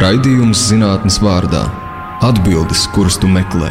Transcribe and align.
Raidījums 0.00 0.56
zinātnes 0.70 1.18
vārdā- 1.20 1.60
atbildes, 2.28 2.86
kuras 2.94 3.18
tu 3.20 3.28
meklē. 3.28 3.68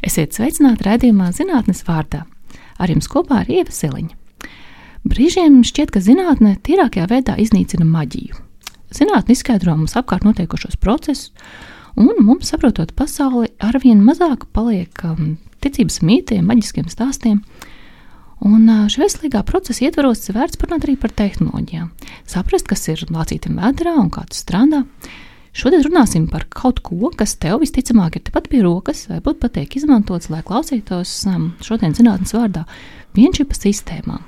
Esiet 0.00 0.32
sveicināti 0.32 0.86
raidījumā 0.86 1.26
zinātnes 1.36 1.82
vārdā. 1.84 2.22
Ar 2.80 2.88
jums 2.88 3.04
kopā 3.04 3.42
ir 3.42 3.50
Ieva 3.58 3.68
Siliņa. 3.68 4.16
Brīžiem 5.04 5.58
šķiet, 5.60 5.92
ka 5.92 6.00
zinātnē 6.00 6.54
tīrākajā 6.64 7.04
veidā 7.10 7.36
iznīcina 7.36 7.84
maģiju. 7.84 8.40
Zinātnē 8.96 9.36
izskaidro 9.36 9.76
mums 9.76 9.92
apkārt 9.92 10.24
notiekošos 10.24 10.80
procesus, 10.80 11.34
un 11.96 12.16
mums, 12.24 12.48
saprotot 12.48 12.96
pasauli, 12.96 13.52
arvien 13.60 14.00
mazāk 14.00 14.48
paliek 14.56 15.04
um, 15.04 15.36
ticības 15.60 16.00
mītiem, 16.00 16.48
maģiskiem 16.48 16.88
stāstiem. 16.88 17.42
Un 18.40 18.64
šī 18.88 19.02
veselīgā 19.02 19.42
procesa 19.44 19.84
ietvaros 19.84 20.30
vērts 20.32 20.56
parunāt 20.60 20.86
arī 20.86 20.94
par 21.00 21.12
tehnoloģijām. 21.12 21.90
Saprast, 22.28 22.64
kas 22.70 22.86
ir 22.88 23.02
lācītam 23.12 23.58
vēdā 23.60 23.92
un 24.00 24.08
kā 24.12 24.24
tas 24.28 24.40
strādā. 24.46 24.86
Šodien 25.52 25.82
runāsim 25.82 26.28
par 26.30 26.46
kaut 26.48 26.78
ko, 26.86 27.10
kas 27.10 27.34
tev 27.42 27.58
visticamāk 27.60 28.16
ir 28.16 28.24
tepat 28.28 28.46
pie 28.48 28.62
rokas, 28.62 29.08
vai 29.10 29.18
pat 29.20 29.50
tiek 29.56 29.76
izmantots, 29.76 30.30
lai 30.30 30.44
klausītos 30.46 31.12
um, 31.26 31.50
šodien 31.60 31.96
zinātnes 31.98 32.32
vārdā 32.36 32.64
vienšipa 33.18 33.58
sistēmām. 33.58 34.22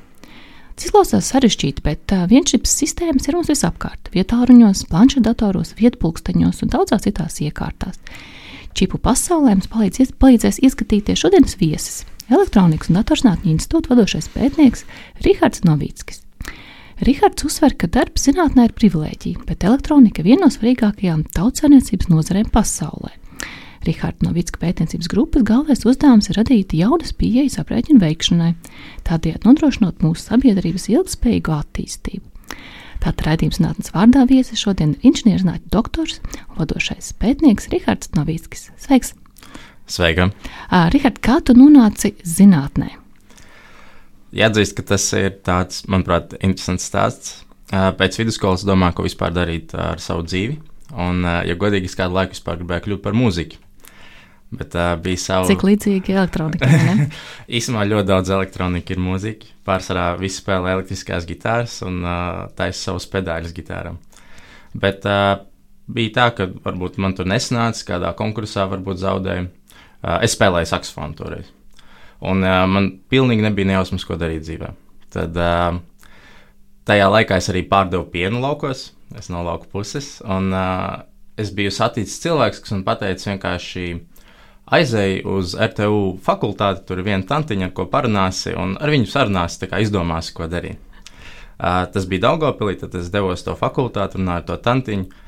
Tas 0.75 0.89
izklausās 0.89 1.31
sarežģīti, 1.31 1.85
bet 1.85 2.13
vienšipas 2.29 2.75
sistēmas 2.83 3.29
ir 3.29 3.39
mums 3.39 3.53
visapkārt- 3.53 4.11
vietāluņos, 4.17 4.89
planšetdatoros, 4.91 5.77
vietpulksteņos 5.79 6.65
un 6.65 6.73
daudzās 6.75 7.07
citās 7.07 7.39
iekārtās. 7.41 8.01
Čipu 8.75 8.99
pasaulē 8.99 9.55
mums 9.55 9.69
palīdz, 9.69 10.17
palīdzēs 10.19 10.61
ieskatīties 10.65 11.23
šodienas 11.23 11.57
viesis 11.61 12.05
Elektronikas 12.33 12.89
un 12.89 12.97
datorzinātņu 12.97 13.51
institūta 13.53 13.93
vadošais 13.93 14.31
pētnieks 14.33 14.87
Rihards 15.27 15.65
Novīckis. 15.67 16.23
Rihards 17.05 17.45
uzsver, 17.45 17.75
ka 17.77 17.91
darbs 17.93 18.25
zinātnē 18.29 18.69
ir 18.69 18.77
privilēģija, 18.79 19.43
bet 19.49 19.67
elektronika 19.67 20.25
viena 20.25 20.47
no 20.47 20.53
svarīgākajām 20.55 21.27
tautsājniecības 21.37 22.09
nozarēm 22.13 22.49
pasaulē. 22.55 23.13
Rihards 23.83 24.23
Novicka 24.23 24.61
pētniecības 24.63 25.11
grupas 25.11 25.45
galvenais 25.45 25.83
uzdevums 25.89 26.31
ir 26.31 26.39
radīt 26.39 26.73
jaunas 26.79 27.13
pieejas 27.19 27.59
aprēķinu 27.61 28.01
veikšanai, 28.01 28.53
tādējādi 29.09 29.49
nodrošinot 29.49 30.05
mūsu 30.07 30.29
sabiedrības 30.29 30.87
ilgspējīgu 30.95 31.57
attīstību. 31.57 32.25
Tātad 33.03 33.25
raidījums 33.27 33.59
zinātnes 33.59 33.91
vārdā 33.93 34.23
viesis 34.31 34.63
šodien 34.63 34.95
ir 34.95 35.11
inženierzinātņu 35.11 35.75
doktors 35.75 36.21
un 36.53 36.63
vadošais 36.63 37.11
pētnieks 37.19 37.69
Rihards 37.75 38.15
Novickis. 38.15 38.71
Sveiks! 38.79 39.17
Sveika! 39.91 40.29
Uh, 40.71 40.87
Rihard, 40.93 41.19
kā 41.25 41.41
tu 41.45 41.57
nonāci 41.59 42.15
zinātnē? 42.25 42.93
Jāatzīst, 44.33 44.77
ka 44.79 44.85
tas 44.95 45.09
ir 45.19 45.35
tāds, 45.45 45.83
manuprāt, 45.91 46.37
interesants 46.41 46.87
stāsts. 46.89 47.35
Uh, 47.73 47.91
pēc 47.97 48.21
vidusskolas 48.21 48.65
domāju, 48.69 49.01
ko 49.01 49.07
vispār 49.09 49.35
darīt 49.35 49.75
ar 49.77 50.01
savu 50.01 50.25
dzīvi. 50.29 50.57
Un, 50.93 51.25
uh, 51.25 51.43
ja 51.49 51.57
godīgi, 51.59 51.91
es 51.91 51.99
kādu 51.99 52.17
laiku 52.19 52.37
vispār 52.37 52.61
gribēju 52.61 52.87
kļūt 52.87 53.05
par 53.05 53.17
mūziķu. 53.17 53.61
Bet 54.53 54.75
uh, 54.77 54.93
bija 55.01 55.21
savu. 55.21 55.49
Cik 55.49 55.65
līdzīgi 55.65 56.13
elektronika? 56.13 56.69
Īsumā 57.59 57.87
ļoti 57.89 58.09
daudz 58.11 58.33
elektronika 58.37 58.93
ir 58.93 59.01
mūzika. 59.01 59.49
Pārsvarā 59.65 60.11
visi 60.21 60.43
spēlē 60.43 60.77
elektriskās 60.77 61.25
gitāras 61.29 61.79
un 61.87 62.03
uh, 62.05 62.45
taisa 62.59 62.91
savus 62.91 63.09
pedāļus 63.13 63.57
gitārām. 63.57 63.97
Bet 64.77 65.09
uh, 65.09 65.41
bija 65.89 66.13
tā, 66.19 66.29
ka 66.37 66.49
varbūt 66.67 67.01
man 67.01 67.17
tur 67.17 67.29
nesanāca, 67.33 67.87
kādā 67.95 68.13
konkursā 68.19 68.69
varbūt 68.69 69.01
zaudēju. 69.01 69.49
Uh, 70.03 70.19
es 70.27 70.35
spēlēju 70.35 70.67
saksofonu 70.73 71.15
toreiz. 71.19 71.51
Un 72.23 72.43
uh, 72.43 72.65
man 72.71 72.89
pilnīgi 73.11 73.45
nebija 73.45 73.71
nejausmas, 73.71 74.07
ko 74.07 74.19
darīt 74.19 74.43
dzīvē. 74.47 74.73
Tad 75.15 75.39
uh, 75.39 75.79
tajā 76.89 77.09
laikā 77.11 77.39
es 77.39 77.51
arī 77.53 77.63
pārdevu 77.71 78.09
pienu 78.11 78.43
laukos, 78.43 78.89
es 79.19 79.31
no 79.31 79.45
lauku 79.47 79.71
puses. 79.71 80.17
Un 80.27 80.51
uh, 80.55 81.03
es 81.39 81.53
biju 81.55 81.71
saticis 81.75 82.21
cilvēks, 82.23 82.63
kas 82.65 82.75
man 82.75 82.85
teica, 82.87 83.31
vienkārši 83.31 83.87
aizēju 84.73 85.37
uz 85.37 85.57
RTU 85.59 86.03
fakultāti, 86.23 86.85
tur 86.89 87.01
ir 87.01 87.07
viena 87.07 87.27
tantiņa, 87.29 87.69
ar 87.69 87.75
ko 87.77 87.87
parunāsi, 87.93 88.55
un 88.59 88.77
ar 88.81 88.93
viņu 88.93 89.11
sarunāsi, 89.11 89.69
izdomāsi, 89.83 90.35
ko 90.37 90.49
darīt. 90.51 90.79
Uh, 91.63 91.85
tas 91.95 92.07
bija 92.11 92.27
Daugopilī, 92.27 92.75
tad 92.81 92.95
es 92.99 93.11
devos 93.13 93.45
to 93.47 93.55
fakultāti, 93.59 94.19
runāju 94.19 94.43
ar 94.43 94.47
to 94.49 94.57
tantiņu, 94.67 95.27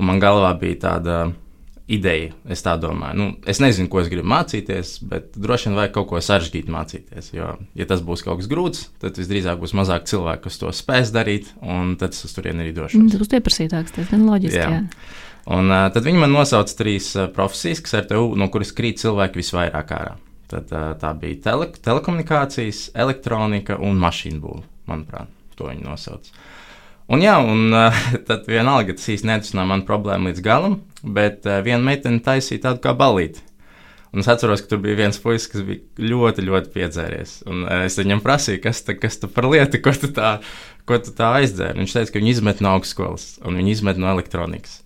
un 0.00 0.08
man 0.08 0.20
galvā 0.22 0.54
bija 0.60 0.80
tāda 0.88 1.18
ideja. 1.90 2.32
Es 2.48 2.64
tā 2.64 2.74
domāju, 2.80 3.16
nu, 3.18 3.26
es 3.50 3.60
nezinu, 3.60 3.90
ko 3.92 4.00
es 4.00 4.08
gribu 4.12 4.28
mācīties, 4.32 4.94
bet 5.08 5.36
droši 5.36 5.68
vien 5.68 5.78
vajag 5.78 5.92
kaut 5.96 6.08
ko 6.12 6.22
sarežģītu 6.24 6.72
mācīties. 6.72 7.30
Jo, 7.36 7.50
ja 7.76 7.88
tas 7.90 8.02
būs 8.04 8.24
kaut 8.24 8.40
kas 8.40 8.48
grūts, 8.50 8.86
tad 9.02 9.20
visdrīzāk 9.20 9.60
būs 9.60 9.76
mazāk 9.76 10.08
cilvēku, 10.10 10.46
kas 10.46 10.60
to 10.62 10.72
spēs 10.74 11.12
darīt, 11.14 11.52
un 11.60 11.94
tad 12.00 12.16
es 12.16 12.24
uz 12.24 12.34
turieni 12.36 12.64
arī 12.64 12.74
došos. 12.76 13.04
Tas 13.12 13.22
būs 13.24 13.32
pieprasītāks, 13.36 13.96
tas 13.98 14.10
gan 14.12 14.24
loģiski. 14.30 14.60
Jā. 14.60 14.70
Jā. 14.78 15.08
Un, 15.54 15.68
uh, 15.68 15.90
tad 15.92 16.06
viņi 16.06 16.22
man 16.22 16.32
nosauca 16.32 16.78
trīs 16.78 17.10
uh, 17.18 17.28
profesijas, 17.32 17.84
kas 17.84 17.98
ar 18.00 18.06
tevi, 18.08 18.32
no 18.40 18.48
kuras 18.52 18.72
krīt 18.76 19.02
cilvēki 19.02 19.42
visvairāk 19.42 19.92
ārā. 19.92 20.14
Tad, 20.48 20.72
uh, 20.72 20.94
tā 21.00 21.10
bija 21.20 21.42
tele, 21.50 21.68
telekomunikācijas, 21.84 22.86
elektronika 23.04 23.76
un 23.76 24.00
mašīnu 24.00 24.40
būvniecība. 24.40 24.70
Manuprāt, 24.84 25.30
to 25.56 25.68
viņi 25.70 25.84
nosauca. 25.84 26.32
Un, 27.12 27.20
jā, 27.20 27.34
un 27.36 27.74
uh, 27.74 28.04
tad 28.28 28.46
vienalga 28.48 28.96
tas 28.96 29.10
īsti 29.12 29.28
neatrisināja 29.28 29.68
manu 29.68 29.84
problēmu 29.88 30.30
līdz 30.30 30.44
galam, 30.44 30.78
bet 31.04 31.44
uh, 31.48 31.60
viena 31.64 31.82
meitene 31.84 32.22
taisīja 32.24 32.70
tādu 32.70 32.80
kā 32.86 32.94
balīti. 32.96 33.44
Un 34.14 34.22
es 34.22 34.28
atceros, 34.30 34.62
ka 34.62 34.70
tur 34.70 34.80
bija 34.84 35.00
viens 35.02 35.18
puisis, 35.18 35.48
kas 35.50 35.64
bija 35.66 35.82
ļoti, 35.98 36.44
ļoti 36.46 36.70
piedzēries. 36.72 37.34
Un 37.50 37.66
uh, 37.66 37.82
es 37.88 37.98
viņam 37.98 38.22
prasīju, 38.24 38.62
kas, 38.64 38.84
ta, 38.86 38.96
kas 38.96 39.18
tu 39.20 39.28
par 39.28 39.50
lietu, 39.50 39.80
ko 39.84 39.92
tu 40.00 40.08
tā, 40.16 40.38
ko 40.88 41.00
tu 41.02 41.12
tā 41.18 41.34
aizdēri. 41.42 41.82
Viņš 41.82 41.96
teica, 41.98 42.14
ka 42.14 42.22
viņi 42.22 42.34
izmet 42.38 42.64
no 42.64 42.76
augstskolas 42.78 43.34
un 43.44 43.60
viņi 43.60 43.76
izmet 43.76 44.00
no 44.00 44.08
elektronikas. 44.14 44.80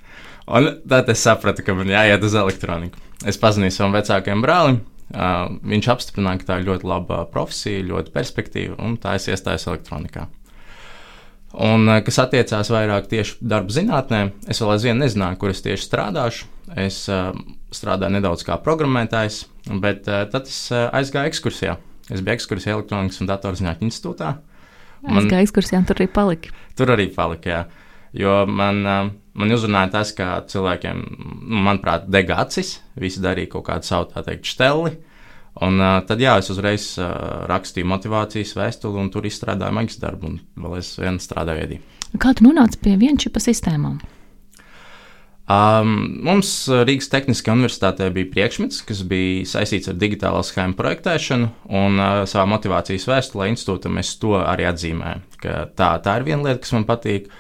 Un 0.49 0.71
tad 0.89 1.11
es 1.13 1.23
sapratu, 1.23 1.63
ka 1.63 1.77
man 1.77 1.93
jāiet 1.93 2.25
uz 2.25 2.35
elektroniku. 2.41 2.99
Es 3.29 3.39
pazinu 3.39 3.69
savam 3.75 3.95
vecākajam 3.99 4.43
brālim. 4.43 4.81
Uh, 5.09 5.55
viņš 5.65 5.93
apstiprināja, 5.93 6.41
ka 6.41 6.51
tā 6.51 6.59
ir 6.59 6.67
ļoti 6.69 6.89
laba 6.89 7.23
profesija, 7.33 7.85
ļoti 7.93 8.13
perspektīva, 8.13 8.81
un 8.85 8.99
tā 9.01 9.15
es 9.21 9.29
iestājos 9.31 9.69
elektronikā. 9.71 10.27
Un, 11.57 11.89
eh, 11.89 12.03
kas 12.05 12.19
attiecās 12.21 12.69
vairāk 12.69 13.09
tieši 13.09 13.39
darba 13.41 13.73
zinātnē, 13.73 14.21
es 14.53 14.61
vēl 14.61 14.75
aizvien 14.75 14.99
nezināju, 15.01 15.39
kur 15.41 15.55
es 15.55 15.65
tieši 15.65 15.87
strādāšu. 15.87 16.49
Es 16.77 17.07
uh, 17.09 17.31
strādāju 17.73 18.13
nedaudz 18.19 18.43
kā 18.45 18.59
programmētājs, 18.61 19.47
bet 19.81 20.05
uh, 20.11 20.27
tad 20.29 20.51
es 20.51 20.67
uh, 20.69 20.91
aizgāju 20.93 21.31
ekskursijā. 21.31 21.79
Es 22.13 22.21
biju 22.21 22.35
ekskursijā 22.35 22.75
elektronikas 22.77 23.23
un 23.23 23.31
datorzinātņu 23.31 23.89
institūtā. 23.89 24.35
Man, 25.01 25.23
aizgāju 25.23 25.47
ekskursijā, 25.47 25.81
un 25.81 25.89
tur 25.89 25.97
arī 25.97 26.11
palika. 26.13 26.53
Tur 26.77 26.93
arī 26.93 27.09
palika, 27.15 27.49
jā. 27.49 27.63
Jo 28.21 28.43
man, 28.45 28.83
uh, 28.85 29.09
man 29.41 29.57
uzrunāja 29.57 29.95
tas, 29.97 30.13
ka 30.13 30.43
cilvēkiem, 30.53 31.01
nu, 31.49 31.63
manuprāt, 31.65 32.05
dega 32.13 32.43
acis, 32.45 32.77
visi 33.01 33.25
darīja 33.25 33.55
kaut 33.57 33.71
kādu 33.71 33.89
savu, 33.89 34.11
tā 34.13 34.27
teikt, 34.29 34.53
šteli. 34.53 34.99
Un, 35.65 35.81
uh, 35.83 35.97
tad 36.07 36.21
jā, 36.23 36.37
es 36.39 36.51
uzreiz 36.53 36.93
uh, 37.01 37.09
rakstīju 37.51 37.89
motivācijas 37.91 38.55
vēstuli, 38.59 39.01
un 39.03 39.09
tur 39.11 39.27
izstrādāju 39.27 39.75
maģistra 39.75 40.11
darbu, 40.11 40.31
un 40.31 40.63
vēl 40.63 40.79
es 40.79 40.93
vienu 41.01 41.23
strādāju 41.23 41.65
viedī. 41.65 41.81
Kā 42.23 42.33
tu 42.37 42.47
nonāci 42.47 42.79
pie 42.83 42.95
vienčipa 43.01 43.43
sistēmām? 43.43 43.99
Um, 45.49 45.95
mums 46.29 46.51
Rīgas 46.69 47.09
Tehniskajā 47.09 47.55
universitātē 47.57 48.11
bija 48.13 48.29
priekšmets, 48.35 48.83
kas 48.85 49.01
bija 49.09 49.47
saistīts 49.49 49.89
ar 49.89 49.97
digitālo 49.97 50.43
schēmu 50.45 50.77
projektēšanu, 50.77 51.49
un 51.81 51.97
uh, 51.97 52.23
savā 52.29 52.45
motivācijas 52.53 53.09
vēstulē 53.09 53.49
institūtam 53.55 53.97
es 54.03 54.13
to 54.21 54.37
arī 54.39 54.69
atzīmēju. 54.69 55.25
Tā, 55.41 55.91
tā 56.05 56.19
ir 56.21 56.29
viena 56.29 56.51
lieta, 56.51 56.61
kas 56.67 56.75
man 56.77 56.85
patīk. 56.89 57.31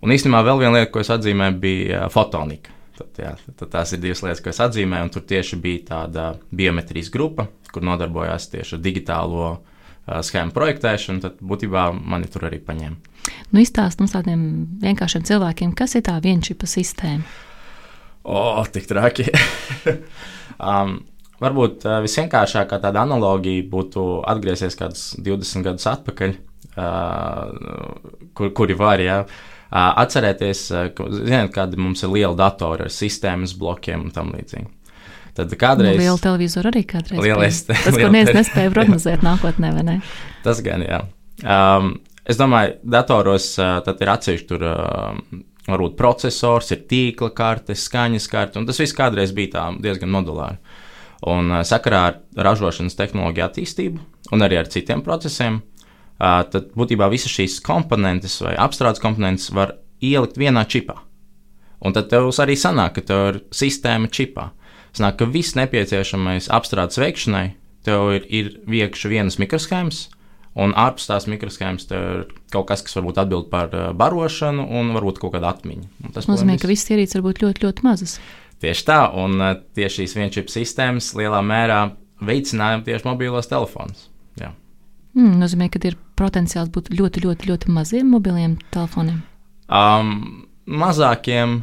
Un 0.00 0.16
īstenībā 0.16 0.40
vēl 0.46 0.64
viena 0.64 0.78
lieta, 0.78 0.90
ko 0.94 1.04
es 1.04 1.12
atzīmēju, 1.12 1.60
bija 1.60 2.06
fotonika. 2.12 2.79
Tad, 3.00 3.16
jā, 3.16 3.30
tad 3.56 3.70
tās 3.72 3.94
ir 3.96 4.00
divas 4.02 4.20
lietas, 4.20 4.42
ko 4.44 4.50
es 4.52 4.60
atzīmēju, 4.60 5.12
tur 5.14 5.22
tieši 5.30 5.56
bija 5.62 5.84
tāda 5.94 6.24
biometrijas 6.52 7.08
grupa, 7.14 7.46
kur 7.72 7.84
nodarbojās 7.86 8.50
tieši 8.52 8.76
ar 8.76 8.82
digitālo 8.84 9.44
uh, 9.48 10.18
schēmu 10.26 10.52
projektēšanu. 10.52 11.22
Tad 11.24 11.38
būtībā 11.40 11.86
mani 11.96 12.28
tur 12.28 12.44
arī 12.50 12.58
paņēma. 12.66 12.98
Nu, 13.54 13.62
Izstāst 13.62 14.02
mums 14.02 14.12
tādiem 14.12 14.42
vienkāršiem 14.82 15.24
cilvēkiem, 15.30 15.72
kas 15.78 15.96
ir 15.96 16.04
tā 16.10 16.18
vienšipa 16.20 16.68
sistēma. 16.68 17.24
O, 18.20 18.36
oh, 18.36 18.66
tik 18.68 18.84
traki. 18.90 19.30
um, 20.70 20.98
varbūt 21.40 21.86
uh, 21.88 22.02
visvienkāršākā 22.04 22.82
tāda 22.82 23.06
analogija 23.06 23.64
būtu 23.72 24.04
atgriezties 24.28 24.76
kādus 24.76 25.06
20 25.24 25.64
gadus 25.70 25.88
atpakaļ, 25.88 26.36
uh, 26.76 28.28
kur, 28.36 28.52
kuri 28.60 28.76
var. 28.76 29.00
Ja, 29.00 29.22
atcerēties, 29.70 30.66
zināt, 30.98 31.52
kāda 31.54 31.78
mums 31.78 32.02
ir 32.02 32.12
liela 32.14 32.34
datora 32.38 32.88
ar 32.88 32.94
sistēmas 32.94 33.54
blokiem 33.58 34.08
un 34.08 34.14
tam 34.14 34.32
līdzīgi. 34.34 34.68
Tad 35.36 35.52
kādreiz. 35.58 35.94
Nu, 35.94 36.02
liela 36.02 36.18
televizora 36.20 36.72
arī 36.72 36.82
kādreiz. 36.88 37.20
Lielais, 37.22 37.62
bija. 37.68 37.78
Tas, 37.84 37.96
ko 37.96 38.08
neviens 38.10 38.34
nespēja 38.34 38.72
prognozēt 38.76 39.24
nākotnē, 39.26 39.72
vai 39.76 39.84
ne? 39.86 39.98
Tas 40.44 40.62
gan, 40.64 40.84
jā. 40.84 41.04
Um, 41.40 41.94
es 42.28 42.40
domāju, 42.40 42.76
datoros 42.96 43.52
uh, 43.60 43.78
tad 43.86 44.02
ir 44.02 44.12
atsevišķi 44.16 44.50
tur. 44.50 44.66
Uh, 44.66 45.46
Varbūt 45.70 45.92
processors, 45.94 46.70
ir 46.72 46.80
tīkla 46.88 47.28
karte, 47.36 47.76
skaņas 47.78 48.24
karte, 48.32 48.58
un 48.58 48.64
tas 48.66 48.78
viss 48.80 48.96
kādreiz 48.96 49.30
bija 49.36 49.52
tā 49.52 49.64
diezgan 49.84 50.10
modulāri. 50.10 50.56
Un 51.30 51.52
uh, 51.52 51.60
sakarā 51.68 52.00
ar 52.08 52.16
ražošanas 52.48 52.96
tehnoloģiju 52.98 53.44
attīstību 53.44 54.00
un 54.34 54.42
arī 54.42 54.58
ar 54.58 54.70
citiem 54.72 55.04
procesiem, 55.04 55.60
tad 56.20 56.72
būtībā 56.76 57.08
visas 57.12 57.32
šīs 57.32 57.60
komponentes 57.64 58.38
vai 58.44 58.54
apstrādes 58.60 59.02
komponentes 59.02 59.48
var 59.56 59.78
ielikt 60.04 60.38
vienā 60.40 60.66
čipā. 60.68 60.98
Un 61.80 61.96
tad 61.96 62.10
tev 62.12 62.28
arī 62.42 62.56
sanāk, 62.60 62.98
ka 62.98 63.06
tev 63.08 63.26
ir 63.30 63.38
sistēma 63.56 64.10
čipā. 64.12 64.50
Sanāk, 64.96 65.20
ka 65.20 65.28
viss 65.30 65.56
nepieciešamais 65.56 66.50
apstrādes 66.52 67.00
veikšanai 67.00 67.46
tev 67.86 68.10
ir, 68.18 68.26
ir 68.28 68.50
iekšā 68.82 69.08
vienas 69.08 69.38
mikroshēmas, 69.40 70.02
un 70.60 70.74
ārpus 70.76 71.08
tās 71.08 71.28
mikroshēmas 71.30 71.88
ir 71.88 72.26
kaut 72.52 72.68
kas, 72.68 72.82
kas 72.84 72.98
varbūt 72.98 73.22
atbild 73.22 73.48
par 73.52 73.72
barošanu, 73.96 74.66
un 74.66 74.92
varbūt 74.96 75.22
kaut 75.22 75.36
kāda 75.36 75.54
atmiņa. 75.54 75.88
Un 76.04 76.14
tas 76.16 76.28
nozīmē, 76.28 76.58
ka 76.60 76.68
visas 76.68 76.92
ierīces 76.92 77.16
var 77.16 77.28
būt 77.30 77.42
ļoti, 77.46 77.64
ļoti 77.64 77.86
mazas. 77.86 78.18
Tieši 78.60 78.84
tā, 78.84 79.00
un 79.16 79.40
tieši 79.78 80.02
šīs 80.02 80.16
vienčipa 80.18 80.52
sistēmas 80.52 81.14
lielā 81.16 81.40
mērā 81.40 81.80
veicināja 82.20 82.82
tieši 82.84 83.08
mobilos 83.08 83.48
telefonus. 83.48 84.10
Jā. 84.36 84.52
Mm, 85.16 85.38
nozīmē, 85.40 85.70
ka 85.72 85.80
ir 85.88 85.96
potenciāls 86.20 86.70
būt 86.72 86.92
ļoti, 86.94 87.24
ļoti, 87.26 87.50
ļoti 87.50 87.74
maziem 87.74 88.12
mobiliem 88.12 88.58
telefoniem. 88.74 89.22
Um, 89.70 90.46
mazākiem 90.70 91.62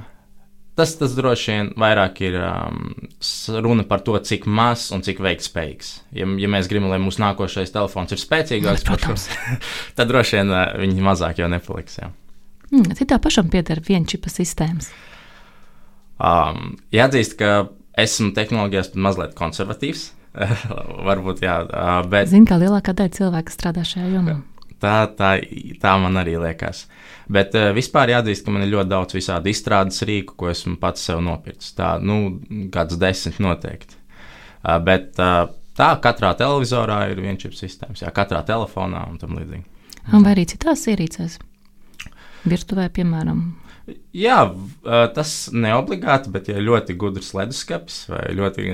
tas, 0.78 0.94
tas 1.00 1.16
droši 1.18 1.54
vien 1.54 1.72
vairāk 1.80 2.22
ir 2.28 2.38
um, 2.42 2.92
runa 3.66 3.86
par 3.88 4.04
to, 4.06 4.18
cik 4.30 4.46
mazs 4.46 4.92
un 4.96 5.04
cik 5.06 5.22
veiktspējīgs. 5.26 5.92
Ja, 6.20 6.28
ja 6.42 6.52
mēs 6.52 6.70
gribam, 6.70 6.92
lai 6.92 7.02
mūsu 7.02 7.24
nākošais 7.24 7.74
telefons 7.74 8.14
ir 8.14 8.22
spēcīgāks, 8.22 8.86
protams, 8.88 9.28
tad 9.98 10.12
droši 10.12 10.40
vien 10.40 10.54
uh, 10.54 10.68
viņi 10.84 11.06
mazāk 11.06 11.42
jau 11.42 11.50
nepaliks. 11.52 12.00
Jā. 12.04 12.12
Mm, 12.70 12.94
tā 13.00 13.18
pašam 13.24 13.50
pieder 13.50 13.82
vienčipa 13.84 14.32
sistēmas. 14.32 14.92
Um, 16.18 16.78
jāatzīst, 16.94 17.38
ka 17.40 17.70
esmu 17.98 18.34
tehnoloģijās 18.38 18.94
mazliet 18.98 19.34
konservatīvs. 19.38 20.12
Varbūt, 21.08 21.42
jā, 21.46 21.58
bet. 22.10 22.30
Zinu, 22.32 22.48
kā 22.50 22.60
lielākā 22.62 22.94
daļa 22.98 23.16
cilvēku 23.18 23.54
strādā 23.54 23.84
šajā 23.88 24.12
jomā. 24.14 24.38
Tā, 24.78 25.08
tā, 25.18 25.32
tā 25.82 25.94
man 25.98 26.20
arī 26.22 26.36
liekas. 26.38 26.84
Bet 27.34 27.56
uh, 27.58 27.72
vispār 27.76 28.14
jāatzīst, 28.14 28.46
ka 28.46 28.54
man 28.54 28.64
ir 28.64 28.76
ļoti 28.76 28.92
daudz 28.92 29.18
visādi 29.18 29.52
izstrādes 29.52 30.04
rīku, 30.06 30.36
ko 30.38 30.52
esmu 30.52 30.78
pats 30.82 31.08
sev 31.10 31.24
nopircis. 31.26 31.74
Tā, 31.78 31.96
nu, 32.04 32.38
kāds 32.74 33.00
desmit 33.02 33.42
noteikti. 33.44 33.98
Uh, 34.62 34.78
bet 34.84 35.18
uh, 35.24 35.50
tā 35.78 35.90
katrā 36.04 36.36
televizorā 36.38 37.04
ir 37.12 37.22
viens 37.24 37.42
čips 37.42 37.64
sistēmas, 37.66 38.06
jā, 38.06 38.14
katrā 38.14 38.44
telefonā 38.46 39.08
un 39.10 39.18
tam 39.22 39.38
līdzīgi. 39.40 39.66
Vai 40.14 40.36
arī 40.36 40.46
citās 40.48 40.86
ierīcēs? 40.88 41.40
Virtuvē, 42.48 42.88
piemēram. 42.96 43.42
Jā, 44.16 44.42
tas 45.16 45.32
neobligāti, 45.56 46.32
bet 46.32 46.48
ja 46.52 46.60
ļoti 46.60 46.96
gudrs 47.00 47.34
leduskapis 47.36 48.02
vai 48.12 48.24
ļoti 48.36 48.66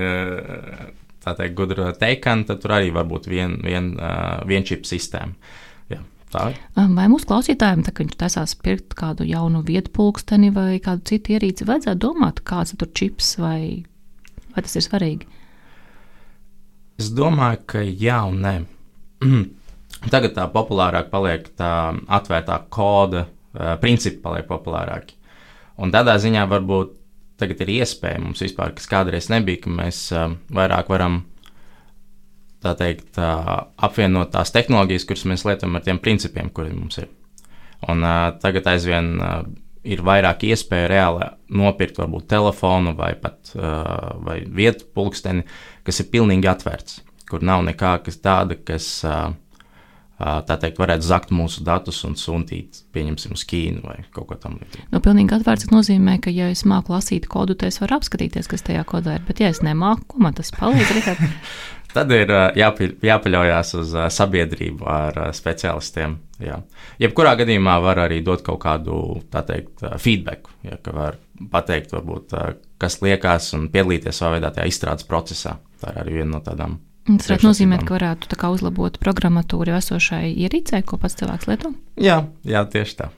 tā 1.23 1.35
teikt, 1.39 1.55
gudra 1.57 1.91
teikana, 1.97 2.47
tad 2.47 2.61
tur 2.63 2.75
arī 2.77 2.93
var 2.95 3.07
būt 3.09 3.29
viena 3.31 3.59
vien, 3.63 3.93
vien 4.49 4.67
čip 4.67 4.87
sistēma. 4.89 5.35
Tā. 6.33 6.47
Vai 6.73 7.05
mūsu 7.11 7.27
klausītājiem, 7.29 7.83
tā, 7.85 7.91
kad 7.93 8.07
viņš 8.07 8.17
taisās 8.17 8.55
pirkt 8.57 8.95
kādu 8.97 9.25
jaunu 9.27 9.61
vietu 9.65 9.91
pulksteni 9.93 10.49
vai 10.53 10.79
kādu 10.81 11.05
citu 11.11 11.35
ierīci, 11.35 11.67
vajadzētu 11.69 12.01
domāt, 12.01 12.41
kāds 12.47 12.73
tur 12.79 12.89
čips 12.97 13.35
vai, 13.41 13.85
vai 14.55 14.63
tas 14.65 14.73
ir 14.79 14.85
svarīgi? 14.87 15.29
Es 17.01 17.11
domāju, 17.13 17.61
ka 17.69 17.83
jā 17.85 18.17
un 18.29 18.41
nē. 18.45 18.55
Tagad 20.13 20.33
tā 20.35 20.47
populārāk 20.51 21.13
paliek 21.13 21.45
tā 21.59 21.69
atvērtā 22.17 22.57
koda, 22.73 23.27
uh, 23.27 23.75
principi 23.81 24.23
paliek 24.25 24.49
populārāki. 24.49 25.19
Un 25.81 25.93
tādā 25.93 26.17
ziņā 26.21 26.47
varbūt 26.49 26.97
tagad 27.41 27.63
ir 27.65 27.73
iespēja 27.79 28.21
mums 28.23 28.43
vispār, 28.43 28.73
kas 28.77 28.89
kādreiz 28.91 29.29
nebija, 29.33 29.63
ka 29.65 29.73
mēs 29.73 30.05
uh, 30.15 30.33
vairāk 30.53 30.91
varam 30.93 31.23
tā 32.63 32.73
teikt, 32.79 33.17
apvienot 33.19 34.31
tās 34.31 34.53
tehnoloģijas, 34.55 35.03
kuras 35.09 35.25
mēs 35.27 35.43
lietojam 35.43 35.75
ar 35.75 35.83
tiem 35.83 35.99
principiem, 35.99 36.47
kuriem 36.53 36.77
mums 36.79 37.01
ir. 37.01 37.09
Un 37.91 38.05
uh, 38.07 38.29
tagad 38.39 38.69
aizvien 38.71 39.09
uh, 39.19 39.41
ir 39.83 40.03
vairāk 40.05 40.45
iespēju 40.47 40.89
reāli 40.91 41.27
nopirkt 41.59 41.99
varbūt 41.99 42.29
telefonu 42.31 42.95
vai 42.95 43.13
pat 43.19 43.51
uh, 43.57 44.13
vai 44.23 44.39
vietu 44.47 44.87
pulksteni, 44.95 45.43
kas 45.83 45.99
ir 45.99 46.11
pilnīgi 46.13 46.47
atvērts, 46.49 47.01
kur 47.29 47.43
nav 47.43 47.65
nekā 47.67 47.97
kas 48.05 48.21
tāda, 48.23 48.57
kas 48.63 48.87
uh, 49.07 49.33
tā 50.47 50.57
teikt, 50.61 50.79
varētu 50.81 51.07
zakt 51.07 51.31
mūsu 51.35 51.63
datus 51.65 52.01
un 52.07 52.17
sūtīt, 52.19 52.83
pieņemsim, 52.95 53.35
uz 53.37 53.43
Ķīnu 53.49 53.83
vai 53.85 53.97
kaut 54.15 54.29
ko 54.31 54.39
tamlīdzīgu. 54.39 54.89
Nu, 54.93 55.01
pilnīgi 55.03 55.37
atvērts 55.37 55.71
nozīmē, 55.73 56.17
ka, 56.23 56.33
ja 56.33 56.49
es 56.53 56.65
māku 56.69 56.95
lasīt 56.95 57.29
kodu, 57.31 57.57
tad 57.57 57.73
es 57.73 57.81
varu 57.81 57.99
apskatīties, 57.99 58.49
kas 58.51 58.65
tajā 58.65 58.83
kodā 58.89 59.19
ir. 59.19 59.25
Bet, 59.27 59.43
ja 59.43 59.51
es 59.53 59.63
nemāku, 59.65 60.07
ko 60.13 60.25
man 60.25 60.37
tas 60.37 60.53
palīdz? 60.55 61.13
Tad 61.93 62.09
ir 62.09 62.31
jāpa, 62.57 62.87
jāpaļaujas 63.05 63.75
uz 63.77 63.91
sabiedrību 64.15 64.87
ar 64.89 65.19
speciālistiem. 65.37 66.15
Jā. 66.41 66.55
Jebkurā 67.01 67.35
gadījumā 67.37 67.75
var 67.83 68.01
arī 68.07 68.17
dot 68.25 68.41
kaut 68.45 68.63
kādu 68.63 68.95
teikt, 69.29 69.83
feedback, 70.01 70.49
ja, 70.65 70.79
ka 70.81 70.95
var 70.95 71.19
pateikt, 71.53 71.93
varbūt, 71.93 72.33
kas 72.81 72.97
liekas 73.05 73.51
un 73.59 73.69
piedalīties 73.73 74.23
savā 74.23 74.39
veidā 74.39 74.49
tajā 74.55 74.71
izstrādes 74.71 75.05
procesā. 75.05 75.59
Tā 75.83 75.93
ir 75.93 76.01
arī 76.01 76.17
viena 76.17 76.31
no 76.39 76.41
tādām. 76.41 76.79
Tas 77.03 77.27
varētu 77.27 77.49
nozīmēt, 77.49 77.83
ka 77.83 77.97
varētu 77.97 78.37
uzlabot 78.53 78.95
programmatūru 79.01 79.75
esošai 79.75 80.29
ierīcei, 80.45 80.85
ko 80.87 80.97
pats 81.01 81.19
cilvēks 81.19 81.49
lieto? 81.49 81.73
Jā, 81.99 82.21
jā 82.47 82.63
tieši 82.63 82.97
tā. 83.01 83.09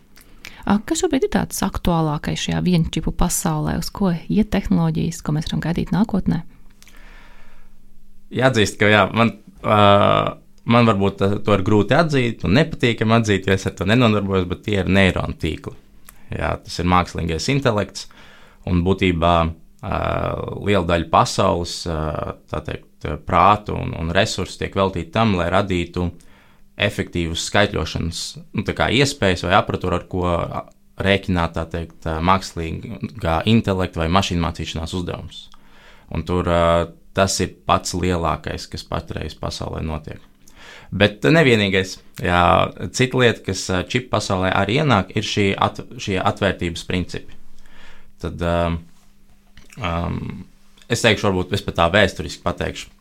Kas 0.65 1.03
šobrīd 1.03 1.27
ir 1.27 1.33
tāds 1.35 1.61
aktuālākais 1.61 2.47
šajā 2.47 2.63
vienčipu 2.65 3.13
pasaulē, 3.13 3.77
uz 3.77 3.91
ko 3.93 4.09
iet 4.15 4.49
tehnoloģijas, 4.55 5.21
ko 5.21 5.35
mēs 5.37 5.51
varam 5.51 5.61
gaidīt 5.67 5.93
nākotnē? 5.93 6.41
jāatzīst, 8.33 8.79
ka 8.79 8.89
jā, 8.89 9.03
man, 9.15 9.33
uh, 9.63 10.35
man 10.69 10.89
varbūt 10.89 11.23
to 11.45 11.57
ir 11.57 11.65
grūti 11.65 11.97
atzīt 11.97 12.45
un 12.47 12.55
nepatīkami 12.59 13.19
atzīt, 13.19 13.47
jo 13.47 13.55
es 13.55 13.67
ar 13.69 13.75
to 13.77 13.87
nenodarbojos, 13.89 14.47
bet 14.51 14.65
tie 14.67 14.79
ir 14.81 14.91
neironu 14.91 15.37
tīkli. 15.41 15.75
Jā, 16.33 16.55
tas 16.63 16.79
ir 16.81 16.89
mākslīgais 16.89 17.51
intelekts 17.53 18.07
un 18.69 18.81
būtībā 18.85 19.35
uh, 19.45 19.51
liela 20.65 20.85
daļa 20.89 21.09
pasaules 21.11 21.83
uh, 21.89 22.33
teikt, 22.55 22.89
prātu 23.27 23.75
un, 23.77 23.93
un 23.99 24.13
resursu 24.15 24.59
tiek 24.61 24.75
veltīti 24.75 25.13
tam, 25.13 25.35
lai 25.39 25.49
radītu 25.53 26.09
efektīvus 26.75 27.45
skaitļošanas 27.49 28.21
nu, 28.57 28.65
iespējas 28.65 29.45
vai 29.47 29.55
aparatūru, 29.59 29.99
ar 29.99 30.05
ko 30.11 30.25
rēķināt 31.05 31.57
teikt, 31.71 32.07
mākslīgā 32.07 33.41
intelekta 33.51 34.03
vai 34.03 34.11
mašīnu 34.11 34.43
mācīšanās 34.43 34.95
uzdevumus. 34.95 35.41
Un 36.15 36.23
tur 36.27 36.47
uh, 36.51 36.85
Tas 37.15 37.37
ir 37.39 37.53
pats 37.63 37.95
lielākais, 37.95 38.65
kas 38.67 38.83
patreiz 38.83 39.37
pasaulē 39.39 39.79
notiek. 39.87 40.19
Bet 40.91 41.23
nevienīgais, 41.23 41.95
jā, 42.19 42.41
cita 42.95 43.21
lieta, 43.21 43.43
kas 43.45 43.63
čipa 43.91 44.17
pasaulē 44.17 44.51
arī 44.51 44.81
ienāk, 44.81 45.13
ir 45.15 45.27
šī 45.27 45.45
at, 45.55 45.79
šie 46.01 46.17
atvērtības 46.19 46.83
principi. 46.87 47.37
Tad 48.19 48.43
um, 48.43 48.75
es 50.91 51.05
teikšu, 51.05 51.29
varbūt 51.29 51.55
es 51.55 51.63
pat 51.63 51.79
tā 51.79 51.87
vēsturiski 51.95 52.43
pateikšu. 52.43 52.91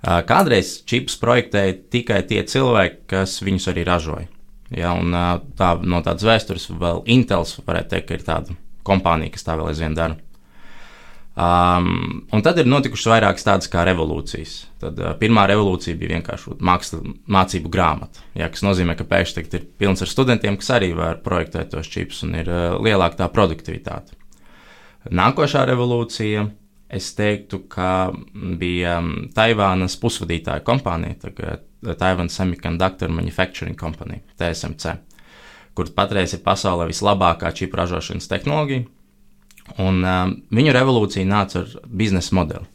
Kādreiz 0.00 0.78
čips 0.88 1.18
projektēja 1.20 1.76
tikai 1.92 2.22
tie 2.28 2.40
cilvēki, 2.48 3.02
kas 3.10 3.40
viņus 3.44 3.68
arī 3.72 3.84
ražoja. 3.84 4.28
Ja, 4.72 4.94
un, 4.94 5.12
tā, 5.58 5.74
no 5.82 6.00
tādas 6.06 6.24
vēstures 6.24 6.68
vēl 6.70 7.02
Intels 7.10 7.56
varētu 7.66 7.90
teikt, 7.96 8.08
ka 8.08 8.16
ir 8.16 8.26
tāda 8.26 8.58
kompānija, 8.86 9.34
kas 9.34 9.44
tā 9.44 9.56
vēl 9.58 9.72
aizvien 9.72 9.96
dara. 9.98 10.16
Um, 11.40 12.26
un 12.34 12.42
tad 12.42 12.58
ir 12.58 12.66
notikušas 12.68 13.06
vairākas 13.12 13.46
tādas 13.46 13.70
kā 13.70 13.84
revolūcijas. 13.86 14.54
Tad, 14.82 14.98
uh, 14.98 15.12
pirmā 15.20 15.46
revolūcija 15.48 15.96
bija 15.96 16.16
vienkārši 16.16 16.56
māksla, 16.66 17.00
mācību 17.30 17.70
grāmata, 17.72 18.24
ja, 18.36 18.48
kas 18.50 18.64
nozīmē, 18.66 18.96
ka 18.98 19.06
pēkšņi 19.08 19.44
ir 19.56 19.68
pilns 19.80 20.02
ar 20.04 20.10
studentiem, 20.10 20.58
kas 20.60 20.72
arī 20.76 20.90
var 20.98 21.22
projektēt 21.24 21.70
tos 21.72 21.88
čipus 21.88 22.24
un 22.26 22.34
ir 22.42 22.50
uh, 22.50 22.76
lielāka 22.82 23.22
tā 23.22 23.30
produktivitāte. 23.32 24.18
Nākošā 25.16 25.62
revolūcija, 25.70 26.44
es 26.90 27.12
teiktu, 27.18 27.62
ka 27.70 28.10
bija 28.60 28.98
um, 29.00 29.12
Taivānas 29.34 29.96
pusvadītāja 30.00 30.64
kompānija, 30.66 31.18
tagad 31.26 31.66
Taiwan 31.98 32.28
Semiconductor 32.28 33.12
Manufacturing 33.14 33.78
Company, 33.78 34.20
TSMC, 34.40 34.96
kur 35.74 35.92
patreiz 35.96 36.34
ir 36.36 36.42
pasaulē 36.44 36.90
vislabākā 36.90 37.54
čipu 37.56 37.78
ražošanas 37.80 38.28
tehnoloģija 38.28 38.88
Un, 39.78 40.02
uh, 40.02 40.30
viņu 40.50 40.74
revolūcija 40.74 41.26
nāca 41.28 41.62
ar 41.62 41.74
biznesa 41.86 42.34
modeli. 42.34 42.66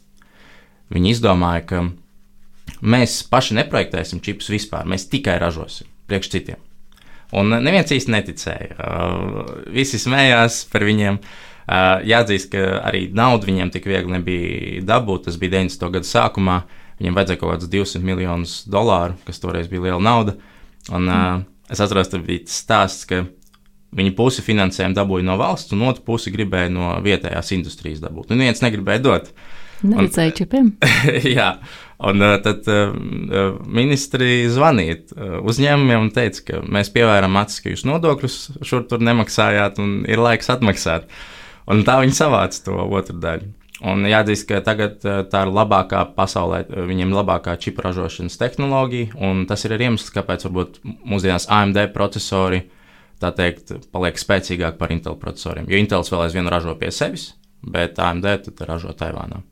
Viņi 0.94 1.12
izdomāja, 1.12 1.64
ka 1.66 1.82
mēs 2.86 3.18
paši 3.28 3.58
neprojektēsim 3.58 4.22
čipus 4.24 4.48
vispār, 4.52 4.86
mēs 4.88 5.08
tikai 5.10 5.36
ražosim 5.42 5.90
priekš 6.06 6.30
citiem. 6.32 6.62
Un 7.36 7.50
neviens 7.50 7.90
īsti 7.90 8.12
neticēja. 8.14 8.76
Uh, 8.78 9.52
visi 9.74 9.98
smējās 10.00 10.62
par 10.72 10.86
viņiem. 10.86 11.18
Uh, 11.18 11.55
jāatzīst, 11.66 12.50
ka 12.52 12.80
arī 12.86 13.06
naudu 13.14 13.50
viņiem 13.50 13.72
tik 13.74 13.88
viegli 13.90 14.16
nebija 14.18 14.84
dabūt. 14.86 15.26
Tas 15.26 15.38
bija 15.40 15.58
90. 15.58 15.88
gada 15.98 16.08
sākumā. 16.08 16.60
Viņiem 17.00 17.16
vajadzēja 17.18 17.40
kaut 17.40 17.52
kādus 17.52 17.72
200 17.72 18.06
miljonus 18.06 18.58
dolāru, 18.72 19.18
kas 19.26 19.42
toreiz 19.42 19.66
bija 19.68 19.88
liela 19.88 20.00
nauda. 20.00 20.36
Un, 20.94 21.10
uh, 21.10 21.42
es 21.68 21.82
atceros, 21.82 22.08
ka 22.12 22.22
bija 22.24 22.46
stāsts, 22.48 23.04
ka 23.10 23.26
Viņi 23.96 24.12
pusi 24.16 24.42
finansējumu 24.44 24.96
dabūja 24.96 25.24
no 25.24 25.36
valsts, 25.40 25.72
un 25.72 25.84
otru 25.88 26.04
pusi 26.10 26.32
gribēja 26.34 26.72
no 26.74 26.96
vietējās 27.04 27.52
industrijas 27.56 28.02
dabūt. 28.02 28.32
Un 28.34 28.42
viens 28.44 28.60
negribēja 28.60 29.02
dot. 29.04 29.30
Neticēja 29.86 30.34
čipiem. 30.36 30.72
jā, 31.36 31.48
un 32.10 32.24
uh, 32.24 32.34
tad 32.44 32.66
uh, 32.72 32.92
ministri 33.78 34.48
zvanīja 34.52 34.98
uh, 34.98 35.38
uzņēmumiem 35.48 36.08
un 36.08 36.12
teica, 36.16 36.42
ka 36.48 36.60
mēs 36.64 36.90
pievērām 36.92 37.38
acis, 37.40 37.62
ka 37.62 37.72
jūs 37.72 37.86
nodokļus 37.88 38.38
šur 38.66 38.84
tur 38.90 39.04
nemaksājāt 39.04 39.80
un 39.84 39.98
ir 40.08 40.20
laiks 40.24 40.50
atmaksāt. 40.52 41.08
Un 41.72 41.82
tā 41.86 41.98
viņi 42.02 42.14
savāca 42.14 42.62
to 42.66 42.76
otru 42.86 43.16
daļu. 43.22 43.52
Un 43.86 44.06
jāatzīst, 44.08 44.46
ka 44.48 44.62
tagad 44.64 45.02
uh, 45.04 45.18
tā 45.28 45.42
ir 45.44 45.52
labākā 45.52 46.00
pasaulē, 46.16 46.62
uh, 46.64 46.84
viņiem 46.88 47.12
labākā 47.12 47.58
čipa 47.60 47.84
ražošanas 47.84 48.38
tehnoloģija, 48.40 49.18
un 49.20 49.44
tas 49.50 49.66
ir 49.66 49.74
arī 49.76 49.90
iemesls, 49.90 50.14
kāpēc 50.14 50.46
varbūt 50.46 50.78
mūsdienās 50.86 51.48
AMD 51.52 51.82
procesori 51.92 52.62
tā 53.20 53.32
teikt, 53.36 53.74
paliek 53.92 54.16
spēcīgāk 54.20 54.78
par 54.80 54.94
Intel 54.94 55.18
procesoriem. 55.20 55.68
Jo 55.68 55.80
Intels 55.80 56.12
vēl 56.12 56.24
aizvien 56.24 56.48
ražo 56.52 56.76
pie 56.80 56.88
sevis, 56.94 57.30
bet 57.60 58.00
AMD 58.00 58.48
ražo 58.64 58.96
Taivānā. 58.96 59.42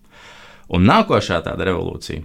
Un 0.73 0.88
nākošā 0.88 1.42
tāda 1.44 1.68
revolūcija 1.68 2.25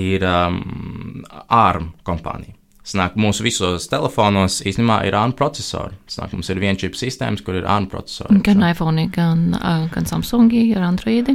ir 0.00 0.24
um, 0.24 1.24
ARM 1.52 1.92
kompānija. 2.06 2.56
Sanāk, 2.84 3.14
mūsu 3.16 3.46
visos 3.46 3.86
telefonos 3.88 4.58
īstenībā 4.68 4.98
ir 5.08 5.16
ARM 5.16 5.32
processori. 5.38 5.96
Sanāk, 6.10 6.34
mums 6.36 6.50
ir 6.52 6.60
viena 6.60 6.76
čip 6.76 6.98
sistēmas, 7.00 7.40
kur 7.44 7.56
ir 7.56 7.64
ARM 7.64 7.88
processori. 7.88 8.42
Gan 8.44 8.60
iPhone, 8.68 9.06
gan, 9.14 9.54
gan 9.94 10.08
Samsung, 10.10 10.52
ar 10.76 10.84
Android. 10.90 11.32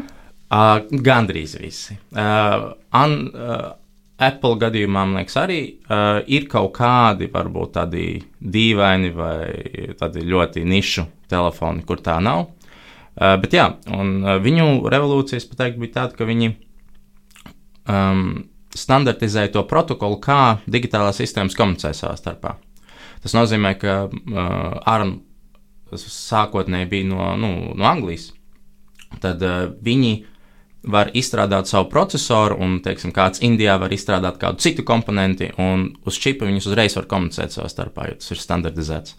Uh, 0.50 0.84
gandrīz 1.06 1.56
visi. 1.58 1.98
Uh, 2.14 2.72
an, 2.98 3.18
uh, 3.34 3.72
Apple 4.20 4.60
gadījumā, 4.60 5.06
man 5.08 5.22
liekas, 5.22 5.38
arī 5.40 5.60
uh, 5.88 6.20
ir 6.28 6.46
kaut 6.52 6.74
kādi, 6.76 7.30
varbūt 7.32 7.76
tādi 7.78 8.06
dīvaini 8.42 9.12
vai 9.16 9.94
tādi 10.00 10.26
ļoti 10.28 10.66
nišu 10.68 11.06
telefoni, 11.32 11.86
kur 11.88 12.02
tā 12.04 12.18
nav. 12.24 12.50
Uh, 13.16 13.38
bet 13.42 13.56
jā, 13.56 13.70
un 13.96 14.20
uh, 14.22 14.36
viņu 14.44 14.90
revolūcijas, 14.92 15.48
pateikt, 15.50 15.80
bija 15.82 16.02
tāda, 16.02 16.18
ka 16.20 16.28
viņi 16.28 16.52
um, 17.90 18.26
standartizēja 18.78 19.54
to 19.54 19.64
protokolu, 19.68 20.20
kā 20.22 20.60
digitālās 20.70 21.22
sistēmas 21.22 21.58
komunicē 21.58 21.94
savā 21.98 22.16
starpā. 22.20 22.56
Tas 23.24 23.36
nozīmē, 23.36 23.74
ka 23.80 23.96
uh, 24.08 24.42
ARM 24.88 25.20
sākotnēji 25.98 26.90
bija 26.90 27.08
no, 27.10 27.32
nu, 27.40 27.54
no 27.76 27.88
Anglijas. 27.90 28.30
Tad 29.24 29.42
uh, 29.44 29.72
viņi 29.84 30.14
var 30.90 31.10
izstrādāt 31.18 31.68
savu 31.68 31.90
procesoru, 31.92 32.56
un, 32.64 32.78
teiksim, 32.84 33.12
kāds 33.16 33.42
Indijā 33.44 33.76
var 33.82 33.92
izstrādāt 33.92 34.38
kādu 34.40 34.64
citu 34.64 34.86
komponenti, 34.88 35.50
un 35.60 35.90
uz 36.08 36.20
čipa 36.22 36.48
viņus 36.48 36.70
uzreiz 36.70 36.96
var 36.96 37.10
komunicēt 37.12 37.56
savā 37.56 37.68
starpā, 37.72 38.08
jo 38.08 38.20
tas 38.22 38.32
ir 38.32 38.40
standartizēts. 38.40 39.18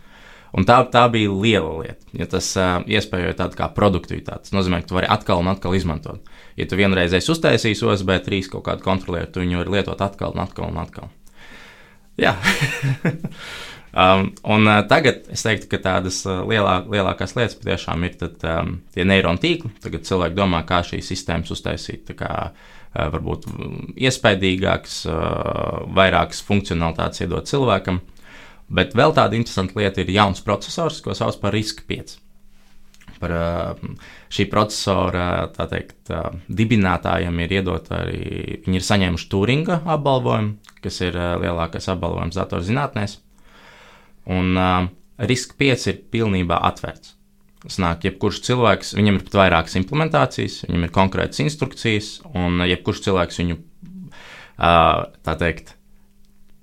Un 0.57 0.67
tā, 0.67 0.81
tā 0.91 1.05
bija 1.13 1.31
liela 1.31 1.75
lieta, 1.83 2.07
jo 2.17 2.27
tas 2.31 2.49
uh, 2.59 2.81
iespējoja 2.89 3.37
tādu 3.39 3.59
kā 3.59 3.69
produktivitāti. 3.75 4.49
Tas 4.49 4.57
nozīmē, 4.57 4.81
ka 4.83 4.91
tu 4.91 4.97
vari 4.97 5.11
atkal 5.13 5.45
un 5.45 5.51
atkal 5.53 5.77
izmantot. 5.79 6.25
Ja 6.59 6.67
tu 6.69 6.79
vienreiz 6.79 7.15
esi 7.17 7.31
uztaisījis 7.33 7.83
USB 7.87 8.17
3 8.27 8.51
kaut 8.53 8.67
kādu 8.67 8.85
kontrolieru, 8.85 9.31
tu 9.31 9.45
viņu 9.45 9.63
vari 9.63 9.79
lietot 9.79 10.01
atkal 10.05 10.35
un 10.35 10.45
atkal 10.45 10.71
un 10.71 10.81
atkal. 10.83 11.11
Jā. 12.21 12.37
Um, 13.91 14.29
un 14.47 14.69
uh, 14.71 14.85
tagad 14.87 15.25
es 15.35 15.43
teiktu, 15.43 15.67
ka 15.73 15.81
tādas 15.83 16.21
uh, 16.23 16.45
lielā, 16.47 16.77
lielākās 16.87 17.35
lietas 17.35 17.57
patiešām 17.59 18.05
ir 18.07 18.13
tad, 18.21 18.37
um, 18.47 18.77
tie 18.95 19.03
neironu 19.03 19.43
tīkli. 19.43 19.73
Tagad 19.83 20.07
cilvēki 20.07 20.37
domā, 20.37 20.61
kā 20.69 20.79
šīs 20.87 21.11
sistēmas 21.11 21.51
uztaisīt. 21.51 22.13
Kā, 22.15 22.31
uh, 22.53 23.09
varbūt 23.17 23.49
iespaidīgāks, 23.99 25.01
uh, 25.11 25.83
vairākas 25.99 26.45
funkcionalitātes 26.47 27.25
iedot 27.27 27.51
cilvēkam. 27.51 27.99
Bet 28.71 28.95
vēl 28.95 29.17
tāda 29.17 29.35
interesanta 29.35 29.81
lieta 29.81 30.05
ir 30.05 30.15
jauns 30.15 30.45
processors, 30.47 31.03
ko 31.03 31.17
sauc 31.19 31.41
par 31.43 31.57
RISK 31.57 31.83
5. 31.91 32.15
Par 33.21 33.33
uh, 33.37 33.81
šī 34.33 34.47
procesora 34.49 35.51
teikt, 35.53 36.09
uh, 36.09 36.31
dibinātājiem 36.49 37.43
ir 37.45 37.57
iedot 37.59 37.91
arī, 37.93 38.61
viņi 38.65 38.81
ir 38.81 38.87
saņēmuši 38.87 39.29
Turinga 39.33 39.83
apbalvojumu, 39.97 40.55
kas 40.81 41.03
ir 41.05 41.19
uh, 41.19 41.35
lielākais 41.43 41.91
apbalvojums 41.93 42.39
datorzinātnēs. 42.41 43.19
Un 44.33 44.57
uh, 44.57 44.89
riska 45.21 45.59
5 45.61 45.89
ir 45.93 46.01
pilnībā 46.15 46.61
atvērts. 46.71 47.17
Sanāk, 47.69 48.07
jebkurš 48.09 48.41
cilvēks, 48.47 48.95
viņam 48.97 49.19
ir 49.19 49.27
pat 49.27 49.37
vairākas 49.43 49.77
implementācijas, 49.77 50.63
viņam 50.65 50.87
ir 50.87 50.95
konkrētas 50.97 51.43
instrukcijas, 51.45 52.09
un 52.33 52.65
jebkurš 52.65 53.03
cilvēks 53.05 53.41
viņu, 53.43 53.59
uh, 53.61 55.03
tā 55.29 55.35
teikt, 55.43 55.75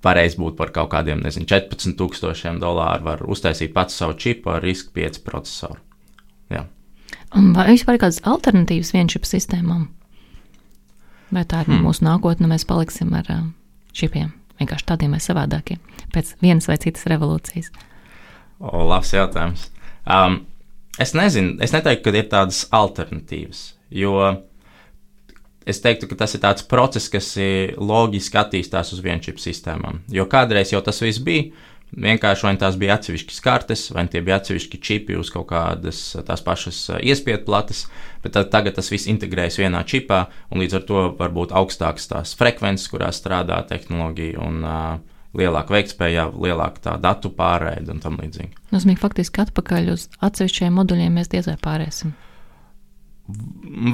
pareizi 0.02 0.38
būt 0.42 0.56
par 0.58 0.72
kaut 0.74 0.90
kādiem, 0.94 1.22
nezinu, 1.22 1.46
14,000 1.50 2.58
dolāru, 2.62 3.06
var 3.06 3.22
uztaisīt 3.30 3.74
pats 3.76 3.98
savu 3.98 4.18
čipu 4.18 4.56
ar 4.56 4.64
riska 4.64 4.90
5 4.98 5.22
procesoru. 5.26 5.78
Jā. 6.52 6.64
Un 7.36 7.52
vai 7.56 7.68
vispār 7.72 7.98
ir 7.98 8.02
kādas 8.06 8.22
alternatīvas 8.24 8.94
vienčipu 8.94 9.28
sistēmām? 9.28 9.88
Vai 11.34 11.44
tā 11.44 11.62
ir 11.64 11.70
hmm. 11.70 11.84
mūsu 11.84 12.06
nākotne, 12.06 12.48
mēs 12.48 12.64
paliksim 12.68 13.12
ar 13.18 13.28
čipiem? 13.92 14.32
vienkārši 14.58 14.88
tādiem 14.88 15.14
vai 15.14 15.22
savādākiem, 15.22 15.80
pēc 16.14 16.34
vienas 16.42 16.68
vai 16.70 16.78
citas 16.82 17.06
revolūcijas? 17.10 17.70
O, 18.58 18.82
labs 18.88 19.14
jautājums. 19.14 19.68
Um, 20.08 20.42
es 20.98 21.14
nezinu, 21.14 21.56
es 21.62 21.74
neteiktu, 21.74 22.08
ka 22.08 22.16
ir 22.16 22.30
tādas 22.32 22.64
alternatīvas, 22.74 23.62
jo 23.94 24.16
es 25.68 25.82
teiktu, 25.84 26.08
ka 26.10 26.18
tas 26.24 26.34
ir 26.34 26.42
tāds 26.42 26.66
process, 26.66 27.10
kas 27.12 27.34
loģiski 27.76 28.40
attīstās 28.40 28.94
uz 28.96 29.02
vienčipu 29.04 29.42
sistēmām. 29.42 30.02
Jo 30.10 30.26
kādreiz 30.30 30.72
jau 30.72 30.82
tas 30.84 31.02
viss 31.04 31.22
bija, 31.22 31.50
Vienkārši 31.88 32.44
vai 32.44 32.54
tās 32.60 32.76
bija 32.76 32.98
atsevišķas 32.98 33.38
kartes, 33.40 33.86
vai 33.96 34.04
tie 34.12 34.20
bija 34.24 34.36
atsevišķi 34.42 34.80
čipi 34.84 35.16
uz 35.16 35.30
kaut 35.32 35.48
kādas 35.48 36.02
tās 36.28 36.42
pašas 36.44 36.82
iespiedu 37.00 37.46
plates, 37.46 37.86
bet 38.22 38.34
tad, 38.36 38.50
tagad 38.52 38.76
tas 38.76 38.90
viss 38.92 39.08
integrējas 39.08 39.56
vienā 39.62 39.80
čipā, 39.88 40.26
un 40.52 40.60
līdz 40.60 40.78
ar 40.78 40.84
to 40.90 41.04
var 41.16 41.32
būt 41.32 41.54
augstākas 41.56 42.10
tās 42.10 42.34
frekvences, 42.36 42.90
kurās 42.92 43.22
strādā 43.22 43.62
tehnoloģija, 43.70 44.44
un 44.44 44.60
uh, 44.68 45.18
lielāka 45.36 45.74
veiktspēja, 45.76 46.28
lielāka 46.36 46.84
tā 46.84 46.96
datu 47.00 47.32
pārēde 47.34 47.92
un 47.94 48.02
tam 48.04 48.18
līdzīgi. 48.20 48.52
Nozīmīgi, 48.72 49.00
faktiski 49.02 49.44
atpakaļ 49.44 49.92
uz 49.94 50.08
atsevišķiem 50.24 50.76
moduļiem 50.78 51.20
mēs 51.20 51.32
diez 51.32 51.48
vai 51.50 51.56
pārēsim. 51.64 52.14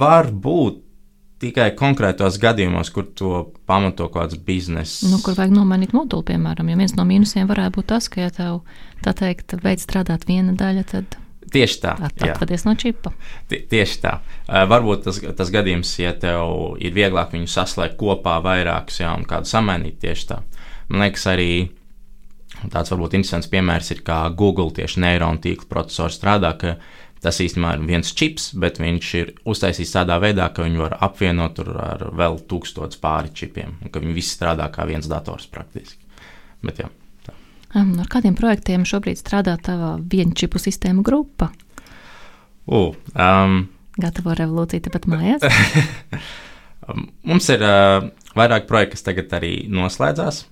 Var 0.01 0.31
būt, 0.31 0.84
tikai 1.45 1.71
konkrētos 1.79 2.39
gadījumos, 2.43 2.91
kur 2.95 3.09
to 3.17 3.33
pamato 3.69 4.09
kaut 4.09 4.33
kāds 4.33 4.41
bizness. 4.47 5.03
Nu, 5.09 5.21
kur 5.25 5.37
vajag 5.39 5.53
nomainīt 5.55 5.95
moduli, 5.97 6.27
piemēram, 6.33 6.71
jo 6.71 6.79
viens 6.81 6.97
no 6.99 7.05
mīnusiem 7.09 7.51
varētu 7.51 7.81
būt 7.81 7.91
tas, 7.93 8.09
ka, 8.13 8.25
ja 8.25 8.33
tev 8.35 8.63
tā 9.05 9.15
teikt, 9.19 9.57
veids 9.65 9.87
strādāt 9.87 10.27
viena 10.31 10.57
daļa, 10.59 10.87
tad. 10.93 11.19
Tieši 11.55 11.79
tā. 11.85 11.93
Atvadies 12.03 12.65
no 12.67 12.73
čipa. 12.81 13.13
T 13.51 13.61
tieši 13.71 14.01
tā. 14.03 14.17
Uh, 14.49 14.65
varbūt 14.71 15.05
tas, 15.07 15.21
tas 15.39 15.53
gadījums, 15.55 15.93
ja 16.01 16.15
tev 16.19 16.81
ir 16.83 16.97
vieglāk 16.97 17.37
viņu 17.37 17.51
saslēgt 17.53 17.99
kopā 18.01 18.41
vairākus, 18.43 19.03
jā, 19.05 19.13
un 19.15 19.27
kādu 19.29 19.51
samainīt 19.51 20.01
tieši 20.03 20.29
tā. 20.33 20.41
Man 20.89 21.05
liekas, 21.05 21.29
arī 21.31 21.51
tāds 22.73 22.91
varbūt 22.91 23.15
interesants 23.21 23.51
piemērs 23.53 23.93
ir, 23.95 24.03
kā 24.07 24.25
Google 24.35 24.73
tieši 24.75 25.05
neironu 25.05 25.43
tīkla 25.45 25.71
procesors 25.71 26.19
strādā, 26.19 26.55
ka 26.59 26.75
uh, 26.75 27.04
Tas 27.25 27.39
īstenībā 27.41 27.71
ir 27.79 27.85
viens 27.89 28.11
čips, 28.13 28.51
bet 28.61 28.77
viņš 28.83 29.11
ir 29.17 29.31
uztaisīts 29.49 29.95
tādā 29.95 30.19
veidā, 30.21 30.51
ka 30.53 30.67
viņu 30.67 30.83
var 30.83 30.99
apvienot 31.07 31.63
ar 31.65 32.03
vēl 32.13 32.37
tūkstotis 32.51 33.01
pāri 33.01 33.33
čipiem, 33.33 33.79
un 33.81 33.93
ka 33.93 34.03
viņi 34.03 34.17
visi 34.17 34.35
strādā 34.35 34.67
kā 34.75 34.85
viens 34.89 35.09
dators 35.09 35.47
praktiski. 35.49 36.03
Bet, 36.65 36.83
jā, 36.83 36.91
tā. 37.25 37.33
ar 37.81 38.11
kādiem 38.13 38.37
projektiem 38.37 38.85
šobrīd 38.89 39.21
strādā 39.21 39.57
tava 39.57 39.95
vienu 39.99 40.37
čipu 40.37 40.61
sistēmu 40.61 41.05
grupa? 41.07 41.49
Uh, 42.65 42.93
um, 43.17 43.63
Gatavo 44.01 44.35
revolūciju 44.37 44.85
tepat 44.89 45.09
mājās? 45.09 45.45
Mums 47.29 47.49
ir 47.55 47.65
uh, 47.65 48.11
vairāk 48.37 48.69
projekti, 48.69 48.99
kas 48.99 49.07
tagad 49.07 49.33
arī 49.39 49.55
noslēdzās. 49.73 50.45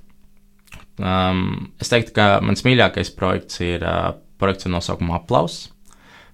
Um, 1.02 1.72
es 1.80 1.92
teiktu, 1.92 2.14
ka 2.16 2.26
mans 2.44 2.64
mīļākais 2.64 3.12
projekts 3.16 3.60
ir 3.64 3.84
uh, 3.84 4.14
projekts 4.40 4.68
ar 4.68 4.76
nosaukumu 4.76 5.16
Aplauss. 5.16 5.71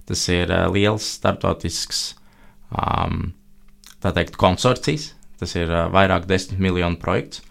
Tas 0.09 0.23
ir 0.33 0.49
uh, 0.49 0.65
liels 0.73 1.05
startautisks 1.19 2.01
um, 2.73 3.29
teikt, 4.01 4.39
konsorcijs, 4.41 5.11
tas 5.41 5.53
ir 5.57 5.69
uh, 5.69 5.85
vairāk 5.93 6.25
desmit 6.29 6.61
miljonu 6.61 6.97
projekts. 7.01 7.43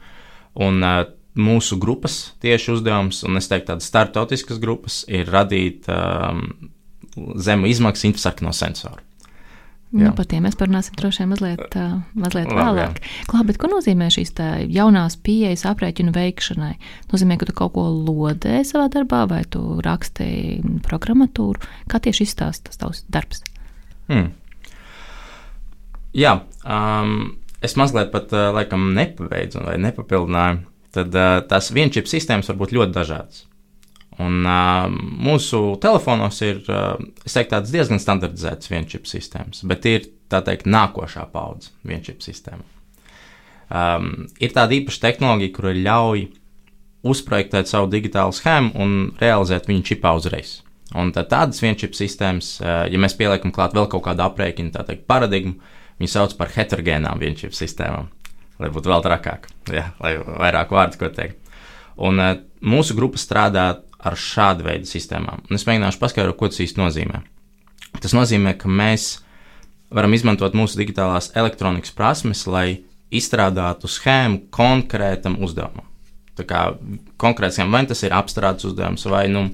Un 0.58 0.82
uh, 0.82 1.04
mūsu 1.38 1.78
grupas 1.78 2.32
tieši 2.42 2.74
uzdevums, 2.74 3.22
un 3.26 3.38
es 3.38 3.46
teiktu, 3.50 3.70
tādas 3.70 3.88
startautiskas 3.90 4.58
grupas, 4.62 5.04
ir 5.06 5.30
radīt 5.30 5.86
um, 5.92 6.48
zemu 7.38 7.70
izmaksu 7.70 8.10
infrasarkano 8.10 8.54
sensoru. 8.56 9.07
Nu, 9.88 10.10
par 10.12 10.26
tiem 10.28 10.44
mēs 10.44 10.56
parunāsim 10.60 10.96
droši 10.98 11.22
vien 11.22 11.30
mazliet, 11.30 11.76
mazliet 12.12 12.50
Labi, 12.50 12.58
vēlāk. 12.58 12.98
Klā, 13.30 13.40
bet 13.48 13.56
ko 13.60 13.70
nozīmē 13.72 14.10
šīs 14.12 14.34
jaunās 14.74 15.16
pieejas 15.24 15.64
aprēķinu 15.70 16.12
veikšanai? 16.12 16.74
Nozīmē, 17.08 17.38
ka 17.40 17.48
tu 17.48 17.54
kaut 17.56 17.72
ko 17.78 17.86
lodē 17.88 18.60
savā 18.68 18.90
darbā, 18.92 19.22
vai 19.30 19.40
tu 19.48 19.80
raksti 19.84 20.28
programmatūru? 20.84 21.64
Kā 21.88 22.02
tieši 22.04 22.28
izstāsta 22.28 22.68
tas 22.68 22.82
tavs 22.82 23.02
darbs? 23.08 23.40
Hmm. 24.12 24.34
Jā, 26.16 26.36
um, 26.68 27.38
es 27.64 27.78
mazliet 27.80 28.12
pat 28.12 28.32
laikam 28.32 28.90
nepabeidzu 28.96 29.64
vai 29.70 29.80
nepapildināju. 29.88 30.66
Tad 30.98 31.16
uh, 31.16 31.38
tās 31.48 31.72
vienčip 31.72 32.08
sistēmas 32.08 32.52
var 32.52 32.60
būt 32.60 32.76
ļoti 32.76 32.96
dažādas. 32.96 33.47
Un, 34.18 34.40
uh, 34.42 34.88
mūsu 35.22 35.76
telefonos 35.82 36.40
ir 36.42 36.64
uh, 36.66 36.96
teiktu, 37.22 37.60
diezgan 37.70 38.00
standartizētas 38.02 38.70
vienčips 38.72 39.14
sistēmas, 39.14 39.62
bet 39.70 39.86
ir 39.86 40.08
tā 40.32 40.40
teikt, 40.46 40.66
nākošā 40.66 41.28
paudze 41.30 41.70
vienčips 41.86 42.26
sistēma. 42.26 42.64
Um, 43.68 44.26
ir 44.42 44.54
tāda 44.56 44.74
īpaša 44.74 45.04
tehnoloģija, 45.04 45.54
kura 45.54 45.74
ļauj 45.76 46.26
uzprojektēt 47.08 47.70
savu 47.70 47.90
digitālu 47.92 48.34
schēmu 48.34 48.74
un 48.80 48.96
realizēt 49.20 49.68
viņu 49.70 49.86
čipā 49.92 50.16
uzreiz. 50.18 50.58
Un 50.98 51.12
tā, 51.14 51.22
tādas 51.28 51.60
vienčipa 51.62 51.94
sistēmas, 51.94 52.54
ja 52.64 53.00
mēs 53.00 53.14
pieliekam 53.18 53.52
klāt 53.54 53.74
vēl 53.76 53.90
kaut 53.92 54.06
kādu 54.06 54.24
aprēķinu, 54.24 54.72
tā 54.72 54.86
teikt, 54.88 55.04
paradigmu, 55.10 55.58
viņi 56.00 56.10
sauc 56.10 56.32
par 56.38 56.50
heterogēnām 56.54 57.20
vienčipa 57.20 57.54
sistēmām, 57.54 58.08
lai 58.58 58.70
būtu 58.72 58.90
vēl 58.90 59.04
trakāk, 59.04 59.50
ja, 59.74 59.90
lai 60.00 60.16
vairāk 60.16 60.72
vārdu 60.72 61.02
ko 61.02 61.10
teikt. 61.12 61.52
Un 62.08 62.22
mūsu 62.64 62.96
grupa 62.96 63.20
strādā 63.20 63.66
ar 63.98 64.16
šādu 64.18 64.66
veidu 64.66 64.88
sistēmām. 64.88 65.44
Un 65.48 65.58
es 65.58 65.66
mēģināšu 65.66 66.00
paskaidrot, 66.02 66.38
ko 66.38 66.50
tas 66.50 66.62
īsti 66.62 66.80
nozīmē. 66.80 67.22
Tas 67.98 68.14
nozīmē, 68.14 68.54
ka 68.58 68.70
mēs 68.70 69.18
varam 69.94 70.14
izmantot 70.14 70.54
mūsu 70.56 70.78
digitālās 70.78 71.32
elektronikas 71.38 71.94
prasmes, 71.96 72.44
lai 72.46 72.82
izstrādātu 73.14 73.88
schēmu 73.90 74.48
konkrētam 74.54 75.38
uzdevumam. 75.44 75.86
Tā 76.38 76.44
kā 76.46 76.64
konkrēts 77.18 77.58
schēma, 77.58 77.80
vai 77.80 77.88
tas 77.90 78.04
ir 78.06 78.14
apstrādes 78.14 78.68
uzdevums, 78.68 79.06
vai 79.10 79.24
nu, 79.32 79.48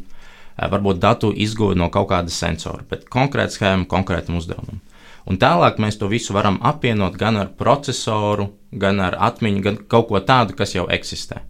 varbūt 0.59 1.01
datu 1.01 1.31
izgūta 1.33 1.79
no 1.81 1.89
kaut 1.95 2.11
kāda 2.11 2.33
sensora, 2.35 2.85
bet 2.91 3.09
konkrēta 3.13 3.57
schēma 3.57 3.89
konkrētam 3.91 4.37
uzdevumam. 4.41 4.83
Un 5.25 5.39
tālāk 5.41 5.79
mēs 5.81 5.97
to 5.97 6.11
visu 6.11 6.35
varam 6.37 6.59
apvienot 6.61 7.17
gan 7.17 7.39
ar 7.41 7.49
procesoru, 7.57 8.51
gan 8.71 9.01
ar 9.01 9.17
atmiņu, 9.31 9.63
gan 9.65 9.79
kaut 9.89 10.11
ko 10.11 10.21
tādu, 10.21 10.53
kas 10.59 10.75
jau 10.77 10.85
eksistē. 10.93 11.41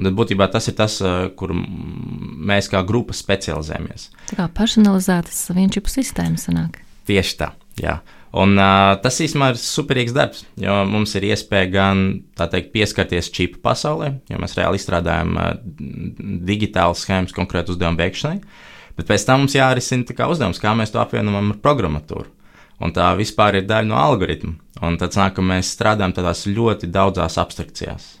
Un 0.00 0.06
tad 0.06 0.14
būtībā 0.16 0.46
tas 0.52 0.68
ir 0.70 0.76
tas, 0.78 0.96
kur 1.36 1.52
mēs 1.52 2.70
kā 2.72 2.80
grupa 2.88 3.12
specializējamies. 3.16 4.06
Tā 4.30 4.38
kā 4.38 4.46
personalizētas 4.56 5.50
vienčipu 5.52 5.92
sistēmas 5.92 6.46
sanāk. 6.48 6.80
Tieši 7.10 7.36
tā, 7.42 7.50
jā. 7.80 7.98
Un, 8.30 8.54
uh, 8.54 8.94
tas 9.02 9.16
īstenībā 9.18 9.50
ir 9.50 9.58
superīgs 9.58 10.14
darbs, 10.14 10.44
jo 10.60 10.74
mums 10.86 11.16
ir 11.18 11.26
iespēja 11.32 11.66
gan 11.72 12.02
teikt, 12.38 12.70
pieskarties 12.76 13.30
čipu 13.34 13.58
pasaulē, 13.64 14.12
jo 14.30 14.38
mēs 14.38 14.54
reāli 14.54 14.78
izstrādājam 14.78 15.34
uh, 15.34 15.48
digitālas 16.46 17.02
schēmas 17.02 17.34
konkrētu 17.34 17.74
uzdevumu 17.74 17.98
veikšanai, 17.98 18.38
bet 18.98 19.10
pēc 19.10 19.26
tam 19.26 19.42
mums 19.42 19.58
jārisina 19.58 20.30
uzdevums, 20.30 20.62
kā 20.62 20.76
mēs 20.78 20.94
to 20.94 21.02
apvienojam 21.02 21.56
ar 21.56 21.58
programmatūru. 21.64 22.30
Un 22.80 22.94
tā 22.96 23.10
vispār 23.18 23.58
ir 23.58 23.66
daļa 23.68 23.90
no 23.90 23.98
algoritma. 24.00 24.54
Un 24.86 24.96
tad 24.96 25.12
sanāk, 25.12 25.34
ka 25.36 25.44
mēs 25.44 25.74
strādājam 25.74 26.14
tādās 26.16 26.46
ļoti 26.48 26.88
daudzās 26.88 27.36
abstrakcijās. 27.42 28.19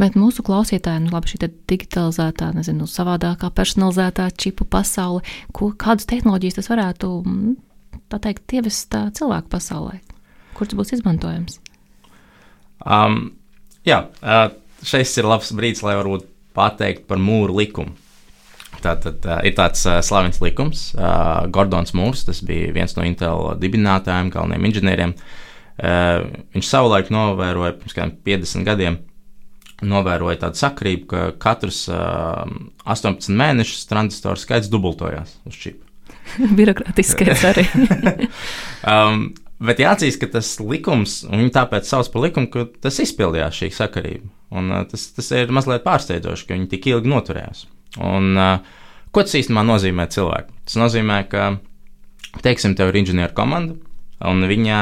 Bet 0.00 0.16
mūsu 0.16 0.44
klausītāji, 0.46 1.04
nu, 1.04 1.12
labi, 1.12 1.32
šī 1.32 1.50
digitalizētā, 1.68 2.52
nezinu, 2.56 2.86
savādākā, 2.88 3.50
personalizētā 3.52 4.30
čipu 4.40 4.64
pasaule, 4.64 5.20
ko, 5.52 5.72
kādas 5.76 6.08
tehnoloģijas 6.08 6.60
tas 6.60 6.70
varētu, 6.72 7.10
mm, 7.26 8.00
tā 8.12 8.20
teikt, 8.24 8.56
ievest 8.56 8.96
cilvēku 9.18 9.52
pasaulē? 9.52 9.98
Kur 10.56 10.68
tas 10.68 10.78
būs 10.78 10.94
izmantojams? 10.96 11.58
Um, 12.82 13.34
jā, 13.86 14.06
šis 14.86 15.12
ir 15.20 15.28
labs 15.28 15.52
brīdis, 15.56 15.84
lai 15.84 15.98
varbūt 16.00 16.26
pateikt 16.56 17.06
par 17.08 17.20
mūru 17.20 17.60
likumu. 17.60 17.94
Tātad 18.82 19.22
uh, 19.28 19.38
ir 19.46 19.54
tāds 19.54 19.84
uh, 19.86 20.00
slavens 20.02 20.40
likums, 20.42 20.88
uh, 20.96 21.44
Gordons 21.54 21.92
Mūrs, 21.94 22.24
tas 22.26 22.40
bija 22.42 22.72
viens 22.74 22.96
no 22.96 23.04
Intel 23.06 23.52
dibinātājiem, 23.62 24.32
galvenajiem 24.32 24.68
inženieriem. 24.68 25.14
Uh, 25.82 26.24
viņš 26.56 26.68
savulaik 26.68 27.12
novēroja 27.14 27.76
pirms 27.78 27.94
kādiem 27.94 28.16
50 28.26 28.66
gadiem, 28.66 28.98
novēroja 29.86 30.40
tādu 30.46 30.60
sakrību, 30.60 31.06
ka 31.10 31.22
katrs 31.42 31.84
uh, 31.90 32.42
18 32.84 33.32
mēnešus 33.38 33.88
tranzistoru 33.90 34.40
skaits 34.40 34.70
dubultojās 34.72 35.36
uz 35.48 35.58
čipa. 35.58 35.86
Birokrātiskais 36.58 37.44
arī. 37.48 37.66
um, 38.92 39.26
bet 39.62 39.82
jāatzīst, 39.82 40.20
ka 40.22 40.30
tas 40.38 40.54
likums, 40.62 41.22
un 41.28 41.42
viņi 41.42 41.54
tāpēc 41.56 41.88
sauc 41.88 42.10
par 42.12 42.26
likumu, 42.26 42.50
ka 42.52 42.66
tas 42.84 43.00
izpildījās 43.04 43.58
šī 43.62 43.72
sakarība. 43.76 44.30
Un, 44.52 44.70
uh, 44.72 44.84
tas, 44.88 45.08
tas 45.16 45.32
ir 45.36 45.52
mazliet 45.54 45.84
pārsteidzoši, 45.86 46.48
ka 46.48 46.56
viņi 46.58 46.70
tik 46.74 46.90
ilgi 46.92 47.12
noturējās. 47.12 47.66
Un, 48.02 48.32
uh, 48.36 48.82
ko 49.12 49.24
tas 49.26 49.38
īstenībā 49.40 49.64
nozīmē 49.68 50.08
cilvēkam? 50.12 50.58
Tas 50.68 50.78
nozīmē, 50.80 51.22
ka, 51.32 51.48
teiksim, 52.44 52.76
tev 52.78 52.92
ir 52.92 53.02
inženieru 53.02 53.34
komanda, 53.36 53.76
un 54.28 54.46
viņa, 54.48 54.78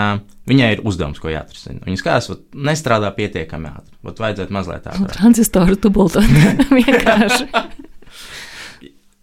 viņai 0.51 0.71
ir 0.77 0.83
uzdevums, 0.87 1.21
ko 1.23 1.31
jāatrisina. 1.33 1.85
Viņa 1.87 2.01
skatās, 2.01 2.31
ka 2.31 2.65
nestrādā 2.71 3.13
pietiekami 3.17 3.71
ātri. 3.71 3.95
Vat 4.07 4.23
vajadzētu 4.25 4.57
mazliet 4.57 4.91
ātrāk. 4.91 5.15
Transistoru 5.19 5.79
dubultot 5.79 6.27
vienkārši. 6.79 7.49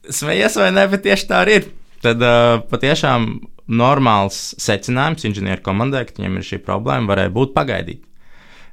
Smejies 0.07 0.55
vai 0.59 0.71
ne, 0.75 0.87
bet 0.91 1.03
tieši 1.05 1.29
tā 1.29 1.43
arī 1.43 1.61
ir. 1.61 1.69
Tad 2.05 2.21
uh, 2.23 2.59
patiešām 2.69 3.31
normāls 3.67 4.53
secinājums 4.61 5.25
inženieru 5.27 5.63
komandai, 5.65 6.05
ka 6.07 6.15
viņiem 6.17 6.39
ir 6.39 6.45
šī 6.47 6.61
problēma, 6.63 7.09
varēja 7.09 7.33
būt 7.35 7.55
pagaidīt. 7.55 8.03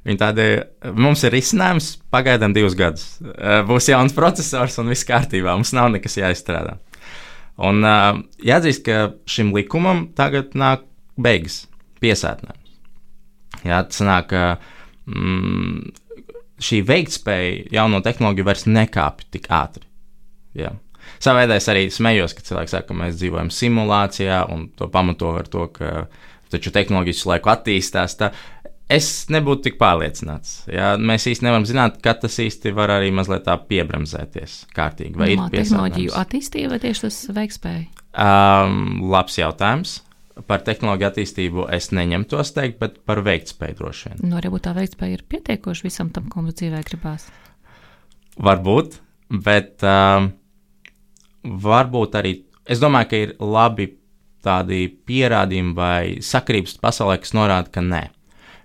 Viņi 0.05 0.21
tādi, 0.21 0.43
mums 0.93 1.23
ir 1.25 1.33
risinājums, 1.33 1.95
pagaidām 2.13 2.53
divus 2.53 2.75
gadus. 2.77 3.05
Būs 3.65 3.89
jauns 3.89 4.13
processors 4.13 4.77
un 4.77 4.91
viss 4.93 5.07
kārtībā, 5.07 5.55
mums 5.57 5.73
nav 5.73 5.89
nekas 5.95 6.19
jāizstrādā. 6.19 6.75
Un 7.65 7.81
jāatzīst, 8.45 8.83
ka 8.85 9.15
šim 9.29 9.49
likumam 9.55 10.05
tagad 10.15 10.53
nāk 10.53 10.85
beigas, 11.17 11.63
piesātinājums. 12.03 12.61
Jā, 13.65 13.81
tas 13.87 14.01
nāk, 14.05 14.31
ka 14.31 14.43
mm, 15.09 15.93
šī 16.61 16.81
veiktspēja 16.87 17.69
jauno 17.79 18.01
tehnoloģiju 18.05 18.47
vairs 18.47 18.65
nekāpj 18.69 19.29
tik 19.35 19.47
ātri. 19.53 19.85
Jā. 20.55 20.73
Savā 21.21 21.43
veidā 21.43 21.59
es 21.59 21.67
arī 21.71 21.85
smējos, 21.93 22.33
ka 22.35 22.43
cilvēki 22.45 22.73
saka, 22.73 22.89
ka 22.89 22.97
mēs 22.97 23.17
dzīvojam 23.19 23.51
simulācijā, 23.53 24.41
un 24.51 24.67
to 24.77 24.89
pamato 24.91 25.35
ar 25.39 25.47
to, 25.51 25.67
ka 25.73 26.05
taču 26.53 26.73
tehnoloģijas 26.75 27.25
laiku 27.29 27.51
attīstās. 27.53 28.17
Tā. 28.19 28.31
Es 28.91 29.25
nebūtu 29.33 29.65
tik 29.65 29.79
pārliecināts. 29.81 30.67
Jā, 30.69 30.93
mēs 31.01 31.25
īsti 31.31 31.47
nevaram 31.47 31.65
zināt, 31.65 31.97
kad 32.05 32.19
tas 32.21 32.35
īsti 32.41 32.73
var 32.77 32.93
arī 32.99 33.09
mazliet 33.15 33.47
tā 33.47 33.55
piebremzēties 33.69 34.59
kārtīgi. 34.75 35.17
Vai 35.17 35.31
no, 35.33 35.47
ir 35.47 35.55
tehnoloģiju 35.55 36.13
attīstība 36.21 36.75
vai 36.75 36.81
tieši 36.83 37.07
tas 37.07 37.21
veikspēja? 37.33 37.87
Um, 38.13 39.07
labs 39.09 39.39
jautājums. 39.41 39.97
Par 40.43 40.65
tehnoloģiju 40.67 41.07
attīstību 41.07 41.65
es 41.71 41.93
neņemtos 41.95 42.51
teikt, 42.57 42.79
bet 42.81 42.97
par 43.07 43.21
veiktspēju 43.23 43.77
droši 43.79 44.09
vien. 44.09 44.23
Nu, 44.25 44.35
varbūt 44.35 44.65
tā 44.67 44.73
veiktspēja 44.75 45.15
ir 45.15 45.23
pietiekoša 45.31 45.85
visam 45.87 46.09
tam, 46.11 46.27
ko 46.31 46.43
mums 46.43 46.57
dzīvē 46.59 46.81
gribās. 46.89 47.29
Varbūt, 48.43 48.97
bet 49.45 49.85
um, 49.87 50.27
varbūt 51.63 52.17
arī 52.19 52.33
es 52.67 52.81
domāju, 52.83 53.09
ka 53.13 53.21
ir 53.23 53.31
labi 53.39 53.93
tādi 54.45 54.89
pierādījumi 55.07 55.73
vai 55.77 56.01
sakrības 56.19 56.75
pasaulē, 56.83 57.15
kas 57.23 57.31
norāda, 57.37 57.71
ka 57.71 57.85
nē. 57.85 58.03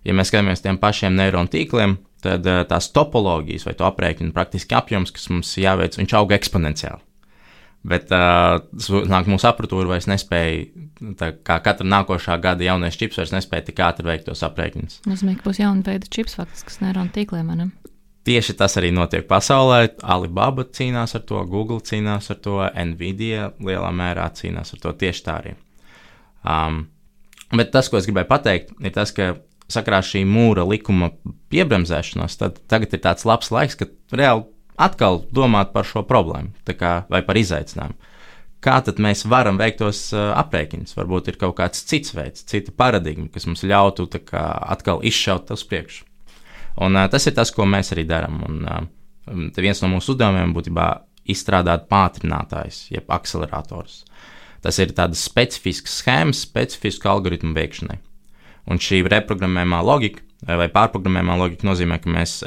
Ja 0.05 0.17
mēs 0.17 0.33
skatāmies 0.33 0.65
tiem 0.65 0.81
pašiem 0.81 1.15
neironu 1.15 1.53
tīkliem, 1.53 2.01
tad 2.25 2.51
uh, 2.51 2.65
tās 2.69 2.91
topoloģijas 2.97 3.69
vai 3.69 3.77
to 3.79 3.87
aprēķinu 3.87 4.35
praktiski 4.35 4.75
apjoms, 4.75 5.15
kas 5.15 5.31
mums 5.31 5.55
jāveic, 5.61 6.01
viņš 6.01 6.17
auga 6.19 6.37
eksponenciāli. 6.41 7.05
Bet 7.81 8.11
uh, 8.13 8.61
mūsu 8.77 9.47
apatūra 9.49 9.89
vairs 9.89 10.09
nespēja, 10.11 10.67
tā 11.17 11.31
kā 11.41 11.57
katra 11.65 11.87
nākošā 11.89 12.37
gada 12.43 12.67
jaunais 12.67 12.99
čips 13.01 13.17
vairs 13.17 13.33
nespēja 13.33 13.71
tik 13.71 13.81
ātri 13.87 14.05
veikt 14.05 14.27
tos 14.29 14.45
aprēķinus. 14.45 14.99
Nozīmē, 15.09 15.39
ka 15.39 15.47
būs 15.49 15.63
jauna 15.63 15.87
veida 15.87 16.11
čips 16.13 16.37
faktiski, 16.37 16.69
kas 16.69 16.83
neironu 16.85 17.15
tīkliem 17.15 17.49
manam. 17.49 17.73
Tieši 18.29 18.59
tas 18.61 18.77
arī 18.77 18.91
notiek 18.93 19.25
pasaulē. 19.25 19.95
Alibaba 20.05 20.67
cīnās 20.69 21.17
ar 21.17 21.25
to, 21.25 21.41
Google 21.49 21.81
cīnās 21.81 22.29
ar 22.35 22.41
to, 22.45 22.59
Nvidia 22.93 23.55
lielā 23.65 23.89
mērā 23.97 24.29
cīnās 24.37 24.75
ar 24.77 24.83
to 24.85 24.93
tieši 25.01 25.25
tā 25.25 25.39
arī. 25.41 25.55
Um, 26.45 26.83
bet 27.57 27.73
tas, 27.73 27.89
ko 27.89 27.97
es 27.97 28.09
gribēju 28.09 28.29
pateikt, 28.29 28.77
ir 28.77 28.93
tas, 28.93 29.15
ka 29.17 29.39
sakrā 29.73 30.03
šī 30.05 30.27
mūra 30.29 30.67
likuma 30.69 31.15
piebremzēšanos, 31.53 32.37
tad 32.43 32.61
tagad 32.69 32.93
ir 32.93 33.03
tāds 33.09 33.25
labs 33.29 33.49
laiks, 33.55 33.79
kad 33.81 33.97
reāli 34.13 34.45
atkal 34.81 35.23
domāt 35.35 35.75
par 35.75 35.89
šo 35.89 36.03
problēmu 36.09 36.75
kā, 36.79 37.05
vai 37.11 37.23
par 37.27 37.39
izaicinājumu. 37.41 37.97
Kā 38.61 38.77
tad 38.85 38.99
mēs 39.01 39.25
varam 39.25 39.57
veikt 39.57 39.79
tos 39.81 40.03
uh, 40.13 40.35
aprēķinus? 40.37 40.93
Varbūt 40.99 41.31
ir 41.33 41.39
kaut 41.41 41.57
kāds 41.57 41.81
cits 41.89 42.13
veids, 42.13 42.45
cita 42.45 42.75
paradigma, 42.77 43.31
kas 43.33 43.49
mums 43.49 43.65
ļautu 43.65 44.05
kā, 44.29 44.43
atkal 44.75 45.01
izšaut 45.07 45.49
uz 45.55 45.65
priekšu. 45.65 46.05
Un, 46.85 46.97
uh, 46.97 47.07
tas 47.09 47.25
ir 47.25 47.37
tas, 47.39 47.53
ko 47.57 47.65
mēs 47.65 47.95
arī 47.95 48.05
darām. 48.09 48.43
Un, 48.45 48.61
uh, 48.69 49.47
viens 49.57 49.81
no 49.81 49.89
mūsu 49.95 50.13
uzdevumiem 50.13 50.53
būtībā 50.57 50.91
izstrādāt 51.31 51.89
pātrinātājs, 51.89 52.91
jeb 52.93 53.09
akcelerators. 53.13 54.03
Tas 54.61 54.77
ir 54.83 54.93
tādas 54.97 55.23
specifiskas 55.25 55.97
schēmas, 56.03 56.45
specifisku 56.45 57.09
algoritmu 57.09 57.55
veikšanai. 57.57 57.97
Un 58.69 58.81
šī 58.83 59.01
reprogrammējumā 59.09 59.81
loģika 59.87 60.27
vai 60.47 60.69
pārprogrammējumā 60.73 61.37
loģika 61.41 61.69
nozīmē, 61.69 61.99
ka 62.01 62.13
mēs 62.13 62.39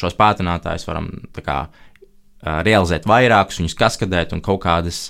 šos 0.00 0.16
pātrinātājus 0.18 0.86
varam 0.88 1.10
kā, 1.44 1.58
realizēt 2.64 3.08
vairākus, 3.08 3.60
viņus 3.60 3.78
kaskadēt 3.78 4.32
un 4.36 4.42
kaut 4.44 4.62
kādas 4.64 5.06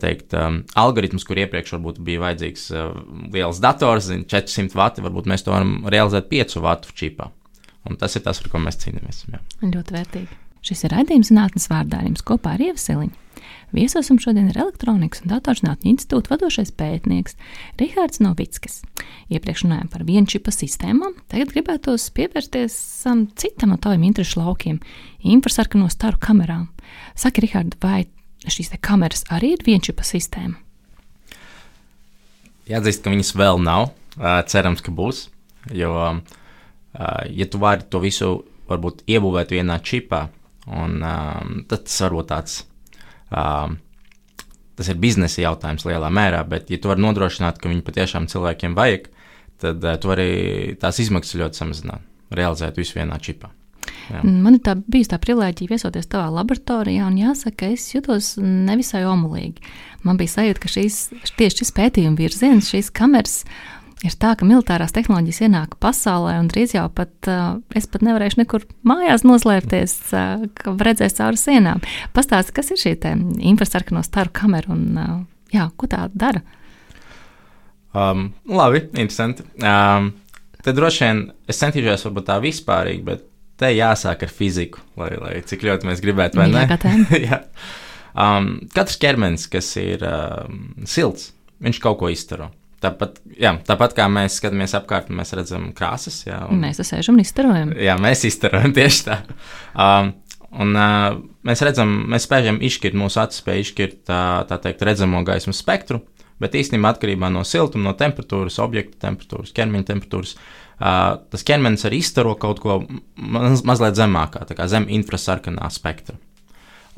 teikt, 0.00 0.32
um, 0.38 0.62
algoritmus, 0.78 1.24
kur 1.28 1.36
iepriekš 1.42 1.74
bija 2.00 2.22
vajadzīgs 2.22 2.68
uh, 2.72 2.92
liels 3.34 3.60
dators, 3.62 4.08
400 4.08 4.78
vati, 4.78 5.04
varbūt 5.04 5.28
mēs 5.28 5.44
to 5.44 5.52
varam 5.52 5.82
realizēt 5.90 6.30
5 6.30 6.60
vatu 6.64 6.94
čipā. 6.96 7.28
Un 7.90 7.98
tas 7.98 8.14
ir 8.16 8.22
tas, 8.24 8.40
par 8.40 8.54
ko 8.54 8.62
mēs 8.62 8.78
cīnāmies. 8.84 9.24
Jā. 9.32 9.42
Ļoti 9.66 9.96
vērtīgi. 9.96 10.38
Šis 10.62 10.84
ir 10.86 10.94
raidījums 10.94 11.32
zinātnes 11.32 11.66
vārdā 11.70 12.04
jums 12.06 12.22
kopā 12.26 12.54
ar 12.54 12.62
Ievaseliņu. 12.62 13.21
Viesosim 13.72 14.18
šodien 14.20 14.50
ir 14.50 14.58
Elektronikas 14.60 15.22
un 15.24 15.30
datorzinātņu 15.32 15.88
institūta 15.94 16.34
vadošais 16.34 16.74
pētnieks 16.76 17.38
Rihards 17.80 18.20
Novickis. 18.20 18.82
Iepriekš 19.32 19.64
runājām 19.64 19.88
par 19.88 20.04
vienčipa 20.04 20.52
sistēmām, 20.52 21.14
tagad 21.32 21.54
gribētos 21.54 22.10
pievērsties 22.12 22.74
um, 23.08 23.22
citam 23.32 23.72
no 23.72 23.78
taviem 23.80 24.04
interešu 24.10 24.42
laukiem- 24.42 24.80
infrasarkano 25.34 25.88
staru 25.88 26.20
kamerām. 26.20 26.66
Saki, 27.16 27.46
Rihard, 27.46 27.78
vai 27.80 28.04
šīs 28.44 28.74
kameras 28.80 29.24
arī 29.32 29.54
ir 29.56 29.64
vienčipa 29.64 30.04
sistēma? 30.04 30.60
Jāatzīst, 32.68 33.02
ka 33.02 33.10
viņas 33.10 33.32
vēl 33.32 33.62
nav. 33.62 33.92
Cerams, 34.46 34.82
ka 34.84 34.92
būs. 34.92 35.28
Jo, 35.72 36.20
ja 37.30 37.46
tu 37.48 37.58
vari 37.58 37.88
to 37.88 38.02
visu 38.02 38.44
varbūt 38.68 39.06
iebūvēt 39.08 39.54
vienā 39.56 39.80
čipā, 39.80 40.28
un, 40.66 41.00
tad 41.68 41.88
tas 41.88 42.00
varbūt 42.04 42.28
tāds. 42.28 42.58
Tas 43.32 44.88
ir 44.88 45.00
biznesa 45.00 45.42
jautājums 45.44 45.84
lielā 45.86 46.08
mērā, 46.12 46.42
bet, 46.48 46.70
ja 46.72 46.80
tu 46.80 46.90
vari 46.90 47.04
nodrošināt, 47.04 47.58
ka 47.60 47.70
viņi 47.70 47.84
patiešām 47.86 48.28
cilvēkiem 48.32 48.76
vajag, 48.78 49.10
tad 49.62 49.84
tu 50.00 50.10
vari 50.10 50.30
tās 50.80 51.00
izmaksas 51.02 51.38
ļoti 51.38 51.60
samazināt, 51.60 52.06
realizēt 52.34 52.80
visu 52.80 52.96
vienā 52.98 53.18
čipā. 53.22 53.52
Jā. 54.10 54.22
Man 54.24 54.56
ir 54.56 54.62
tā, 54.64 54.74
bijusi 54.76 55.12
tā 55.12 55.18
privilēģija 55.22 55.70
viesoties 55.70 56.08
tavā 56.10 56.28
laboratorijā, 56.34 57.06
un 57.06 57.18
jāsaka, 57.20 57.70
es 57.74 57.86
jutos 57.94 58.32
nevisai 58.40 59.04
omulīgi. 59.08 59.62
Man 60.06 60.18
bija 60.20 60.34
sajūta, 60.36 60.62
ka 60.62 60.70
šīs, 60.72 60.98
tieši 61.38 61.62
šis 61.62 61.72
pētījuma 61.76 62.18
virziens, 62.18 62.70
šīs 62.72 62.90
kameras 62.94 63.42
ir 64.06 64.14
tā, 64.18 64.32
ka 64.38 64.46
militārās 64.46 64.94
tehnoloģijas 64.94 65.42
ienāk 65.46 65.76
pasaulē, 65.82 66.38
un 66.42 66.48
drīz 66.50 66.74
jau 66.76 66.86
pat 66.94 67.30
uh, 67.30 67.58
es 67.78 67.86
pat 67.90 68.04
nevarēšu 68.06 68.40
nekur 68.42 68.66
mājās 68.88 69.24
noslēpties, 69.26 69.94
uh, 70.14 70.46
ka 70.58 70.74
redzēs 70.88 71.18
cauri 71.18 71.40
sienām. 71.40 71.82
Pastāsti, 72.16 72.54
kas 72.56 72.72
ir 72.74 72.80
šī 72.82 72.96
infrasarkano 73.52 74.02
staru 74.06 74.34
kamera 74.34 74.74
un 74.74 74.88
uh, 74.98 75.14
jā, 75.54 75.68
ko 75.76 75.90
tā 75.90 76.06
dara? 76.14 76.42
Um, 77.92 78.30
labi, 78.48 78.86
interesanti. 78.94 79.44
Um, 79.60 80.14
tad 80.64 80.78
droši 80.78 81.04
vien 81.04 81.22
es 81.50 81.60
centīšos 81.60 82.06
varbūt 82.08 82.28
tā 82.30 82.38
vispārīgi, 82.42 83.04
bet 83.06 83.28
te 83.60 83.70
jāsāk 83.74 84.24
ar 84.26 84.32
fiziku, 84.32 84.80
lai, 84.98 85.12
lai 85.20 85.36
cik 85.46 85.66
ļoti 85.68 85.88
mēs 85.90 86.02
gribētu, 86.02 86.40
vai 86.40 86.48
ne? 86.50 86.64
Jā. 87.28 87.42
Um, 88.12 88.54
katrs 88.74 88.98
ķermenis, 89.00 89.46
kas 89.52 89.70
ir 89.80 90.02
um, 90.08 90.72
silts, 90.88 91.30
viņš 91.62 91.80
kaut 91.84 92.00
ko 92.00 92.10
izstaro. 92.12 92.50
Tāpat, 92.82 93.20
jā, 93.38 93.52
tāpat 93.66 93.94
kā 93.94 94.08
mēs 94.10 94.40
skatāmies 94.40 94.74
apkārt, 94.74 95.10
mēs 95.14 95.30
redzam 95.38 95.68
krāsas. 95.76 96.24
Jā, 96.26 96.40
un, 96.50 96.58
mēs 96.64 96.82
sēžam 96.82 97.14
un 97.14 97.22
izstarojam. 97.22 97.74
Jā, 97.78 97.94
mēs 98.02 98.24
izstarojam 98.26 98.74
tieši 98.78 99.04
tā. 99.06 99.18
Um, 99.72 100.10
un 100.64 100.74
uh, 100.74 101.20
mēs 101.46 101.62
redzam, 101.62 101.92
mēs 102.10 102.26
spējam 102.26 102.58
izšķirt, 102.64 102.98
mūsu 102.98 103.22
acis 103.22 103.44
spēj 103.44 103.62
izšķirt 103.66 104.00
tā, 104.10 104.22
tā 104.50 104.58
teikt, 104.64 104.82
redzamo 104.88 105.22
gaismu 105.28 105.54
spektru, 105.54 106.00
bet 106.42 106.58
īstenībā 106.58 106.96
atkarībā 106.96 107.30
no 107.30 107.44
siltuma, 107.46 107.90
no 107.90 107.94
temperatūras, 107.98 108.58
objekta 108.64 109.06
temperatūras, 109.06 109.54
ķermeņa 109.54 109.88
temperatūras, 109.92 110.34
uh, 110.34 111.22
tas 111.30 111.46
ķermenis 111.46 111.86
arī 111.86 112.02
izstaro 112.02 112.34
kaut 112.42 112.64
ko 112.64 112.80
maz, 113.14 113.62
mazliet 113.68 114.00
zemākā, 114.00 114.42
tā 114.50 114.58
kā 114.58 114.66
zem 114.72 114.90
infrasarkanā 114.90 115.70
spektra. 115.70 116.18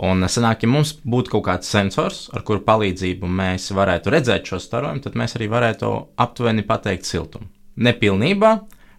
Un 0.02 0.26
sanāk, 0.26 0.64
ja 0.64 0.70
mums 0.70 0.96
būtu 1.06 1.36
kaut 1.36 1.44
kāds 1.46 1.70
sensors, 1.70 2.24
ar 2.34 2.42
kuru 2.46 2.64
palīdzību 2.66 3.28
mēs 3.30 3.68
varētu 3.76 4.10
redzēt 4.10 4.48
šo 4.50 4.58
starojumu, 4.62 5.04
tad 5.04 5.14
mēs 5.18 5.36
arī 5.38 5.46
varētu 5.52 5.90
aptuveni 6.18 6.64
pateikt 6.66 7.06
siltumu. 7.06 7.46
Nepilnībā, 7.78 8.50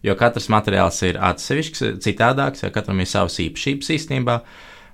jo 0.08 0.16
katrs 0.20 0.48
materiāls 0.52 1.02
ir 1.08 1.20
atsevišķs, 1.20 1.84
citādāks, 2.04 2.64
ja 2.64 2.72
katram 2.72 3.02
ir 3.04 3.10
savas 3.12 3.36
īpašības 3.44 3.92
īstenībā, 3.98 4.40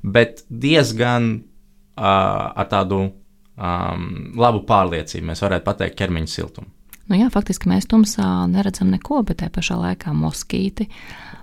bet 0.01 0.41
diezgan 0.49 1.31
uh, 1.37 2.05
ar 2.05 2.69
tādu 2.71 3.03
um, 3.05 4.07
labu 4.41 4.63
pārliecību 4.69 5.29
mēs 5.29 5.43
varētu 5.45 5.67
pateikt 5.67 5.99
ķermeņa 6.01 6.33
siltumu. 6.33 6.71
Nu, 7.11 7.17
jā, 7.19 7.27
faktiski 7.33 7.69
mēs 7.69 7.89
tumsā 7.91 8.25
neredzam 8.49 8.89
neko, 8.93 9.19
bet 9.27 9.41
tajā 9.41 9.51
pašā 9.53 9.77
laikā 9.77 10.13
moskīti 10.15 10.87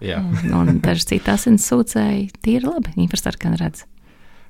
jā. 0.02 0.18
un, 0.22 0.54
un 0.56 0.82
daži 0.82 1.12
citās 1.12 1.44
sūcēji 1.46 2.30
tīri 2.42 2.66
labi 2.66 2.94
infrasarkani 3.04 3.60
redz. 3.60 3.84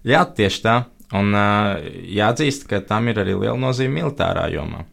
Jā, 0.07 0.23
tieši 0.39 0.63
tā. 0.65 0.77
Un 1.17 1.33
uh, 1.33 1.79
jāatzīst, 2.13 2.67
ka 2.69 2.83
tam 2.85 3.09
ir 3.09 3.21
arī 3.23 3.35
liela 3.39 3.57
nozīme 3.59 4.03
militārā 4.03 4.49
jomā. 4.53 4.85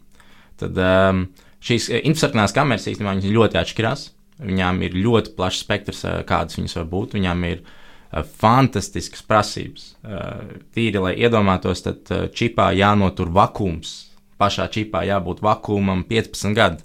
Tad 0.56 0.78
um, 0.80 1.26
šīs 1.60 1.90
infrasarkanās 1.98 2.54
kameras 2.56 2.88
īstenībā 2.88 3.18
ļoti 3.20 3.60
atšķirās. 3.60 4.06
Viņām 4.46 4.80
ir 4.84 4.96
ļoti 5.00 5.32
plašs 5.36 5.62
spektrs, 5.64 6.02
kādas 6.28 6.58
viņas 6.58 6.78
var 6.80 6.88
būt. 6.92 7.16
Viņām 7.18 7.44
ir 7.50 7.60
uh, 7.60 8.24
fantastiskas 8.40 9.24
prasības. 9.28 9.90
Uh, 10.00 10.56
tīri, 10.76 11.00
lai 11.04 11.14
iedomātos, 11.20 11.84
tad 11.84 12.12
uh, 12.12 12.26
čipā 12.32 12.70
jānotur 12.76 13.32
vakums 13.36 13.98
pašā 14.40 14.68
čipā 14.72 15.04
jābūt 15.08 15.44
vakumam 15.44 16.04
15 16.08 16.56
gadi. 16.56 16.84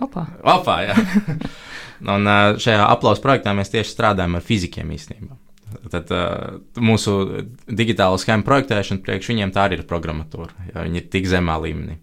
Opā. 0.00 0.26
Opā, 0.42 0.80
jā. 0.88 0.96
Un 2.14 2.26
šajā 2.60 2.88
aplausa 2.90 3.22
projektā 3.22 3.54
mēs 3.56 3.70
tieši 3.72 3.92
strādājam 3.92 4.36
ar 4.36 4.44
fizikiem 4.44 4.90
īstenībā. 4.96 5.36
Tad 5.92 6.10
uh, 6.14 6.56
mūsu 6.80 7.18
digitālo 7.68 8.18
schēmu 8.20 8.46
projektēšana 8.46 9.04
priekš 9.04 9.30
viņiem 9.32 9.52
tā 9.54 9.68
arī 9.68 9.80
ir 9.80 9.86
programmatūra, 9.88 10.68
jo 10.70 10.86
viņi 10.86 11.00
ir 11.00 11.08
tik 11.12 11.28
zemā 11.30 11.56
līmenī. 11.62 11.98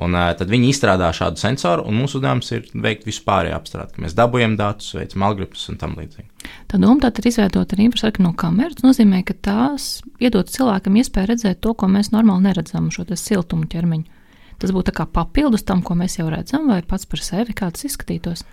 Un, 0.00 0.14
uh, 0.14 0.30
tad 0.38 0.50
viņi 0.52 0.70
izstrādā 0.70 1.08
šādu 1.14 1.40
sensoru, 1.42 1.84
un 1.88 1.98
mūsu 1.98 2.20
uzdevums 2.20 2.52
ir 2.54 2.68
veikt 2.72 3.08
vispārēju 3.08 3.56
apstrādi, 3.56 3.96
ka 3.96 4.04
mēs 4.04 4.14
dabūjam 4.18 4.54
datus, 4.60 4.92
veicam 4.96 5.26
algoritmus 5.26 5.66
un 5.72 5.80
tam 5.80 5.96
līdzīgi. 5.98 6.28
Tā 6.70 6.78
doma 6.78 7.02
tātad 7.02 7.24
ir 7.24 7.32
izveidota 7.32 7.76
ar 7.76 7.84
infrasarkano 7.84 8.32
kameru. 8.38 8.76
Tas 8.78 8.86
nozīmē, 8.86 9.24
ka 9.26 9.34
tās 9.34 9.90
iedod 10.22 10.48
cilvēkam 10.52 10.96
iespēju 11.02 11.32
redzēt 11.32 11.60
to, 11.66 11.74
ko 11.74 11.90
mēs 11.90 12.12
normāli 12.14 12.46
neredzam, 12.46 12.88
šo 12.94 13.08
siltumu 13.18 13.66
ķermeņu. 13.70 14.18
Tas 14.60 14.72
būtu 14.76 14.92
papildus 15.12 15.64
tam, 15.64 15.80
ko 15.82 15.96
mēs 15.96 16.18
jau 16.18 16.28
redzam, 16.30 16.68
vai 16.68 16.82
pats 16.86 17.08
par 17.08 17.22
sevi 17.24 17.56
kā 17.56 17.70
tas 17.72 17.86
izskatītos. 17.88 18.44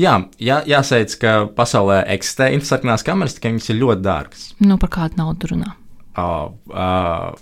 Jā, 0.00 0.14
jā, 0.40 0.60
jāsaka, 0.70 1.16
ka 1.20 1.32
pasaulē 1.56 2.00
eksistē 2.14 2.50
infrasarkanās 2.54 3.04
kameras, 3.04 3.36
tikai 3.36 3.52
viņas 3.54 3.72
ir 3.72 3.80
ļoti 3.82 4.04
dārgas. 4.06 4.44
Nu, 4.62 4.78
par 4.80 4.92
kādu 4.94 5.18
naudu 5.20 5.50
runā? 5.50 5.74
Oh, 6.20 6.54
uh, 6.72 7.34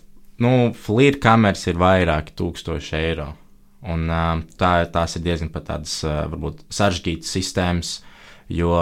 nu, 0.42 0.54
flīra 0.74 1.20
kameras 1.22 1.66
ir 1.70 1.78
vairāki 1.78 2.34
tūkstoši 2.38 2.96
eiro. 2.98 3.28
Un, 3.86 4.08
uh, 4.10 4.40
tā, 4.58 4.72
tās 4.90 5.14
ir 5.18 5.24
diezgan 5.28 5.52
tādas, 5.54 6.00
uh, 6.06 6.24
varbūt, 6.32 6.64
sarežģītas 6.74 7.36
sistēmas, 7.36 7.92
jo 8.50 8.72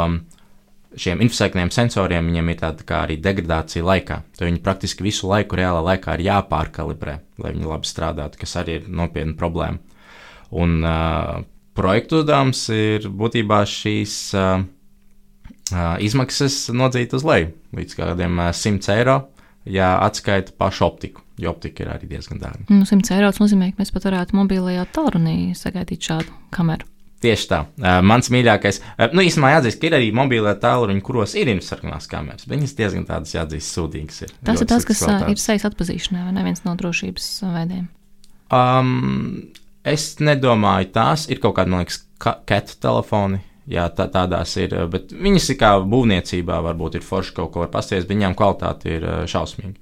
šiem 0.96 1.20
infrasarkaniem 1.26 1.72
sensoriem 1.74 2.30
viņiem 2.30 2.52
ir 2.54 2.60
tāda 2.62 2.86
kā 2.88 3.02
arī 3.04 3.18
degradācija 3.20 3.84
laikā. 3.84 4.22
Tad 4.38 4.46
viņi 4.46 4.62
praktiski 4.64 5.04
visu 5.04 5.28
laiku 5.28 5.58
reālā 5.60 5.82
laikā 5.90 6.16
ir 6.16 6.24
jāpārkalibrē, 6.30 7.18
lai 7.44 7.52
viņi 7.52 7.68
labi 7.68 7.90
strādātu, 7.90 8.40
kas 8.40 8.56
arī 8.62 8.80
ir 8.80 8.88
nopietna 8.88 9.36
problēma. 9.36 10.00
Un 10.56 10.78
uh, 10.86 11.44
projektu 11.76 12.22
uzdevums 12.22 12.64
ir 12.74 13.06
būtībā 13.12 13.60
šīs 13.68 14.16
uh, 14.36 14.64
uh, 14.64 15.94
izmaksas 16.02 16.66
nodzīt 16.74 17.14
uz 17.16 17.26
leju 17.26 17.52
līdz 17.76 18.00
kādiem 18.00 18.40
uh, 18.40 18.50
100 18.56 18.92
eiro, 18.96 19.20
ja 19.68 19.94
atskaita 20.06 20.56
pašu 20.58 20.88
optiku 20.88 21.26
jo 21.38 21.52
optika 21.52 21.84
ir 21.84 21.92
arī 21.92 22.08
diezgan 22.10 22.40
dārga. 22.40 22.66
Nu, 22.72 22.86
100 22.88 23.16
eiro 23.16 23.30
nozīmē, 23.40 23.70
ka 23.72 23.82
mēs 23.82 23.92
pat 23.94 24.08
varētu 24.08 24.36
mobilajā 24.38 24.86
tālrunī 24.96 25.38
sagaidīt 25.58 26.08
šādu 26.08 26.36
kameru. 26.54 26.88
Tieši 27.24 27.48
tā. 27.48 27.62
Uh, 27.80 27.98
mans 28.04 28.28
mīļākais, 28.32 28.78
uh, 28.82 29.06
nu, 29.16 29.24
īstenībā 29.24 29.54
jāatzīst, 29.54 29.80
ka 29.80 29.88
ir 29.88 29.96
arī 29.98 30.10
mobilā 30.14 30.52
tālruņi, 30.60 31.02
kuros 31.04 31.32
ir 31.40 31.48
infrasarkanās 31.48 32.08
kameras, 32.10 32.44
bet 32.44 32.58
viņas 32.58 32.74
diezgan 32.76 33.06
tādas 33.08 33.32
jāatzīst 33.32 33.72
sūdīgas. 33.72 34.18
Ir. 34.26 34.34
Tas 34.44 34.60
ir 34.60 34.68
tas, 34.68 34.84
kas 34.88 35.00
uh, 35.08 35.24
ir 35.32 35.40
sejas 35.40 35.64
atpazīšanā, 35.70 36.26
vai 36.28 36.34
ne 36.36 36.44
viens 36.44 36.60
no 36.66 36.76
drošības 36.76 37.30
veidiem? 37.54 37.86
Um, 38.52 39.48
es 39.86 40.08
nedomāju, 40.22 40.90
tās 40.94 41.28
ir 41.30 41.40
kaut 41.42 41.56
kādi, 41.58 41.72
man 41.72 41.84
liekas, 41.84 42.02
cat 42.18 42.74
telefoni. 42.82 43.42
Jā, 43.66 43.88
tā, 43.90 44.06
tādās 44.14 44.52
ir, 44.62 44.76
bet 44.92 45.10
viņas 45.10 45.48
ir 45.50 45.56
kā 45.58 45.72
būvniecībā, 45.82 46.60
varbūt 46.68 47.00
ir 47.00 47.06
forši 47.06 47.32
kaut 47.34 47.50
ko 47.54 47.64
pasties, 47.70 48.04
bet 48.06 48.14
viņām 48.14 48.36
kvalitāte 48.38 48.92
ir 48.94 49.06
šausmīga. 49.26 49.74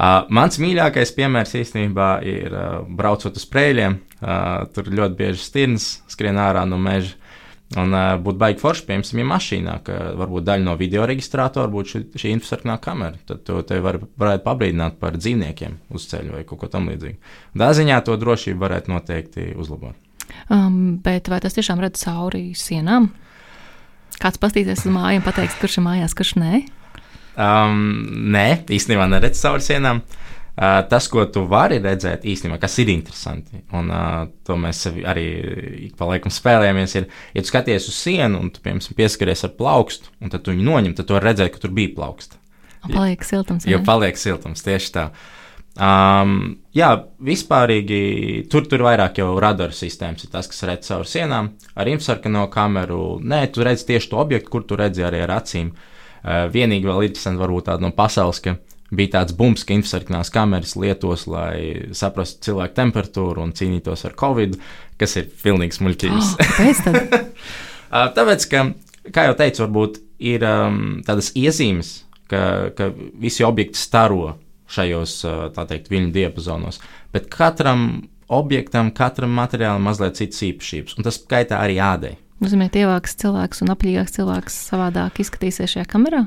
Uh, 0.00 0.24
mans 0.32 0.56
mīļākais 0.56 1.12
piemērs 1.12 1.52
īstenībā 1.60 2.08
ir 2.24 2.54
uh, 2.56 2.68
braucot 2.96 3.36
uz 3.36 3.44
prēļiem. 3.52 3.98
Uh, 4.20 4.64
tur 4.72 4.88
ļoti 4.88 5.18
bieži 5.18 5.44
stirnas 5.44 5.88
skrien 6.08 6.40
ārā 6.40 6.64
no 6.68 6.78
meža. 6.80 7.19
Un 7.78 7.92
uh, 7.94 8.16
būtu 8.18 8.40
baigi 8.40 8.58
forši, 8.58 8.82
piemēram, 8.88 9.18
ja 9.20 9.26
mašīnā, 9.30 9.74
ka 9.86 9.96
varbūt 10.18 10.46
daļa 10.48 10.66
no 10.66 10.72
video 10.78 11.04
reģistrātora 11.06 11.70
būtu 11.70 11.92
šī, 11.92 12.00
šī 12.18 12.32
infrasarkanā 12.34 12.74
kamera. 12.82 13.20
Tad 13.28 13.44
to 13.46 13.60
te 13.66 13.78
var, 13.84 14.00
varētu 14.18 14.42
pabrīdināt 14.46 14.96
par 14.98 15.14
dzīvniekiem 15.20 15.76
uz 15.94 16.08
ceļa 16.10 16.34
vai 16.34 16.42
kaut 16.48 16.64
ko 16.64 16.70
tamlīdzīgu. 16.72 17.20
Dāziņā 17.62 18.00
to 18.08 18.16
drošību 18.18 18.64
varētu 18.64 18.90
noteikti 18.90 19.46
uzlabot. 19.54 19.94
Um, 20.50 20.98
bet 21.04 21.30
vai 21.30 21.38
tas 21.44 21.54
tiešām 21.54 21.82
redz 21.84 22.02
cauri 22.02 22.48
sienām? 22.58 23.12
Kāds 24.20 24.42
pastīsies 24.42 24.82
uz 24.82 24.90
mājām, 24.90 25.22
pateiks, 25.22 25.54
kurš 25.62 25.78
ir 25.78 25.86
mājās, 25.86 26.16
kurš 26.18 26.34
nē? 26.42 26.64
Um, 27.38 27.78
nē, 28.34 28.48
īstenībā 28.66 29.06
neredz 29.14 29.38
cauri 29.46 29.62
sienām. 29.64 30.02
Uh, 30.02 30.19
tas, 30.56 31.08
ko 31.10 31.24
tu 31.32 31.44
vari 31.48 31.78
redzēt, 31.82 32.26
īstenībā, 32.28 32.58
kas 32.60 32.78
ir 32.82 32.92
interesanti, 32.92 33.62
un 33.76 33.90
uh, 33.94 34.22
to 34.46 34.56
mēs 34.60 34.84
arī 34.90 35.26
ik 35.86 35.96
pa 35.98 36.08
laikam 36.10 36.32
spēlējamies, 36.34 36.96
ir, 37.00 37.08
ja 37.34 37.44
tu 37.44 37.52
skaties 37.52 37.88
uz 37.90 37.98
sienu 37.98 38.42
un 38.42 38.52
tu, 38.54 38.62
piemēram, 38.64 38.96
pieskaries 38.98 39.46
ar 39.46 39.54
plaukstu, 39.58 40.12
un 40.20 40.32
tad 40.32 40.44
tu 40.44 40.54
viņu 40.54 40.66
noņem, 40.66 40.96
tad 40.98 41.08
tu 41.08 41.16
vari 41.16 41.30
redzēt, 41.30 41.52
ka 41.54 41.62
tur 41.62 41.74
bija 41.76 41.94
plauksta. 41.96 42.40
Un 42.86 42.96
paliek 42.96 43.26
siltums. 43.26 43.68
Jo 43.68 43.82
paliek 43.84 44.16
siltums, 44.16 44.64
tieši 44.64 44.94
tā. 44.96 45.10
Um, 45.80 46.58
jā, 46.74 46.88
vispārīgi 47.24 48.00
tur, 48.50 48.64
tur 48.68 48.82
vairāk 48.88 49.20
jau 49.20 49.30
radaru 49.40 49.76
sistēmas 49.76 50.24
ir 50.26 50.32
tas, 50.32 50.48
kas 50.50 50.64
redz 50.66 50.88
cauri 50.90 51.08
sienām. 51.08 51.52
Ar 51.78 51.88
infrasarkano 51.92 52.48
kameru, 52.52 53.20
nē, 53.22 53.44
tu 53.54 53.64
redz 53.64 53.84
tieši 53.88 54.10
to 54.10 54.18
objektu, 54.20 54.50
kur 54.52 54.66
tu 54.66 54.80
redzi 54.80 55.04
arī 55.06 55.22
ar 55.24 55.36
acīm. 55.38 55.70
Uh, 55.70 55.86
Uh, 56.20 56.50
vienīgi 56.52 56.84
vēl 56.84 57.06
interesanti 57.06 57.40
varbūt 57.40 57.70
tāda 57.70 57.86
no 57.86 57.94
pasaules, 57.96 58.42
ka 58.44 58.58
bija 58.94 59.14
tāds 59.18 59.34
bumps, 59.36 59.64
ka 59.66 59.74
infrasarkanās 59.76 60.32
kameras 60.34 60.76
lietos, 60.78 61.26
lai 61.30 61.90
saprastu 61.96 62.50
cilvēku 62.50 62.76
temperatūru 62.78 63.44
un 63.44 63.54
cīnītos 63.56 64.04
ar 64.08 64.16
covid, 64.18 64.58
kas 65.00 65.16
ir 65.20 65.32
pilnīgs 65.44 65.82
muļķības. 65.84 66.30
Oh? 67.90 68.04
Uh, 68.04 68.06
Tāpēc, 68.16 68.46
ka, 68.50 68.60
kā 69.14 69.26
jau 69.26 69.34
teicu, 69.38 69.64
varbūt 69.64 69.98
ir 70.30 70.44
um, 70.46 71.00
tādas 71.06 71.32
iezīmes, 71.38 71.92
ka, 72.30 72.70
ka 72.76 72.90
visi 73.18 73.46
objekti 73.46 73.80
staro 73.80 74.36
šajos, 74.70 75.16
uh, 75.26 75.44
tā 75.54 75.66
teikt, 75.70 75.90
viļņu 75.90 76.12
diapazonos, 76.14 76.80
bet 77.14 77.26
katram 77.32 78.04
objektam, 78.30 78.92
katram 78.94 79.32
materiālam 79.34 79.82
mazliet 79.82 80.18
citas 80.20 80.42
īpašības, 80.46 80.98
un 80.98 81.06
tas 81.06 81.18
skaitā 81.18 81.58
arī 81.64 81.80
ādai. 81.82 82.14
Nozīmē, 82.40 82.70
tievāks 82.72 83.18
cilvēks 83.20 83.64
un 83.64 83.74
aplīgāks 83.74 84.14
cilvēks 84.16 84.60
savādāk 84.70 85.18
izskatīsies 85.20 85.74
šajā 85.74 85.88
kamerā? 85.90 86.22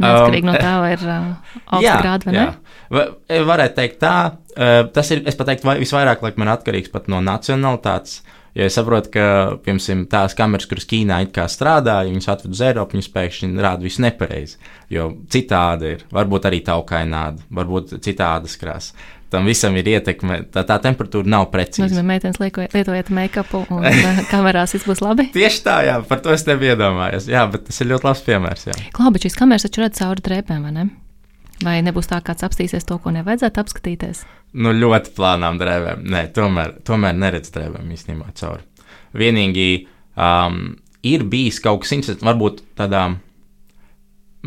Neatkarīgi 0.00 0.48
no 0.48 0.56
tā, 0.56 0.74
vai 0.82 0.90
ir 0.96 1.06
uh, 1.06 1.54
augsta 1.76 1.96
grāda 2.02 2.28
vai 2.30 2.34
ne? 2.36 2.44
Va, 2.90 3.06
e, 3.28 3.40
varētu 3.46 3.76
teikt 3.76 4.00
tā, 4.02 4.14
uh, 4.56 4.82
tas 4.94 5.10
ir, 5.14 5.22
es 5.30 5.38
pateiktu, 5.38 5.68
vai- 5.68 5.78
visvairāk 5.82 6.24
laikam 6.24 6.46
ir 6.46 6.52
atkarīgs 6.56 6.92
pat 6.92 7.08
no 7.12 7.20
nacionalitātes. 7.24 8.20
Jo 8.58 8.64
es 8.66 8.74
saprotu, 8.74 9.12
ka, 9.14 9.24
piemēram, 9.62 10.00
tās 10.10 10.34
kameras, 10.34 10.66
kuras 10.66 10.88
Ķīnā 10.90 11.20
it 11.22 11.30
kā 11.36 11.44
strādā, 11.46 12.00
ja 12.02 12.10
viņas 12.10 12.26
atved 12.32 12.56
uz 12.56 12.62
Eiropu, 12.66 12.96
viņas 12.96 13.10
pēkšņi 13.14 13.62
rāda 13.62 13.86
visu 13.86 14.02
nepareizi. 14.02 14.56
Jo 14.90 15.04
citādi 15.30 15.92
ir, 15.94 16.02
varbūt 16.10 16.48
arī 16.50 16.58
taukaināda, 16.66 17.46
varbūt 17.54 17.94
citādas 18.02 18.58
krāsas. 18.58 18.96
Tam 19.30 19.46
visam 19.46 19.76
ir 19.78 19.86
ietekme, 19.86 20.40
tā, 20.50 20.64
tā 20.66 20.80
temperatūra 20.82 21.30
nav 21.30 21.44
precīza. 21.52 21.84
Nozīmē, 21.84 22.16
meitenes 22.16 22.40
lietojiet 22.42 23.12
make-upu 23.14 23.60
un 23.70 23.84
uh, 23.86 24.22
kamerās 24.32 24.74
viss 24.74 24.88
būs 24.90 25.02
labi. 25.04 25.28
Tieši 25.34 25.62
tā, 25.66 25.76
jā, 25.86 26.00
par 26.08 26.24
to 26.24 26.34
es 26.34 26.42
nebiju 26.48 26.74
iedomājies. 26.74 27.28
Jā, 27.30 27.44
bet 27.52 27.68
tas 27.68 27.78
ir 27.78 27.92
ļoti 27.92 28.08
labs 28.08 28.24
piemērs. 28.26 28.66
Jā. 28.72 28.74
Klā, 28.96 29.12
bet 29.14 29.28
šīs 29.28 29.38
kameras 29.38 29.68
taču 29.68 29.84
redz 29.84 30.02
cauri 30.02 30.26
drēbēm, 30.26 30.66
vai 30.66 30.74
ne? 30.74 30.88
Vai 31.62 31.76
nebūs 31.84 32.08
tā, 32.10 32.18
kāds 32.24 32.42
apstīsies 32.46 32.86
to, 32.88 32.96
ko 32.98 33.12
nevajadzētu 33.14 33.62
apskatīties? 33.62 34.24
Nu, 34.58 34.72
ļoti 34.74 35.12
plānām 35.14 35.60
drēbēm. 35.60 36.02
Nē, 36.10 36.26
tomēr, 36.34 36.78
tomēr 36.88 37.14
neredz 37.20 37.52
drēbēm 37.54 37.90
īstenībā 37.94 38.32
cauri. 38.40 38.64
Vienīgi 39.20 39.70
um, 40.16 40.62
ir 41.06 41.26
bijis 41.30 41.60
kaut 41.62 41.84
kas 41.84 41.94
interesants, 41.96 42.26
varbūt 42.26 42.64
tādā. 42.80 43.06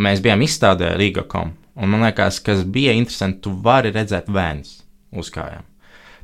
Mēs 0.03 0.23
bijām 0.25 0.41
izstādē 0.41 0.95
Rīgakom, 0.97 1.53
un 1.75 1.93
man 1.93 2.05
liekas, 2.05 2.39
kas 2.43 2.63
bija 2.65 2.93
interesanti, 2.97 3.41
tu 3.45 3.53
vari 3.65 3.93
redzēt 3.93 4.29
vēns 4.33 4.81
uz 5.17 5.31
kājām. 5.33 5.65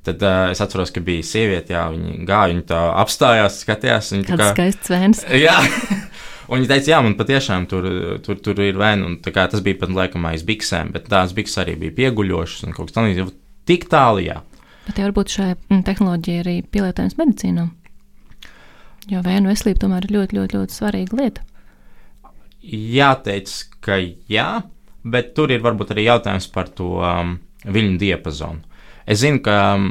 Tad 0.05 0.21
uh, 0.23 0.47
es 0.53 0.61
atceros, 0.63 0.93
ka 0.95 1.03
bija 1.03 1.25
sieviete, 1.27 1.75
jā, 1.75 1.83
viņa 1.91 2.13
gāja, 2.27 2.51
viņa 2.53 2.65
tā 2.69 2.79
apstājās, 3.01 3.59
skatījās. 3.65 4.13
Viņa 4.15 4.27
tā 4.29 4.37
Kāds 4.37 4.53
skaists 4.53 4.91
vēns. 4.93 5.23
Jā, 5.45 5.57
un 6.47 6.61
viņa 6.61 6.69
teica, 6.71 6.91
jā, 6.93 6.99
man 7.03 7.17
patiešām 7.19 7.67
tur, 7.69 7.89
tur, 8.23 8.39
tur 8.45 8.61
ir 8.63 8.79
vēna, 8.79 9.11
kā 9.27 9.49
tas 9.51 9.63
bija 9.65 9.81
pat 9.81 9.91
laikam 9.97 10.29
aiz 10.29 10.45
biksēm, 10.47 10.93
bet 10.95 11.11
tās 11.11 11.35
bikses 11.35 11.59
arī 11.65 11.75
bija 11.83 11.97
pieguļošas 11.99 12.63
un 12.69 12.77
kaut 12.77 12.89
kas 12.89 12.95
tamlīdzīgs. 12.95 13.35
Tik 13.69 13.85
tālu, 13.91 14.23
jā. 14.23 14.39
Bet 14.87 14.97
jau 14.97 15.09
varbūt 15.09 15.35
šai 15.35 15.51
mm, 15.51 15.83
tehnoloģijai 15.85 16.39
arī 16.41 16.55
pielietojams 16.73 17.19
medicīnā. 17.19 17.67
Jo 19.11 19.21
vēnu 19.25 19.51
veselība 19.51 19.83
tomēr 19.83 20.07
ir 20.07 20.15
ļoti, 20.15 20.39
ļoti, 20.39 20.57
ļoti 20.57 20.79
svarīga 20.79 21.19
lieta. 21.19 21.45
Jāteic, 22.63 23.51
ka 23.85 23.99
jā, 23.99 24.49
bet 25.03 25.33
tur 25.37 25.51
ir 25.53 25.63
varbūt 25.63 25.93
arī 25.95 26.07
jautājums 26.09 26.49
par 26.53 26.71
to 26.75 26.97
um, 26.99 27.37
viļņu 27.65 27.99
diapazonu. 28.01 28.65
Es 29.09 29.23
zinu, 29.23 29.41
ka 29.45 29.57
um, 29.75 29.89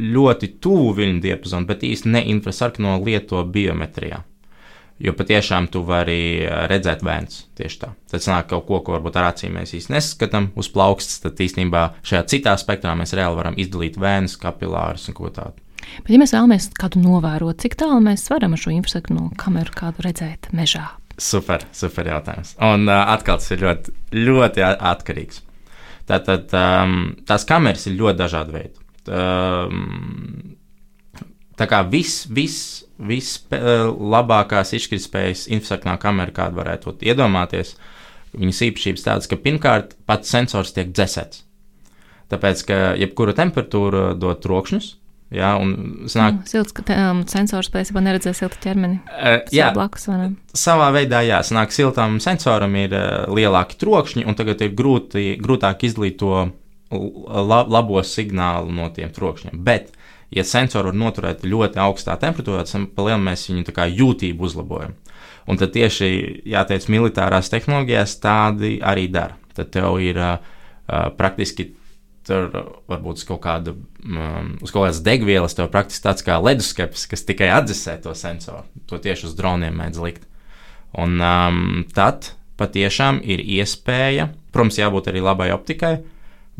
ļoti 0.00 0.54
tuvu 0.64 0.94
viļņu 0.96 1.22
diapazonu, 1.24 1.68
bet 1.68 1.84
īsti 1.86 2.12
ne 2.14 2.24
infrasarkano 2.32 2.98
lieto 3.04 3.42
biometrijā. 3.44 4.22
Jo 5.00 5.14
patiešām 5.16 5.70
tu 5.72 5.80
vari 5.88 6.44
uh, 6.44 6.66
redzēt 6.68 7.04
vēns 7.04 7.46
tieši 7.56 7.80
tā. 7.80 7.90
Tad 8.12 8.24
sanāk 8.24 8.50
kaut 8.52 8.66
ko, 8.68 8.82
ko 8.84 8.96
varbūt 8.98 9.16
ar 9.16 9.30
acīm 9.32 9.56
mēs 9.56 9.74
īsti 9.76 9.94
neskatām 9.94 10.50
uz 10.60 10.68
plaukstas, 10.72 11.22
tad 11.24 11.40
īstenībā 11.40 11.86
šajā 12.04 12.22
citā 12.32 12.54
spektrā 12.60 12.94
mēs 12.98 13.16
reāli 13.16 13.40
varam 13.40 13.58
izdalīt 13.60 14.00
vēnus, 14.00 14.38
kapilārus 14.40 15.08
un 15.08 15.16
ko 15.16 15.32
tādu. 15.32 15.56
Bet, 16.04 16.12
ja 16.12 16.20
mēs 16.20 16.34
vēlamies 16.36 16.70
kādu 16.76 17.00
novērot, 17.00 17.60
cik 17.62 17.78
tālu 17.80 18.00
mēs 18.04 18.28
varam 18.32 18.54
ar 18.54 18.60
šo 18.60 18.72
infrasarkano 18.76 19.30
kameru 19.40 19.72
kādu 19.76 20.04
redzēt 20.04 20.50
mežā? 20.56 20.99
Super, 21.20 21.66
super 21.76 22.08
jautājums. 22.08 22.54
Un 22.64 22.88
uh, 22.88 23.02
atkal 23.12 23.40
tas 23.40 23.50
ir 23.52 23.60
ļoti, 23.64 23.94
ļoti 24.16 24.64
atkarīgs. 24.64 25.42
Tātad 26.08 26.54
um, 26.56 26.94
tās 27.28 27.44
kameras 27.46 27.86
ir 27.86 27.98
ļoti 27.98 28.18
dažādi 28.18 28.54
veidi. 28.56 28.80
Um, 29.10 30.56
tā 31.60 31.68
kā 31.70 31.82
viss, 31.92 32.24
viss, 32.32 32.80
viss 32.96 33.44
labākās 33.50 34.72
izšķirtspējas 34.78 35.46
infrasarkanā 35.52 35.98
kamera, 36.02 36.34
kādu 36.34 36.60
varētu 36.60 36.96
iedomāties, 37.04 37.76
viņas 38.32 38.64
īpašības 38.70 39.06
tādas, 39.06 39.30
ka 39.30 39.38
pirmkārt 39.40 39.94
pats 40.08 40.32
sensors 40.32 40.74
tiek 40.76 40.90
dzēsēts. 40.94 41.44
Tāpēc, 42.30 42.64
ka 42.66 42.80
jebkura 42.98 43.34
temperatūra 43.36 44.10
dod 44.18 44.40
trokšņus, 44.44 44.90
jā, 45.34 45.50
un 45.60 46.08
sanāk, 46.10 46.40
Nu, 46.40 46.48
Silts 46.50 46.74
um, 46.94 47.22
sensors 47.30 47.70
patiesībā 47.72 48.02
neredzēs 48.04 48.40
siltu 48.42 48.58
ķermeni. 48.62 49.00
uh, 49.06 49.38
Jā, 49.54 49.70
blakus 49.76 50.08
savā 50.56 50.90
veidā, 50.96 51.22
jā, 51.26 51.40
sanāk, 51.46 51.74
siltam 51.74 52.18
sensoram 52.22 52.74
ir 52.80 52.96
uh, 52.96 53.28
lielāki 53.30 53.78
trokšņi, 53.80 54.26
un 54.28 54.38
tagad 54.38 54.62
ir 54.66 54.74
grūti, 54.76 55.34
grūtāk 55.42 55.86
izdalīt 55.88 56.18
to 56.22 56.50
la, 56.90 57.62
labo 57.62 58.02
signālu 58.06 58.72
no 58.74 58.90
tiem 58.94 59.12
trokšņiem. 59.14 59.60
Bet, 59.66 59.92
ja 60.34 60.44
sensoru 60.46 60.90
var 60.90 60.98
noturēt 60.98 61.46
ļoti 61.46 61.80
augstā 61.82 62.16
temperatūrā, 62.20 62.64
tad 62.66 62.90
palielinām 62.96 63.30
mēs 63.30 63.48
viņu 63.50 63.90
jūtību 64.00 64.46
uzlabojam. 64.46 64.96
Un 65.50 65.58
tad 65.58 65.72
tieši, 65.74 66.08
jāteic, 66.52 66.86
militārās 66.92 67.50
tehnoloģijās 67.50 68.18
tādi 68.22 68.78
arī 68.86 69.08
dara. 69.10 69.38
Tad 69.56 69.72
tev 69.74 69.98
ir 70.02 70.18
uh, 70.20 70.36
praktiski 71.18 71.72
tur 72.30 72.48
varbūt 72.90 73.20
uz 73.20 73.26
kaut 73.26 73.42
kāda, 73.44 73.74
um, 74.06 74.54
uz 74.62 74.70
kaut 74.70 74.86
kādas 74.86 75.02
degvielas, 75.06 75.56
tev 75.58 75.70
praktiski 75.72 76.06
tāds 76.06 76.24
kā 76.26 76.38
leduskapis, 76.38 77.08
kas 77.10 77.26
tikai 77.26 77.50
atdzesē 77.56 77.98
to 78.04 78.14
sensoru. 78.18 78.62
To 78.90 79.00
tieši 79.02 79.28
uz 79.30 79.36
droniem 79.38 79.76
mēdz 79.82 80.02
likt. 80.04 80.26
Un 80.98 81.18
um, 81.22 81.60
tad 81.94 82.32
patiešām 82.60 83.20
ir 83.24 83.42
iespēja, 83.42 84.30
protams, 84.54 84.80
jābūt 84.80 85.10
arī 85.10 85.22
labai 85.24 85.50
optikai, 85.54 85.94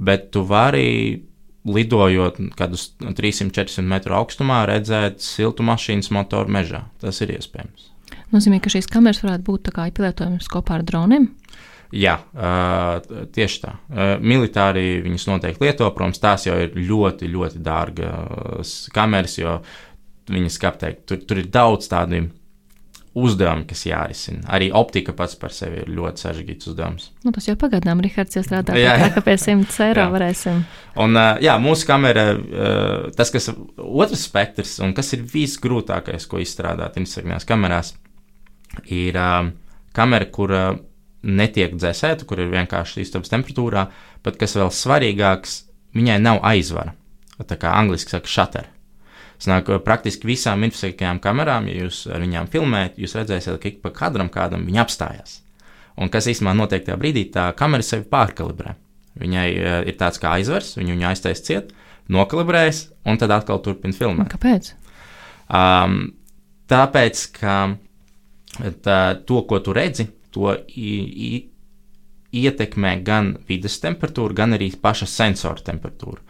bet 0.00 0.30
tu 0.34 0.44
vari 0.48 1.22
lidojot 1.68 2.38
kādus 2.56 2.90
300-400 3.02 3.84
metru 3.84 4.16
augstumā, 4.16 4.62
redzēt 4.68 5.20
siltu 5.24 5.66
mašīnas 5.66 6.08
motoru 6.14 6.52
mežā. 6.56 6.86
Tas 7.02 7.20
ir 7.20 7.34
iespējams. 7.36 7.90
Nozīmē, 8.30 8.60
ka 8.62 8.70
šīs 8.72 8.88
kameras 8.90 9.20
varētu 9.24 9.46
būt 9.46 9.72
kā 9.74 9.88
pielietojamas 9.94 10.48
kopā 10.50 10.78
ar 10.78 10.86
droniem. 10.86 11.28
Jā, 11.90 12.16
uh, 12.38 13.24
tieši 13.34 13.62
tā. 13.64 13.72
Uh, 13.90 14.12
militāri 14.22 15.00
viņas 15.02 15.26
noteikti 15.26 15.64
lieto, 15.66 15.88
protams, 15.94 16.20
tās 16.22 16.46
jau 16.46 16.54
ir 16.62 16.76
ļoti, 16.78 17.30
ļoti 17.32 17.62
dārgas 17.66 18.74
kameras, 18.94 19.38
jo 19.40 19.56
viņas, 20.30 20.58
kā 20.62 20.70
teikt, 20.78 21.08
tur, 21.10 21.24
tur 21.26 21.40
ir 21.42 21.48
daudz 21.50 21.88
tādu 21.90 22.28
uzdevumu, 23.18 23.64
kas 23.66 23.82
jārisina. 23.88 24.44
Arī 24.54 24.68
optika 24.76 25.12
pats 25.16 25.34
par 25.38 25.50
sevi 25.54 25.80
ir 25.82 25.88
ļoti 25.90 26.22
sarežģīts 26.22 26.68
uzdevums. 26.70 27.08
Nu, 27.24 27.32
tas 27.34 27.48
jau 27.48 27.56
pagaidām, 27.58 28.02
Rihards, 28.04 28.36
jau 28.38 28.44
strādā 28.46 28.76
Jā, 28.78 28.92
jā. 29.00 29.24
pie 29.26 29.34
100 29.34 29.80
eiro 29.88 30.04
Jā. 30.04 30.12
varēsim. 30.12 30.60
Un, 31.02 31.18
uh, 31.18 31.40
jā, 31.42 31.56
mūsu 31.62 31.88
kamera, 31.88 32.28
uh, 32.36 33.08
tas, 33.18 33.32
kas 33.34 33.50
otrs 33.50 34.22
spektrs 34.28 34.76
un 34.86 34.94
kas 34.94 35.10
ir 35.16 35.26
visgrūtākais, 35.26 36.28
ko 36.30 36.38
izstrādāt 36.42 37.00
instagrāmās 37.02 37.48
kamerās, 37.48 37.96
ir 38.86 39.18
uh, 39.18 39.50
kamera, 39.96 40.30
kur 40.30 40.54
uh, 40.54 40.70
netiek 41.22 41.74
dzēsēta, 41.76 42.26
kur 42.28 42.40
ir 42.40 42.52
vienkārši 42.52 43.04
istabas 43.04 43.32
temperatūrā, 43.32 43.86
bet 44.24 44.38
kas 44.40 44.56
vēl 44.56 44.72
svarīgāks, 44.74 45.62
viņai 45.96 46.18
nav 46.22 46.40
aizvara. 46.46 46.94
Tā 47.40 47.56
kā 47.60 47.72
angliski 47.76 48.12
saka, 48.12 48.28
shutter. 48.28 48.68
Sanāk, 49.40 49.70
praktiski 49.84 50.28
visām 50.28 50.66
infrastruktūrām 50.66 51.20
kamerām, 51.24 51.68
ja 51.70 51.86
jūs 51.86 52.02
ar 52.12 52.20
viņām 52.20 52.50
filmējat, 52.52 52.98
jūs 53.00 53.16
redzēsiet, 53.16 53.56
ka 53.60 53.70
ik 53.70 53.78
pa 53.80 53.92
kadram 53.96 54.28
kādam 54.32 54.66
viņa 54.68 54.82
apstājās. 54.84 55.38
Un 56.00 56.12
kas 56.12 56.28
īstenībā 56.28 56.52
notiek 56.56 56.84
tajā 56.84 56.98
brīdī, 57.00 57.26
tā 57.32 57.48
kamera 57.56 57.84
sevi 57.84 58.04
pārkalibrē. 58.12 58.74
Viņai 59.20 59.46
uh, 59.56 59.78
ir 59.88 59.96
tāds 60.00 60.20
kā 60.20 60.34
aizvars, 60.36 60.74
viņu, 60.76 60.92
viņu 60.92 61.08
aiztais 61.08 61.40
ciet, 61.44 61.72
nokalibrējas 62.12 62.84
un 63.08 63.20
tad 63.20 63.32
atkal 63.34 63.62
turpina 63.64 63.96
filmēt. 63.96 64.28
Kāpēc? 64.32 64.74
Um, 65.48 65.98
tāpēc, 66.70 67.24
ka 67.40 67.56
tā, 68.84 68.98
to, 69.26 69.40
ko 69.48 69.60
tu 69.64 69.74
redzi, 69.76 70.10
to 70.34 70.54
ietekmē 72.30 72.94
gan 73.04 73.34
vidas 73.48 73.80
temperatūra, 73.82 74.36
gan 74.42 74.56
arī 74.56 74.70
paša 74.82 75.08
sensora 75.10 75.62
temperatūra. 75.66 76.22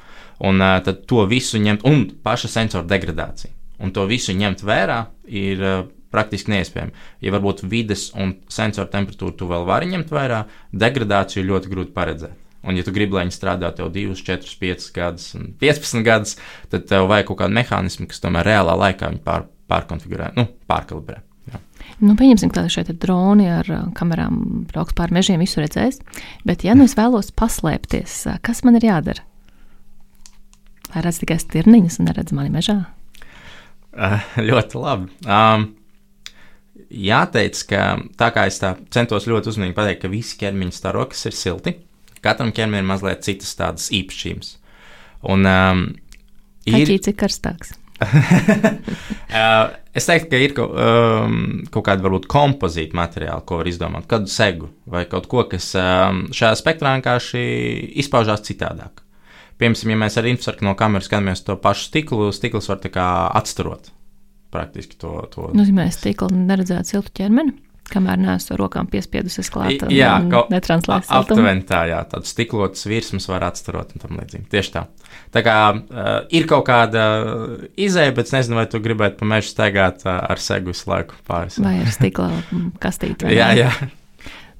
Un 0.48 0.60
uh, 0.64 0.78
tad 0.84 1.04
to 1.08 1.26
visu 1.28 1.60
ņemt, 1.60 1.84
un 1.84 2.06
paša 2.24 2.48
sensora 2.48 2.88
degradācija. 2.88 3.52
Un 3.80 3.92
to 3.96 4.06
visu 4.08 4.32
ņemt 4.36 4.64
vērā 4.64 5.00
ir 5.28 5.64
uh, 5.64 5.82
praktiski 6.10 6.52
neiespējami. 6.54 6.94
Ja 7.24 7.34
varbūt 7.36 7.64
vidas 7.70 8.08
un 8.16 8.34
sensora 8.50 8.88
temperatūru 8.92 9.36
tu 9.36 9.48
vēl 9.50 9.66
vari 9.68 9.90
ņemt 9.92 10.12
vērā, 10.12 10.44
degradāciju 10.72 11.46
ļoti 11.52 11.72
grūti 11.72 11.94
paredzēt. 11.96 12.36
Un, 12.60 12.76
ja 12.76 12.84
tu 12.84 12.92
gribi, 12.92 13.16
lai 13.16 13.24
viņi 13.24 13.32
strādā 13.32 13.70
tev 13.72 13.88
2, 13.94 14.18
4, 14.20 14.52
5 14.60 14.90
gadus, 14.96 15.30
un 15.38 15.48
15 15.62 16.04
gadus, 16.04 16.36
tad 16.72 16.84
tev 16.90 17.08
vajag 17.08 17.30
kaut 17.30 17.40
kādu 17.40 17.56
mehānismu, 17.56 18.08
kas 18.10 18.20
tomēr 18.20 18.50
reālā 18.52 18.76
laikā 18.82 19.08
viņu 19.14 19.24
pār, 19.24 19.46
pārkonfigurē, 19.72 20.34
nu, 20.36 20.44
pārkalibrē. 20.68 21.22
Nu, 22.00 22.14
pieņemsim, 22.16 22.52
ka 22.54 22.64
šeit 22.72 22.88
ir 22.88 22.96
droni 23.00 23.50
ar 23.52 23.68
uh, 23.68 23.88
kamerām, 23.96 24.38
brauks 24.70 24.96
pāri 24.96 25.18
mežiem, 25.18 25.42
visu 25.42 25.60
redzēs. 25.60 26.00
Bet, 26.48 26.64
ja 26.64 26.72
nu 26.76 26.86
es 26.88 26.96
vēlos 26.96 27.28
paslēpties, 27.36 28.14
uh, 28.30 28.38
kas 28.44 28.62
man 28.64 28.78
ir 28.78 28.86
jādara? 28.88 29.26
Lai 30.94 31.02
redz 31.04 31.20
tikai 31.20 31.36
stirniņas 31.42 32.00
un 32.00 32.08
neredz 32.08 32.32
mani 32.34 32.52
mežā? 32.54 32.78
Uh, 33.92 34.24
ļoti 34.48 34.80
labi. 34.80 35.10
Um, 35.28 35.68
jāteic, 36.88 37.60
ka 37.70 37.84
tā 38.18 38.30
kā 38.34 38.46
es 38.48 38.58
tā 38.62 38.74
centos 38.94 39.28
ļoti 39.30 39.52
uzmanīgi 39.52 39.76
pateikt, 39.76 40.02
ka 40.04 40.12
visi 40.12 40.38
ķermeņa 40.40 40.76
starokas 40.76 41.28
ir 41.28 41.36
silti. 41.36 41.76
Katram 42.24 42.54
ķermenim 42.56 42.84
ir 42.84 42.88
mazliet 42.94 43.24
citas 43.28 43.52
tādas 43.56 43.90
īpašības. 43.96 44.56
Un, 45.28 45.44
um, 45.44 45.84
ir... 46.64 46.80
Kaķīts 46.80 47.12
ir 47.12 47.20
karstāks. 47.20 47.76
Es 49.90 50.06
teiktu, 50.06 50.28
ka 50.30 50.38
ir 50.38 50.52
kaut, 50.54 50.74
um, 50.78 51.38
kaut 51.74 51.84
kāda 51.88 52.04
varbūt 52.04 52.28
kompozīta 52.30 52.94
materiāla, 52.94 53.42
ko 53.46 53.58
var 53.58 53.66
izdomāt, 53.66 54.06
kādu 54.10 54.30
segu 54.30 54.68
vai 54.90 55.02
kaut 55.10 55.26
ko, 55.30 55.42
kas 55.50 55.66
um, 55.78 56.28
šajā 56.34 56.52
spektrā 56.60 56.92
vienkārši 56.94 57.42
izpaužās 57.98 58.44
citādāk. 58.46 59.02
Piemēram, 59.58 59.90
ja 59.92 59.98
mēs 60.04 60.18
ar 60.20 60.28
infrasarkano 60.30 60.76
kameru 60.78 61.04
skatāmies 61.04 61.42
to 61.44 61.58
pašu 61.60 61.88
stiklu, 61.90 62.30
stikls 62.32 62.70
var 62.70 62.78
atstarot 63.40 63.90
praktiski 64.54 64.98
to. 64.98 65.16
to. 65.34 65.50
Nozīmē, 65.58 65.88
stikla 65.94 66.30
neredzēt 66.34 66.90
siltu 66.90 67.12
ķermeni 67.20 67.56
kamēr 67.92 68.20
neesmu 68.20 68.56
rokām 68.60 68.88
piespiedusies 68.90 69.50
klāt. 69.52 69.84
Jā, 69.94 70.14
kaut 70.30 70.50
netranslēts. 70.52 71.10
Aptuveni 71.20 71.64
tā, 71.68 71.84
jā, 71.90 72.00
tāds 72.10 72.32
stiklots 72.34 72.86
virsmas 72.88 73.28
var 73.30 73.46
atstarot 73.50 73.94
un 73.94 74.04
tam 74.04 74.18
līdzīgi. 74.20 74.48
Tieši 74.52 74.74
tā. 74.74 74.86
Tā 75.34 75.44
kā 75.46 75.56
uh, 75.74 76.10
ir 76.34 76.48
kaut 76.50 76.66
kāda 76.68 77.06
izēja, 77.78 78.14
bet 78.16 78.30
es 78.30 78.36
nezinu, 78.36 78.60
vai 78.60 78.66
tu 78.70 78.82
gribētu 78.82 79.20
pa 79.20 79.30
mežu 79.34 79.52
staigāt 79.52 80.04
uh, 80.06 80.18
ar 80.30 80.42
segu 80.42 80.74
visu 80.74 80.90
laiku 80.90 81.18
pāris. 81.28 81.60
Vai 81.62 81.80
ar 81.84 81.90
stikla 81.94 82.30
kastīti. 82.82 83.30
jā, 83.40 83.52
jā. 83.58 83.72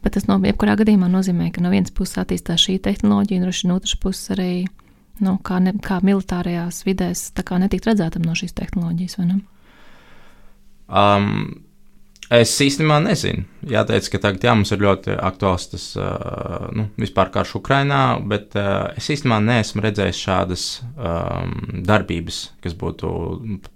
Bet 0.01 0.17
tas 0.17 0.25
no 0.29 0.39
jebkurā 0.41 0.79
gadījumā 0.81 1.11
nozīmē, 1.13 1.51
ka 1.53 1.61
no 1.61 1.73
vienas 1.73 1.93
puses 1.93 2.23
attīstās 2.23 2.63
šī 2.65 2.79
tehnoloģija, 2.87 3.43
un 3.45 3.51
no 3.69 3.77
otras 3.77 3.99
puses 4.01 4.33
arī, 4.33 4.53
nu, 5.21 5.35
kā, 5.45 5.59
ne, 5.61 5.75
kā 5.85 5.99
militārajās 6.05 6.85
vidēs, 6.87 7.27
tā 7.37 7.45
kā 7.45 7.59
netikt 7.61 7.91
redzētam 7.91 8.25
no 8.25 8.37
šīs 8.39 8.57
tehnoloģijas, 8.57 9.19
vai 9.21 9.27
ne? 9.29 9.41
Um, 10.89 11.27
Es 12.31 12.53
īstenībā 12.63 13.01
nezinu. 13.03 13.43
Jāteic, 13.67 14.07
ka 14.13 14.21
tagad 14.23 14.45
jā, 14.47 14.53
mums 14.55 14.71
ir 14.71 14.85
ļoti 14.85 15.17
aktuāls 15.19 15.65
tas 15.73 15.87
nu, 16.79 16.85
vispār 17.01 17.33
karš 17.35 17.57
Ukrainā, 17.59 18.21
bet 18.23 18.55
es 18.55 19.09
īstenībā 19.11 19.41
neesmu 19.43 19.83
redzējis 19.83 20.21
šādas 20.29 20.67
um, 20.95 21.57
darbības, 21.89 22.39
kas 22.63 22.79
būtu 22.79 23.11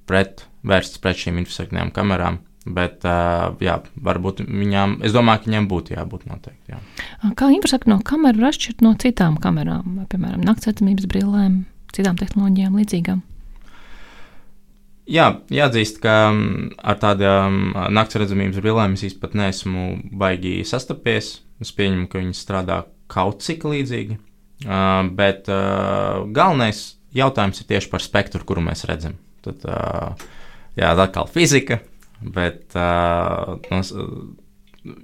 pret, 0.07 0.47
vērstas 0.63 1.03
pret 1.03 1.19
šīm 1.25 1.43
infrasarkanajām 1.43 1.91
kamerām. 1.99 2.39
Bet, 2.65 3.03
jā, 3.61 3.75
varbūt 4.07 4.47
viņām, 4.47 4.97
es 5.05 5.13
domāju, 5.13 5.43
ka 5.43 5.51
viņiem 5.51 5.67
būtu 5.69 5.99
jābūt 5.99 6.23
noteikti. 6.31 6.73
Jā. 6.73 6.79
Kā 7.37 7.51
infrasarkano 7.53 7.99
kameru 8.09 8.41
var 8.41 8.55
atšķirt 8.55 8.81
no 8.87 8.95
citām 9.03 9.37
kamerām, 9.37 9.99
piemēram, 10.09 10.47
naktsredzamības 10.47 11.11
brillēm, 11.11 11.59
citām 11.93 12.17
tehnoloģijām 12.23 12.79
līdzīgām? 12.81 13.21
Jā, 15.05 15.27
jāatzīst, 15.53 15.99
ka 16.01 16.13
mm, 16.33 16.77
ar 16.81 16.97
tādām 17.01 17.75
naktas 17.93 18.23
redzamības 18.23 18.61
brillēm 18.65 18.95
es 18.97 19.05
īstenībā 19.11 19.37
neesmu 19.37 19.89
baigi 20.17 20.63
sastapies. 20.65 21.43
Es 21.61 21.73
pieņemu, 21.77 22.07
ka 22.09 22.23
viņi 22.23 22.37
strādā 22.37 22.79
kaut 23.13 23.45
cik 23.45 23.67
līdzīgi. 23.69 24.17
Uh, 24.65 25.05
bet 25.13 25.51
uh, 25.53 26.25
galvenais 26.33 26.95
jautājums 27.15 27.61
ir 27.61 27.69
tieši 27.69 27.91
par 27.93 28.03
spektru, 28.03 28.47
kuru 28.49 28.63
mēs 28.65 28.87
redzam. 28.89 29.19
Tad, 29.45 29.67
uh, 29.69 30.25
jā, 30.79 30.95
atkal 30.95 31.29
fizika, 31.29 31.83
bet 32.25 32.73
uh, 32.79 33.59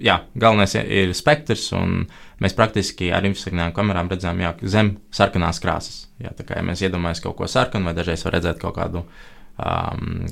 jā, 0.01 0.15
galvenais 0.33 0.73
ir 0.81 1.13
spektrs, 1.17 1.67
un 1.77 2.07
mēs 2.41 2.57
praktiski 2.57 3.11
ar 3.13 3.27
infrasignālu 3.29 3.75
kamerām 3.77 4.09
redzam 4.09 4.41
jā, 4.41 4.55
zem 4.65 4.95
sarkanās 5.13 5.61
krāsas. 5.61 6.07
Jā, 6.23 6.33
kā 6.41 6.57
ja 6.57 6.65
mēs 6.65 6.81
iedomājamies 6.81 7.21
kaut 7.21 7.37
ko 7.37 7.51
sarkanu, 7.51 7.91
vai 7.91 7.95
dažreiz 7.97 8.25
var 8.25 8.39
redzēt 8.39 8.63
kaut 8.63 8.79
kādu 8.79 9.05
uh, 9.05 9.29
um, 9.57 10.23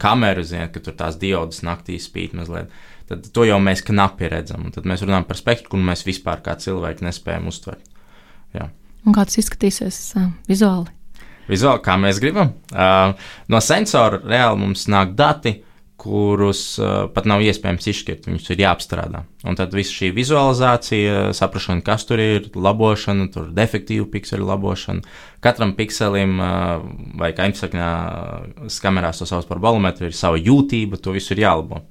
kameru, 0.00 0.44
ziniet, 0.46 0.72
ka 0.74 0.82
tur 0.82 0.96
tās 0.98 1.18
diodas 1.20 1.62
naktī 1.66 1.98
spīd 2.00 2.36
mazliet. 2.38 2.72
Tad 3.06 3.28
to 3.34 3.44
jau 3.46 3.58
mēs 3.62 3.84
knapi 3.86 4.30
redzam. 4.32 4.66
Tad 4.74 4.88
mēs 4.88 5.04
runājam 5.04 5.26
par 5.28 5.38
spektru, 5.38 5.74
kuru 5.74 5.86
mēs 5.86 6.02
vispār 6.06 6.42
kā 6.42 6.56
cilvēki 6.58 7.06
nespējam 7.06 7.46
uztvert. 7.50 7.84
Jā. 8.56 8.70
Un 9.06 9.14
kā 9.14 9.26
tas 9.28 9.38
izskatīsies 9.42 10.00
uh, 10.18 10.30
vizuāli? 10.50 10.90
Vizuāli, 11.46 11.82
kā 11.84 11.94
mēs 12.02 12.18
gribam. 12.22 12.50
Uh, 12.72 13.14
no 13.52 13.60
sensora 13.62 14.18
reāli 14.24 14.58
mums 14.64 14.88
nāk 14.90 15.14
dati, 15.18 15.60
kurus 16.06 16.60
uh, 16.78 17.08
pat 17.12 17.26
nav 17.28 17.42
iespējams 17.44 17.88
izšķirt. 17.90 18.28
Viņus 18.30 18.52
ir 18.54 18.62
jāapstrādā. 18.62 19.24
Un 19.46 19.58
tad 19.58 19.74
viss 19.74 19.94
šī 19.94 20.12
vizualizācija, 20.14 21.32
saprāšana, 21.36 21.82
kas 21.86 22.06
tur 22.08 22.22
ir, 22.22 22.46
labošana, 22.54 23.26
tur 23.34 23.50
defektīva 23.56 24.06
pikseli 24.12 24.46
labošana. 24.46 25.02
Katram 25.44 25.74
pikselim, 25.78 26.38
uh, 26.38 26.86
vai 27.18 27.32
kā 27.36 27.48
infrasaknā 27.50 27.90
kamerās 28.86 29.22
to 29.22 29.28
sauc 29.28 29.48
par 29.50 29.62
balometru, 29.62 30.08
ir 30.08 30.16
sava 30.16 30.38
jūtība, 30.38 31.02
to 31.02 31.16
visu 31.16 31.34
ir 31.34 31.44
jālabo. 31.46 31.82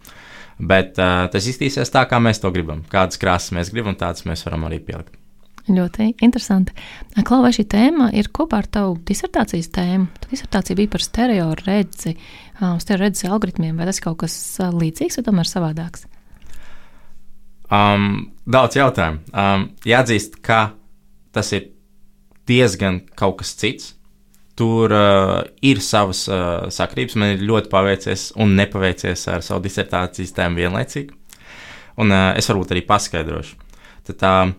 Bet 0.56 0.96
uh, 0.96 1.28
tas 1.32 1.52
iztīsies 1.52 1.92
tā, 1.92 2.08
kā 2.08 2.22
mēs 2.24 2.40
to 2.40 2.54
gribam. 2.56 2.86
Kādas 2.92 3.20
krāsas 3.20 3.56
mēs 3.58 3.76
gribam, 3.76 4.00
tādas 4.00 4.24
mēs 4.30 4.48
varam 4.48 4.70
arī 4.70 4.80
pielikt. 4.80 5.20
Ļoti 5.66 6.12
interesanti. 6.22 6.76
Klau, 7.26 7.40
vai 7.42 7.50
šī 7.56 7.64
tēma 7.72 8.12
ir 8.14 8.30
kopā 8.36 8.60
ar 8.62 8.68
tavu 8.70 9.00
disertācijas 9.08 9.72
tēmu? 9.74 10.12
Tā 10.22 10.30
disertācija 10.30 10.78
bija 10.78 10.92
par 10.94 11.02
stereo 11.02 11.48
redzi, 11.64 12.14
stereo 12.84 13.08
redzes 13.08 13.26
algoritmiem, 13.26 13.74
vai 13.80 13.88
tas 13.90 14.02
kaut 14.04 14.20
kas 14.22 14.36
līdzīgs 14.62 15.18
vai 15.18 15.26
tomēr 15.26 15.50
savādāks? 15.50 16.06
Um, 17.74 18.28
daudz 18.46 18.78
jautājumu. 18.78 19.24
Um, 19.34 19.70
jāatzīst, 19.90 20.38
ka 20.46 20.76
tas 21.34 21.50
ir 21.58 21.72
diezgan 22.46 23.02
kaut 23.18 23.40
kas 23.42 23.56
cits. 23.58 23.94
Tur 24.56 24.94
uh, 24.94 25.42
ir 25.66 25.82
savas 25.84 26.28
uh, 26.30 26.68
sakrības. 26.72 27.18
Man 27.20 27.34
ir 27.34 27.42
ļoti 27.44 27.72
paveicies 27.74 28.30
un 28.40 28.54
nepaveicies 28.56 29.26
ar 29.34 29.42
savu 29.44 29.66
disertācijas 29.66 30.32
tēmu 30.38 30.62
vienlaicīgi. 30.62 31.18
Un 32.00 32.14
uh, 32.14 32.30
es 32.38 32.48
varbūt 32.52 32.72
arī 32.72 32.86
paskaidrošu. 32.88 33.58
Tad 34.06 34.24
uh, 34.30 34.54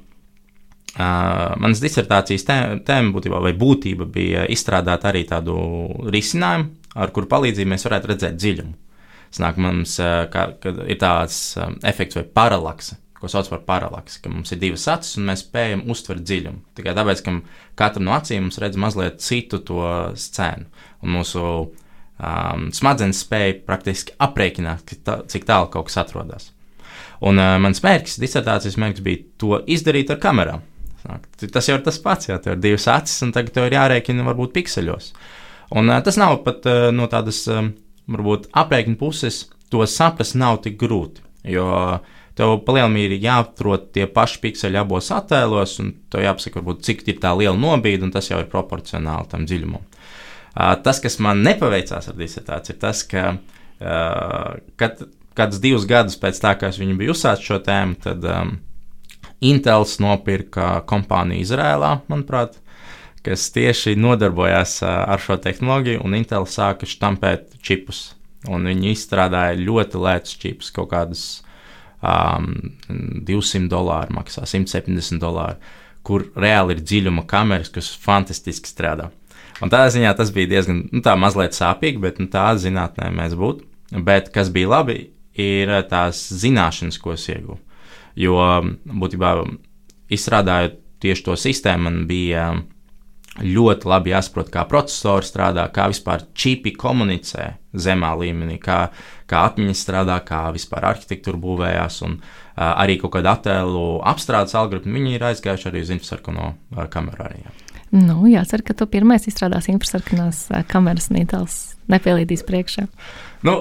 Uh, 0.96 1.52
manas 1.60 1.82
disertācijas 1.84 2.46
tēma 2.48 3.12
būtībā, 3.12 3.40
vai 3.44 3.52
būtība 3.52 4.06
bija 4.08 4.46
izstrādāt 4.48 5.04
arī 5.04 5.26
tādu 5.28 5.56
risinājumu, 6.08 6.70
ar 6.96 7.12
kuru 7.12 7.28
palīdzību 7.28 7.72
mēs 7.74 7.84
varētu 7.84 8.12
redzēt 8.12 8.38
dziļumu. 8.40 8.72
Sanāk, 9.36 9.58
mums 9.60 9.98
kā, 10.32 10.46
ir 10.88 10.96
tāds 11.00 11.40
efekts 11.84 12.16
vai 12.16 12.22
paralakse, 12.38 12.96
ko 13.20 13.28
sauc 13.28 13.50
par 13.52 13.64
paralakse, 13.66 14.22
ka 14.22 14.30
mums 14.32 14.54
ir 14.54 14.60
divas 14.62 14.86
acis 14.88 15.18
un 15.20 15.26
mēs 15.28 15.42
spējam 15.44 15.82
uztvert 15.92 16.24
dziļumu. 16.24 16.62
Tikai 16.78 16.94
tāpēc, 16.96 17.20
ka 17.26 17.34
katra 17.82 18.04
no 18.06 18.14
acīm 18.16 18.46
mums 18.46 18.60
redz 18.62 18.78
mazliet 18.80 19.20
citu 19.24 19.60
to 19.66 19.82
scēnu, 20.16 20.68
un 21.04 21.12
mūsu 21.18 21.42
um, 21.42 22.68
smadzenes 22.76 23.20
spēja 23.26 23.58
praktiski 23.66 24.16
aprēķināt, 24.22 24.96
cik 25.32 25.44
tālu 25.48 25.68
kaut 25.74 25.90
kas 25.90 26.00
atrodas. 26.06 26.48
Un 27.26 27.40
uh, 27.40 27.56
mans 27.60 27.82
mērķis, 27.84 28.20
disertācijas 28.22 28.80
mērķis 28.80 29.04
bija 29.04 29.22
to 29.40 29.60
izdarīt 29.76 30.12
ar 30.12 30.22
kamerām. 30.22 30.64
Tas 31.52 31.68
jau 31.70 31.78
ir 31.78 31.84
tas 31.86 31.98
pats, 32.02 32.30
ja 32.30 32.38
tev 32.42 32.56
ir 32.56 32.62
divas 32.62 32.86
acis, 32.90 33.20
un 33.26 33.32
tagad 33.36 33.54
tev 33.54 33.68
ir 33.68 33.76
jārēķina 33.78 34.26
varbūt 34.26 34.54
pikseļos. 34.56 35.12
Un 35.76 35.90
tas 36.06 36.18
nav 36.20 36.40
pat 36.46 36.66
no 36.94 37.08
tādas, 37.10 37.42
varbūt, 38.10 38.50
aprēķina 38.54 38.98
puses, 39.00 39.44
to 39.72 39.82
saprast 39.90 40.36
nav 40.38 40.60
tik 40.66 40.78
grūti. 40.80 41.24
Jo 41.46 41.66
tev 42.36 42.58
palielinām 42.66 42.98
ir 43.00 43.16
jāatrod 43.22 43.90
tie 43.96 44.06
paši 44.10 44.40
pikseļi 44.44 44.80
abos 44.82 45.10
attēlos, 45.14 45.78
un 45.82 45.94
tev 46.12 46.26
jāpasaka, 46.26 46.60
varbūt, 46.60 46.84
cik 46.86 47.06
ir 47.08 47.20
tā 47.22 47.32
liela 47.38 47.56
nobīde, 47.58 48.04
un 48.06 48.12
tas 48.14 48.30
jau 48.30 48.42
ir 48.42 48.50
proporcionāli 48.52 49.30
tam 49.32 49.46
dziļumam. 49.48 49.84
Tas, 50.56 51.00
kas 51.04 51.18
man 51.20 51.42
nepaveicās 51.44 52.10
ar 52.10 52.16
disertāciju, 52.16 52.76
ir 52.76 52.82
tas, 52.82 53.02
ka 53.08 53.34
kad, 54.80 55.02
kādus 55.36 55.60
divus 55.60 55.86
gadus 55.88 56.16
pēc 56.20 56.40
tā, 56.40 56.54
kā 56.58 56.70
es 56.72 56.80
viņu 56.80 56.96
biju 57.00 57.16
uzsācis 57.16 57.48
šo 57.50 57.58
tēmu, 57.64 57.98
tad 58.04 58.24
um, 58.24 58.56
Intels 59.44 59.98
nopirka 60.00 60.80
kompāniju 60.88 61.44
Izrēlā, 61.44 61.90
manuprāt, 62.08 62.56
kas 63.26 63.48
tieši 63.52 63.96
nodarbojās 63.98 64.78
ar 64.86 65.20
šo 65.20 65.36
tehnoloģiju, 65.42 66.02
un 66.06 66.16
Intel 66.16 66.46
sāka 66.48 66.88
štampēt 66.88 67.58
čipus. 67.64 68.12
Un 68.46 68.68
viņi 68.68 68.92
izstrādāja 68.94 69.58
ļoti 69.58 70.00
lētus 70.00 70.38
čipus, 70.38 70.70
kaut 70.72 70.92
kādus 70.92 71.24
um, 72.00 72.52
200 73.26 73.66
dolāru 73.72 74.14
maksā, 74.20 74.46
170 74.46 75.20
dolāru, 75.22 75.58
kur 76.06 76.28
reāli 76.38 76.76
ir 76.76 76.84
dziļuma 76.86 77.26
kameras, 77.28 77.72
kas 77.74 77.90
fantastiski 78.00 78.70
strādā. 78.70 79.10
Un 79.64 79.72
tādā 79.72 79.88
ziņā 79.92 80.12
tas 80.16 80.30
bija 80.36 80.52
diezgan 80.52 80.84
nu, 80.92 81.02
tā 81.04 81.16
mazliet 81.18 81.56
sāpīgi, 81.56 82.00
bet 82.02 82.20
nu, 82.20 82.28
tā 82.30 82.50
zinātnē 82.60 83.08
mēs 83.16 83.34
būtu. 83.38 83.66
Bet 84.06 84.28
kas 84.34 84.50
bija 84.52 84.74
labi, 84.76 84.98
ir 85.40 85.72
tās 85.90 86.20
zināšanas, 86.42 86.98
ko 87.00 87.14
es 87.16 87.26
ieguvu. 87.32 87.58
Jo 88.16 88.40
būtībā 88.86 89.34
izstrādājot 90.12 90.80
tieši 91.04 91.26
to 91.26 91.36
sistēmu, 91.36 91.90
man 91.90 92.06
bija 92.08 92.48
ļoti 93.42 93.88
labi 93.88 94.12
jāsaprot, 94.12 94.48
kā 94.52 94.64
processori 94.68 95.26
strādā, 95.26 95.66
kā 95.72 95.88
vispār 95.90 96.24
čipi 96.36 96.72
komunicē 96.76 97.50
zemā 97.76 98.14
līmenī, 98.16 98.56
kā, 98.62 98.78
kā 99.28 99.44
atmiņas 99.50 99.82
strādā, 99.84 100.16
kā 100.24 100.46
vispār 100.54 100.88
arhitektūra 100.92 101.40
būvējās. 101.42 102.00
Un, 102.06 102.16
uh, 102.22 102.72
arī 102.72 102.96
kaut 103.02 103.16
kāda 103.18 103.36
attēlu 103.36 104.00
apstrādes 104.08 104.56
algoritmi, 104.56 104.96
viņi 104.96 105.16
ir 105.18 105.28
aizgājuši 105.30 105.70
arī 105.70 105.84
uz 105.84 105.92
infrasarkano 105.92 106.48
uh, 106.54 106.86
kameru. 106.92 107.28
Arī, 107.28 107.44
jā. 107.44 107.82
Nu, 107.96 108.22
jācer, 108.30 108.64
ka 108.66 108.74
tu 108.76 108.88
pirmais 108.90 109.28
izstrādās 109.28 109.68
infrasarkanās 109.72 110.46
uh, 110.50 110.64
kameras, 110.70 111.10
Nītels 111.12 111.60
nepielīdīs 111.92 112.46
priekšā. 112.48 112.88
Nu, 113.46 113.58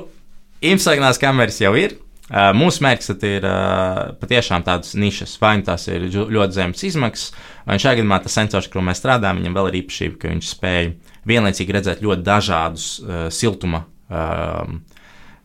infrasarkanās 0.63 1.19
kameras 1.21 1.59
jau 1.61 1.75
ir. 1.79 1.99
Uh, 2.25 2.49
mūsu 2.57 2.81
mērķis 2.81 3.11
ir 3.27 3.43
uh, 3.45 4.15
patiešām 4.17 4.63
tādas 4.65 4.95
nišas, 4.97 5.35
vai 5.37 5.59
nu 5.59 5.65
tās 5.67 5.83
ir 5.91 6.07
ļoti 6.09 6.55
zemes 6.55 6.81
izmaksas, 6.87 7.35
vai 7.67 7.77
šajā 7.77 7.99
gadījumā 7.99 8.17
tas 8.23 8.37
sensors, 8.39 8.69
kur 8.73 8.81
mēs 8.81 8.97
strādājam, 8.97 9.43
viņam 9.43 9.57
vēl 9.59 9.69
ir 9.69 9.77
īpašība, 9.83 10.17
ka 10.23 10.31
viņš 10.31 10.49
spēj 10.55 10.89
vienlaicīgi 11.29 11.75
redzēt 11.75 12.01
ļoti 12.01 12.25
dažādus 12.25 12.87
uh, 13.03 13.27
siltuma 13.29 13.83
um, 14.09 14.79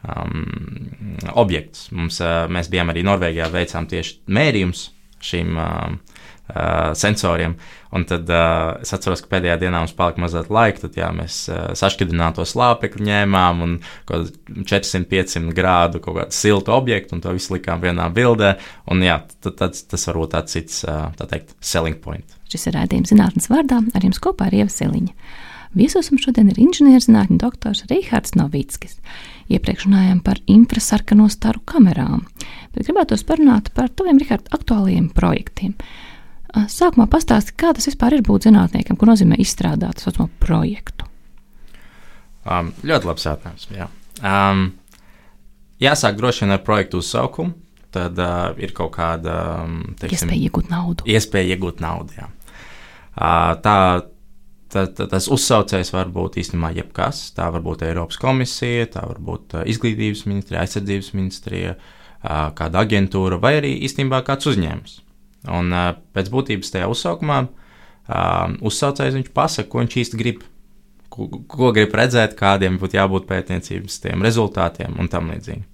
um, 0.08 0.46
objektus. 1.42 1.90
Mums, 1.92 2.22
uh, 2.24 2.46
mēs 2.48 2.72
bijām 2.72 2.94
arī 2.94 3.04
Norvēģijā, 3.10 3.50
veicām 3.52 3.90
tieši 3.90 4.16
mērījumus 4.40 4.86
šīm 5.30 5.60
uh, 5.60 6.16
uh, 6.54 6.90
sensoriem. 6.96 7.58
Un 7.90 8.04
tad 8.06 8.28
uh, 8.30 8.76
es 8.84 8.92
atceros, 8.94 9.22
ka 9.24 9.32
pēdējā 9.32 9.56
dienā 9.64 9.80
mums 9.82 9.94
palika 9.98 10.22
mazliet 10.22 10.50
laika. 10.52 10.84
Tad 10.84 10.98
jā, 11.00 11.08
mēs 11.14 11.40
uh, 11.50 11.72
sašķidrināto 11.78 12.44
slāpekli 12.46 13.08
ņēmām 13.08 13.64
un 13.66 13.76
400-500 14.06 15.54
grādu 15.56 16.02
kaut 16.04 16.20
kādu 16.20 16.36
siltu 16.36 16.74
objektu, 16.76 17.16
un 17.16 17.24
to 17.24 17.34
visu 17.34 17.56
likām 17.56 17.82
vienā 17.82 18.06
bildē. 18.14 18.54
Un, 18.94 19.02
jā, 19.02 19.18
tad, 19.42 19.56
tad, 19.58 19.80
tas 19.90 20.06
varbūt 20.10 20.36
tāds 20.36 20.54
cits, 20.54 20.84
uh, 20.86 21.08
tā 21.18 21.26
teikt, 21.32 21.56
selling 21.58 21.98
point. 22.02 22.38
Šis 22.50 22.68
ir 22.70 22.78
rādījums 22.78 23.10
zinātnes 23.10 23.50
vārdā, 23.50 23.82
ar 23.94 24.06
jums 24.06 24.22
kopā 24.22 24.50
ir 24.50 24.62
Ieva 24.62 24.74
Siliņa. 24.74 25.14
Viesos 25.78 26.08
mums 26.10 26.24
šodien 26.26 26.48
ir 26.50 26.58
inženierzinātņu 26.58 27.36
doktors 27.38 27.84
Rihards 27.90 28.34
Novickis. 28.34 28.96
Iepriekš 29.50 29.86
runājām 29.86 30.18
par 30.26 30.40
infrasarkano 30.50 31.28
staru 31.30 31.62
kamerām, 31.66 32.24
bet 32.74 32.86
gribētu 32.86 33.18
parunāt 33.26 33.70
par 33.74 33.90
taviem, 33.94 34.18
Rihards, 34.18 34.50
aktuālajiem 34.54 35.10
projektiem. 35.14 35.76
Sākumā 36.50 37.06
pastāsti, 37.10 37.54
kā 37.58 37.70
tas 37.76 37.86
vispār 37.86 38.16
ir 38.16 38.24
būt 38.26 38.48
zinātniekam, 38.48 38.98
ko 38.98 39.06
nozīmē 39.06 39.38
izstrādāt 39.38 40.02
šo 40.02 40.26
projektu. 40.42 41.06
Um, 42.48 42.72
ļoti 42.86 43.06
labs 43.06 43.26
jautājums. 43.26 43.66
Jā. 43.74 43.86
Um, 44.24 44.70
jāsāk 45.82 46.16
droši 46.18 46.46
vien 46.46 46.56
ar 46.56 46.62
projektu 46.66 47.02
uzsaukumu. 47.04 47.54
Tad 47.90 48.18
uh, 48.22 48.52
ir 48.62 48.70
kaut 48.74 48.92
kāda 48.94 49.36
um, 49.64 49.80
teiksim, 49.98 50.30
iespēja 50.30 50.46
iegūt 50.46 50.68
naudu. 50.70 51.06
Iespēja 51.10 51.56
iegūt 51.56 51.80
naudu 51.82 52.14
jā. 52.14 52.28
uh, 52.30 53.56
tā, 53.64 53.74
tā, 54.70 54.84
tā, 54.94 55.08
tas 55.10 55.26
uzsaucējs 55.26 55.90
var 55.96 56.12
būt 56.14 56.38
īstenībā 56.38 56.70
jebkas. 56.76 57.24
Tā 57.34 57.48
var 57.50 57.64
būt 57.66 57.82
Eiropas 57.88 58.20
komisija, 58.22 58.86
tā 58.94 59.02
var 59.10 59.18
būt 59.26 59.58
uh, 59.58 59.66
izglītības 59.70 60.22
ministrija, 60.30 60.62
aizsardzības 60.62 61.10
ministrija, 61.18 61.74
uh, 61.74 62.46
kāda 62.58 62.86
aģentūra 62.86 63.40
vai 63.42 63.56
arī 63.58 63.74
īstenībā 63.90 64.22
kāds 64.28 64.46
uzņēmums. 64.52 65.00
Un 65.48 65.72
pēc 66.12 66.28
būtības 66.32 66.72
tajā 66.74 66.88
uzsaukumā 66.92 67.38
uh, 67.46 68.56
uzsaucējs 68.60 69.16
viņš 69.16 69.30
pasaka, 69.36 69.68
ko 69.72 69.80
viņš 69.80 69.96
īsti 70.02 70.20
grib, 70.20 70.42
ko, 71.08 71.28
ko 71.48 71.70
grib 71.76 71.94
redzēt, 71.96 72.36
kādiem 72.38 72.76
būtu 72.80 72.98
jābūt 72.98 73.28
pētniecības 73.30 74.02
tiem 74.04 74.26
rezultātiem 74.26 74.98
un 75.00 75.08
tam 75.12 75.32
līdzīgi. 75.32 75.64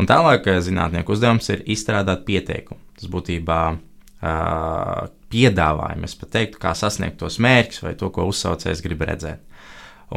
Un 0.00 0.08
tālāk 0.08 0.46
zinātnieku 0.64 1.12
uzdevums 1.12 1.48
ir 1.52 1.64
izstrādāt 1.72 2.24
pieteikumu. 2.28 2.80
Tas 2.96 3.08
būtībā 3.12 3.60
uh, 3.72 5.08
piedāvājumi, 5.32 6.08
es 6.08 6.16
pat 6.20 6.32
teiktu, 6.36 6.60
kā 6.60 6.74
sasniegt 6.76 7.18
tos 7.20 7.38
mērķus 7.42 7.82
vai 7.84 7.94
to, 8.00 8.12
ko 8.12 8.28
uzsaucējs 8.28 8.84
grib 8.84 9.04
redzēt. 9.08 9.40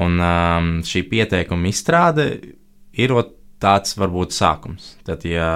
Un 0.04 0.20
um, 0.20 0.72
šī 0.84 1.06
pieteikuma 1.08 1.72
izstrāde 1.72 2.28
ir 3.00 3.14
tāds 3.66 3.98
var 3.98 4.14
būt 4.14 4.36
sākums. 4.36 4.94
Tad, 5.08 5.26
ja 5.28 5.50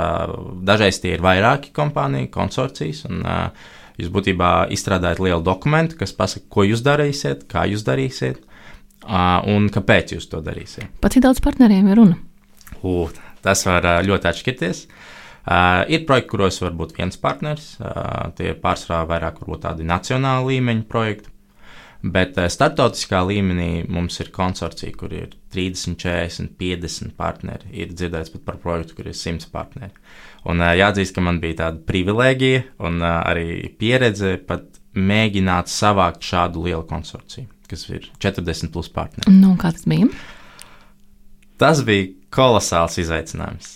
dažreiz 0.65 0.99
tie 1.03 1.13
ir 1.15 1.23
vairāki 1.25 1.73
kompāniju 1.75 2.31
konsorcijas, 2.33 3.03
un 3.09 3.21
uh, 3.21 3.69
jūs 3.99 4.11
būtībā 4.13 4.69
izstrādājat 4.75 5.21
lielu 5.23 5.43
dokumentu, 5.45 5.99
kas 5.99 6.15
pasaka, 6.17 6.47
ko 6.51 6.65
jūs 6.67 6.83
darīsiet, 6.85 7.45
kā 7.51 7.67
jūs 7.69 7.85
darīsiet 7.87 8.41
uh, 8.41 9.39
un 9.49 9.69
kāpēc 9.73 10.15
jūs 10.17 10.29
to 10.31 10.41
darīsiet. 10.45 10.89
Pat 11.03 11.15
cik 11.15 11.25
daudz 11.27 11.43
partneriem 11.45 11.91
ir 11.91 12.01
runa? 12.01 12.19
Uh, 12.81 13.11
tas 13.45 13.65
var 13.67 13.85
uh, 13.85 13.99
ļoti 14.05 14.31
atšķirties. 14.31 14.85
Uh, 15.49 15.81
ir 15.89 16.05
projekti, 16.05 16.29
kuros 16.33 16.59
var 16.61 16.75
būt 16.77 16.97
viens 16.97 17.17
partneris, 17.17 17.71
uh, 17.81 18.29
tie 18.37 18.51
ir 18.51 18.59
pārsvarā 18.61 19.05
vairāk 19.09 19.39
tādi 19.63 19.87
nacionāla 19.87 20.45
līmeņa 20.49 20.85
projekti. 20.91 21.31
Bet 21.99 22.37
uh, 22.39 22.47
starptautiskā 22.47 23.19
līmenī 23.27 23.83
mums 23.91 24.21
ir 24.23 24.29
konsorcija, 24.31 24.95
kur 24.95 25.11
ir 25.11 25.33
30, 25.51 25.97
40, 25.99 26.53
50 26.59 27.15
partneri. 27.19 27.67
Ir 27.75 27.91
dzirdēts 27.91 28.31
pat 28.35 28.45
par 28.47 28.59
projektu, 28.63 28.95
kur 28.95 29.09
ir 29.11 29.17
100 29.17 29.49
partneri. 29.51 29.91
Un 30.47 30.63
uh, 30.63 30.71
jāatzīst, 30.79 31.15
ka 31.15 31.23
man 31.25 31.41
bija 31.43 31.65
tāda 31.65 31.83
privilēģija 31.89 32.63
un 32.87 33.03
uh, 33.03 33.19
arī 33.27 33.73
pieredze 33.81 34.37
pat 34.47 34.79
mēģināt 34.95 35.71
savākt 35.71 36.23
šādu 36.25 36.63
lielu 36.69 36.85
konsorciju, 36.87 37.49
kas 37.69 37.85
ir 37.91 38.07
40 38.23 38.71
plus 38.73 38.87
partneri. 38.93 39.35
Nu, 39.35 39.53
kā 39.59 39.73
tas 39.75 39.83
bija? 39.89 40.07
Tas 41.59 41.83
bija 41.83 42.07
kolosāls 42.31 42.95
izaicinājums. 43.01 43.75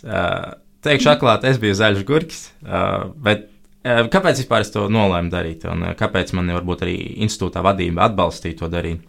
Teikšu 0.84 1.12
atklāti, 1.12 1.52
es 1.52 1.60
biju 1.60 1.76
zaļš 1.80 2.06
gurkis, 2.08 2.46
uh, 2.64 3.12
bet 3.24 3.50
Kāpēc 3.84 4.40
vispār 4.40 4.64
es 4.64 4.72
to 4.72 4.86
nolēmu 4.92 5.32
darīt, 5.32 5.66
un 5.68 5.90
kāpēc 6.00 6.32
man 6.38 6.52
varbūt 6.56 6.86
arī 6.86 6.96
institūtā 7.26 7.64
vadība 7.66 8.06
atbalstīja 8.08 8.62
to 8.62 8.70
darīt? 8.72 9.02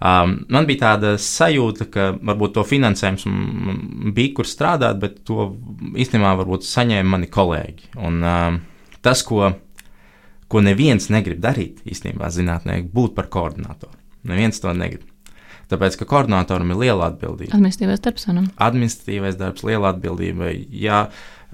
Um, 0.00 0.38
man 0.48 0.64
bija 0.64 0.80
tāda 0.86 1.10
sajūta, 1.20 1.86
ka 1.92 2.06
varbūt 2.16 2.54
to 2.56 2.62
finansējums 2.64 3.26
bija 4.16 4.32
kur 4.38 4.48
strādāt, 4.48 4.96
bet 5.02 5.18
to 5.28 5.50
īstenībā 5.92 6.32
varbūt 6.38 6.64
saņēma 6.64 7.12
mani 7.18 7.28
kolēģi. 7.28 7.90
Un, 8.00 8.16
um, 8.24 8.56
tas, 9.04 9.20
ko, 9.28 9.50
ko 10.48 10.62
neviens 10.64 11.10
negrib 11.12 11.42
darīt, 11.44 11.84
īstenībā 11.84 12.32
zinātnē, 12.32 12.78
būt 12.94 13.12
par 13.18 13.28
koordinatoru. 13.28 13.92
Neviens 14.32 14.64
to 14.64 14.72
negrib. 14.76 15.04
Tāpēc, 15.68 16.00
ka 16.00 16.08
koordinatoram 16.08 16.72
ir 16.72 16.80
liela 16.80 17.12
atbildība. 17.12 17.52
Administratīvais 17.52 18.00
darbs, 18.02 18.24
ne? 18.32 18.48
Administratīvais 18.56 19.36
darbs, 19.38 19.68
liela 19.68 19.92
atbildība. 19.92 20.48
Jā, 20.72 21.04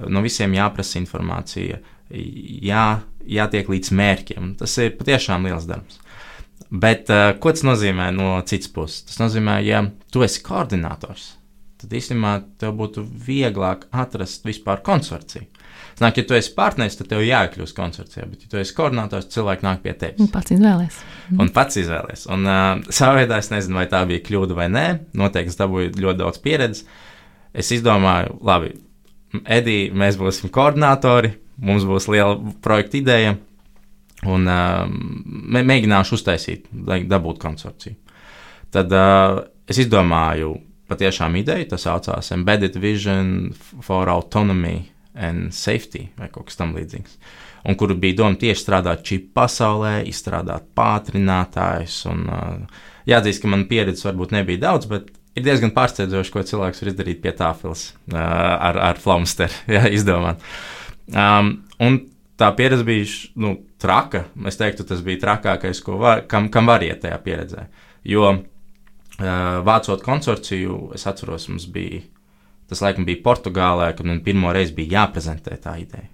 no 0.07 0.23
visiem 0.25 0.55
jāprasa 0.55 1.01
informācija. 1.03 1.83
Uh, 1.83 1.96
jā, 2.11 2.87
jātiek 3.27 3.71
līdz 3.71 3.93
mērķiem. 3.99 4.53
Tas 4.61 4.77
ir 4.83 4.95
patiešām 4.99 5.49
liels 5.49 5.67
darbs. 5.69 6.01
Bet 6.71 7.11
uh, 7.13 7.31
ko 7.39 7.53
tas 7.55 7.65
nozīmē 7.67 8.11
no 8.15 8.37
citas 8.49 8.71
puses? 8.73 9.05
Tas 9.07 9.21
nozīmē, 9.23 9.61
ja 9.67 9.85
tu 10.13 10.25
esi 10.27 10.41
koordinators, 10.45 11.35
tad 11.79 11.93
īstenībā 11.95 12.39
tev 12.61 12.75
būtu 12.79 13.05
vieglāk 13.27 13.87
atrast 13.95 14.47
vispār 14.49 14.83
konsorciju. 14.87 15.47
Nāk, 16.01 16.19
ja 16.21 16.27
tu 16.29 16.37
esi 16.37 16.51
partneris, 16.57 16.99
tad 16.99 17.09
tev 17.09 17.23
jāiekļūst 17.25 17.77
konsorcijā, 17.77 18.27
bet, 18.29 18.43
ja 18.45 18.51
tu 18.53 18.59
esi 18.61 18.75
koordinators, 18.77 19.31
cilvēki 19.33 19.65
nāk 19.65 19.81
pie 19.85 19.95
tevis. 19.97 20.21
Un 20.21 20.29
pats 20.33 20.53
izvēlēs. 20.53 20.99
Mm. 21.31 21.39
Un 21.45 21.53
pats 21.57 21.79
izvēlēs. 21.81 22.27
Un 22.35 22.45
uh, 22.49 22.65
savā 22.93 23.23
veidā 23.23 23.39
es 23.41 23.49
nezinu, 23.53 23.79
vai 23.81 23.87
tā 23.93 24.03
bija 24.09 24.25
kļūda 24.27 24.59
vai 24.59 24.67
nē. 24.73 24.87
Noteikti 25.17 25.55
es 25.55 25.61
dabūju 25.61 25.95
ļoti 25.97 26.21
daudz 26.21 26.43
pieredzes. 26.45 26.85
Es 27.57 27.73
izdomāju, 27.73 28.37
labi, 28.45 28.75
Edija, 29.57 29.95
mēs 29.97 30.19
būsim 30.21 30.53
koordinatori, 30.53 31.33
mums 31.63 31.87
būs 31.89 32.09
liela 32.13 32.37
projekta 32.65 32.99
ideja, 33.01 33.37
un 34.25 34.49
uh, 34.49 34.87
mēģināšu 35.57 36.17
uztaisīt, 36.17 36.71
lai 36.87 37.03
dabūtu 37.09 37.43
konsorciju. 37.43 37.97
Tad 38.75 38.93
uh, 38.95 39.43
es 39.69 39.81
izdomāju 39.83 40.55
patiešām 40.91 41.37
ideju, 41.41 41.71
tas 41.73 41.87
saucās 41.87 42.31
Embedded 42.35 42.79
Vision 42.81 43.51
for 43.57 44.09
Autonomy 44.13 44.87
and 45.17 45.55
Safety 45.55 46.07
vai 46.19 46.31
kaut 46.33 46.51
kas 46.51 46.61
tamlīdzīgs. 46.61 47.19
Un 47.67 47.75
kur 47.79 47.91
bija 47.99 48.21
doma 48.21 48.39
tieši 48.39 48.63
strādāt 48.63 49.03
čipu 49.07 49.33
pasaulē, 49.41 49.99
izstrādāt 50.07 50.69
pātrinātājus. 50.77 51.99
Un, 52.13 52.27
uh, 52.31 52.83
jāatzīst, 53.11 53.43
ka 53.43 53.51
man 53.51 53.67
pieredzes 53.71 54.07
varbūt 54.07 54.35
nebija 54.37 54.69
daudz, 54.69 54.89
bet 54.91 55.11
ir 55.37 55.45
diezgan 55.47 55.75
pārsteidzoši, 55.77 56.33
ko 56.33 56.45
cilvēks 56.47 56.83
var 56.83 56.93
izdarīt 56.93 57.23
pie 57.25 57.35
tāfeles 57.37 57.89
uh, 58.13 58.19
ar, 58.19 58.81
ar 58.93 59.03
flomsteru 59.03 59.81
izdomāt. 59.99 60.45
Um, 61.13 61.53
un 61.83 62.01
tā 62.39 62.51
pieredze 62.57 62.87
bija 62.87 63.07
nu, 63.43 63.55
traka. 63.83 64.27
Es 64.49 64.59
teiktu, 64.61 64.87
tas 64.89 65.05
bija 65.07 65.23
trakākais, 65.23 65.83
var, 65.87 66.27
kam, 66.31 66.51
kam 66.53 66.69
var 66.71 66.85
iet 66.85 67.03
tajā 67.05 67.19
pieredzē. 67.25 67.67
Jo 68.07 68.29
uh, 68.33 68.43
vācot 69.67 70.03
konsorciju, 70.05 70.91
es 70.97 71.07
atceros, 71.09 71.49
mums 71.53 71.69
bija 71.73 72.03
tas 72.67 72.83
laikam 72.83 73.07
bija 73.07 73.23
Portugālē, 73.23 73.93
kad 73.95 74.07
man 74.09 74.23
pirmo 74.27 74.51
reizi 74.55 74.75
bija 74.75 75.01
jāprezentē 75.01 75.59
tā 75.63 75.77
ideja. 75.79 76.09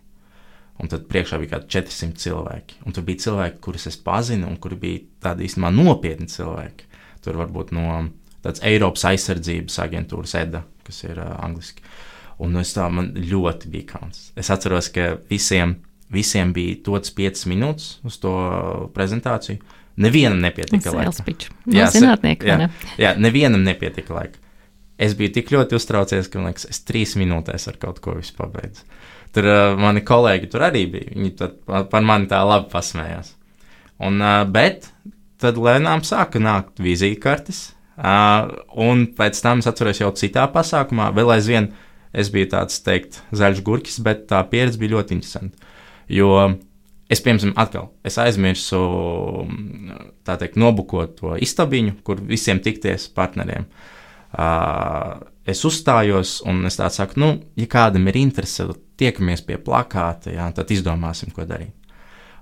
Un 0.83 0.91
tad 0.91 1.07
priekšā 1.09 1.39
bija 1.41 1.55
kaut 1.55 1.69
kādi 1.69 1.85
400 1.89 2.21
cilvēki. 2.21 2.81
Un 2.87 2.97
tur 2.97 3.05
bija 3.07 3.25
cilvēki, 3.27 3.61
kurus 3.65 3.87
es 3.89 3.99
pazinu, 4.01 4.49
un 4.51 4.59
kuri 4.61 4.79
bija 4.81 5.03
tādi 5.29 5.47
īstenībā 5.47 5.71
nopietni 5.73 6.29
cilvēki. 6.33 6.89
Tur 7.25 7.39
varbūt 7.39 7.73
no 7.77 8.01
tāds 8.43 8.65
Eiropas 8.67 9.05
aizsardzības 9.13 9.79
aģentūras 9.85 10.35
EDA, 10.43 10.65
kas 10.87 11.05
ir 11.07 11.21
uh, 11.23 11.37
angliski. 11.45 11.85
Un 12.43 12.59
es 12.59 12.75
tā 12.75 12.89
man 12.91 13.13
ļoti 13.15 13.71
bija 13.71 13.93
kauns. 13.95 14.31
Es 14.39 14.51
atceros, 14.51 14.89
ka 14.95 15.15
visiem, 15.31 15.77
visiem 16.13 16.53
bija 16.57 16.81
dots 16.89 17.15
5 17.15 17.47
minūtes 17.53 17.97
uz 18.09 18.19
to 18.23 18.33
prezentāciju. 18.97 19.63
Nevienam 20.03 20.41
nepietika 20.41 20.91
Sales 20.91 21.19
laika. 21.19 21.25
pitch. 21.27 21.51
No 21.67 21.77
jā, 21.77 21.89
vai 21.93 22.37
ne? 22.63 22.69
jā, 22.99 23.13
nevienam 23.21 23.63
nepietika 23.67 24.17
laika. 24.17 24.41
Es 25.03 25.17
biju 25.19 25.33
tik 25.35 25.51
ļoti 25.53 25.77
uztraucies, 25.77 26.29
ka 26.31 26.41
man 26.41 26.53
liekas, 26.53 26.69
es 26.71 26.81
trīs 26.87 27.15
minūtēs 27.19 27.67
ar 27.69 27.79
kaut 27.83 28.01
ko 28.05 28.17
visu 28.17 28.35
pabeidzu. 28.39 28.87
Tur 29.33 29.49
uh, 29.49 29.61
mani 29.81 30.03
kolēģi 30.05 30.51
tur 30.53 30.67
arī 30.69 30.85
bija. 30.93 31.13
Viņi 31.13 31.33
par 31.91 32.05
mani 32.05 32.29
tā 32.31 32.43
labi 32.47 32.69
pasmējās. 32.73 33.33
Un, 34.03 34.21
uh, 34.21 34.43
bet 34.49 34.91
tad 35.43 35.59
lēnām 35.61 36.05
sāka 36.07 36.41
nākt 36.43 36.83
vizītkartes. 36.83 37.73
Uh, 37.93 38.49
un 38.81 39.07
pēc 39.17 39.41
tam 39.45 39.61
es 39.61 39.69
atceros 39.69 40.01
jau 40.01 40.11
citā 40.17 40.47
pasākumā, 40.53 41.11
vēl 41.17 41.35
aizvien 41.35 41.71
es 42.13 42.31
biju 42.33 42.51
tāds, 42.53 42.81
teikt, 42.85 43.23
zaļš 43.33 43.63
gurķis, 43.67 43.99
bet 44.05 44.27
tā 44.31 44.43
pieredze 44.51 44.81
bija 44.81 44.97
ļoti 44.97 45.17
interesanta. 45.17 45.73
Jo 46.13 46.33
es, 47.13 47.23
piemēram, 47.25 47.55
atkal 47.61 47.91
es 48.07 48.19
aizmirsu 48.21 48.81
teikt, 50.29 50.59
nobukot 50.61 51.17
to 51.19 51.37
istabiņu, 51.41 51.99
kur 52.07 52.23
visiem 52.29 52.63
tikties 52.63 53.09
partneriem. 53.17 53.69
Uh, 54.33 55.21
es 55.45 55.61
uzstājos, 55.69 56.39
un 56.49 56.65
es 56.69 56.79
tādu 56.81 56.97
saku, 56.97 57.21
nu, 57.21 57.33
ja 57.59 57.69
kādam 57.69 58.07
ir 58.09 58.17
interese, 58.23 58.65
tiekamies 59.01 59.45
pie 59.45 59.59
plakāta, 59.61 60.33
jā, 60.33 60.47
tad 60.57 60.73
izdomāsim, 60.73 61.33
ko 61.35 61.45
darīt. 61.49 61.75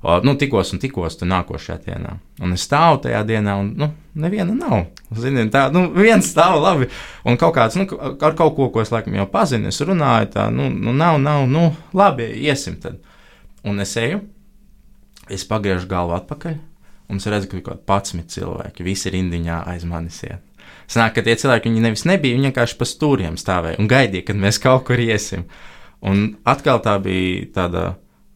Nu, 0.01 0.33
tikos 0.41 0.73
un 0.73 0.81
tikos 0.81 1.19
tur 1.21 1.29
nākošajā 1.29 1.77
dienā. 1.85 2.15
Un 2.41 2.55
es 2.57 2.63
stāvu 2.65 3.03
tajā 3.05 3.21
dienā, 3.29 3.59
un 3.61 3.67
nu, 3.77 3.91
neviena 4.17 4.55
nav. 4.57 4.87
Zini, 5.13 5.45
tā, 5.53 5.67
nu, 5.75 5.91
viens 5.93 6.25
stāv 6.25 6.57
labi, 6.63 6.89
un 7.29 7.37
kaut 7.41 7.53
kāds, 7.59 7.77
nu, 7.77 7.85
ar 8.09 8.37
kaut 8.39 8.55
ko, 8.57 8.71
ko 8.73 8.81
es 8.81 8.93
laikam 8.95 9.19
jau 9.19 9.29
pazinu, 9.29 9.69
es 9.69 9.83
runāju, 9.85 10.31
tā, 10.33 10.49
nu, 10.55 10.71
nu 10.73 10.97
nav, 10.97 11.21
nav, 11.21 11.45
nu, 11.51 11.67
labi, 11.93 12.31
iesim 12.47 12.81
tad. 12.81 12.97
Un 13.67 13.85
es 13.85 13.93
eju, 14.01 14.23
es 15.29 15.45
pagriežu 15.45 15.91
galvu 15.91 16.17
atpakaļ, 16.17 16.57
un 17.13 17.21
es 17.21 17.29
redzu, 17.29 17.51
ka 17.51 17.61
ir 17.61 17.67
kaut 17.67 17.85
kādi 17.85 18.17
11 18.23 18.33
cilvēki, 18.39 18.87
visi 18.87 19.13
rindiņā 19.13 19.65
aiz 19.69 19.85
manis 19.85 20.23
iet. 20.25 20.41
Sanāk, 20.91 21.19
ka 21.19 21.27
tie 21.27 21.37
cilvēki 21.37 21.71
nevis 21.77 22.07
nebija, 22.09 22.39
viņi 22.39 22.49
vienkārši 22.49 22.81
pa 22.81 22.89
stūriem 22.89 23.37
stāvēja 23.39 23.79
un 23.83 23.91
gaidīja, 23.91 24.31
kad 24.31 24.41
mēs 24.41 24.59
kaut 24.63 24.89
kur 24.89 24.99
iesim. 25.03 25.45
Un 26.01 26.39
atkal 26.49 26.81
tā 26.83 26.97
bija 27.05 27.51
tāda 27.55 27.91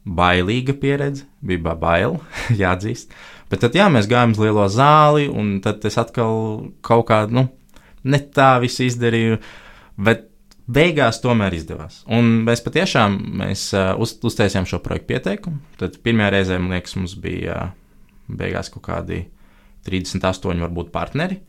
bailīga 0.04 0.74
pieredze, 0.80 1.24
bija 1.44 1.62
ba- 1.64 1.78
bail, 1.80 2.18
jāatzīst. 2.62 3.14
Bet 3.50 3.62
tad, 3.64 3.76
jā, 3.76 3.88
mēs 3.92 4.08
gājām 4.10 4.34
uz 4.34 4.40
lielo 4.42 4.66
zāli, 4.72 5.28
un 5.30 5.58
tad 5.64 5.84
es 5.88 5.98
atkal 6.00 6.70
kaut 6.84 7.06
kādu, 7.10 7.38
nu, 7.38 7.48
ne 8.04 8.20
tā 8.34 8.54
visu 8.62 8.86
izdarīju, 8.88 9.38
bet 10.04 10.26
beigās 10.64 11.20
tomēr 11.20 11.54
izdevās. 11.56 12.02
Un 12.08 12.46
mēs 12.46 12.64
patiešām 12.64 13.16
mēs, 13.42 13.68
uh, 13.76 13.92
uz, 14.00 14.16
uztaisījām 14.24 14.68
šo 14.68 14.80
projektu 14.84 15.12
pieteikumu. 15.12 15.60
Tad 15.80 16.00
pirmajā 16.04 16.30
reizē, 16.34 16.60
man 16.60 16.76
liekas, 16.76 16.96
mums 16.96 17.16
bija 17.20 17.58
uh, 17.68 17.74
beigās 18.28 18.70
kaut 18.72 18.86
kādi 18.88 19.24
38 19.88 20.64
varbūt 20.64 20.92
partneri. 20.94 21.40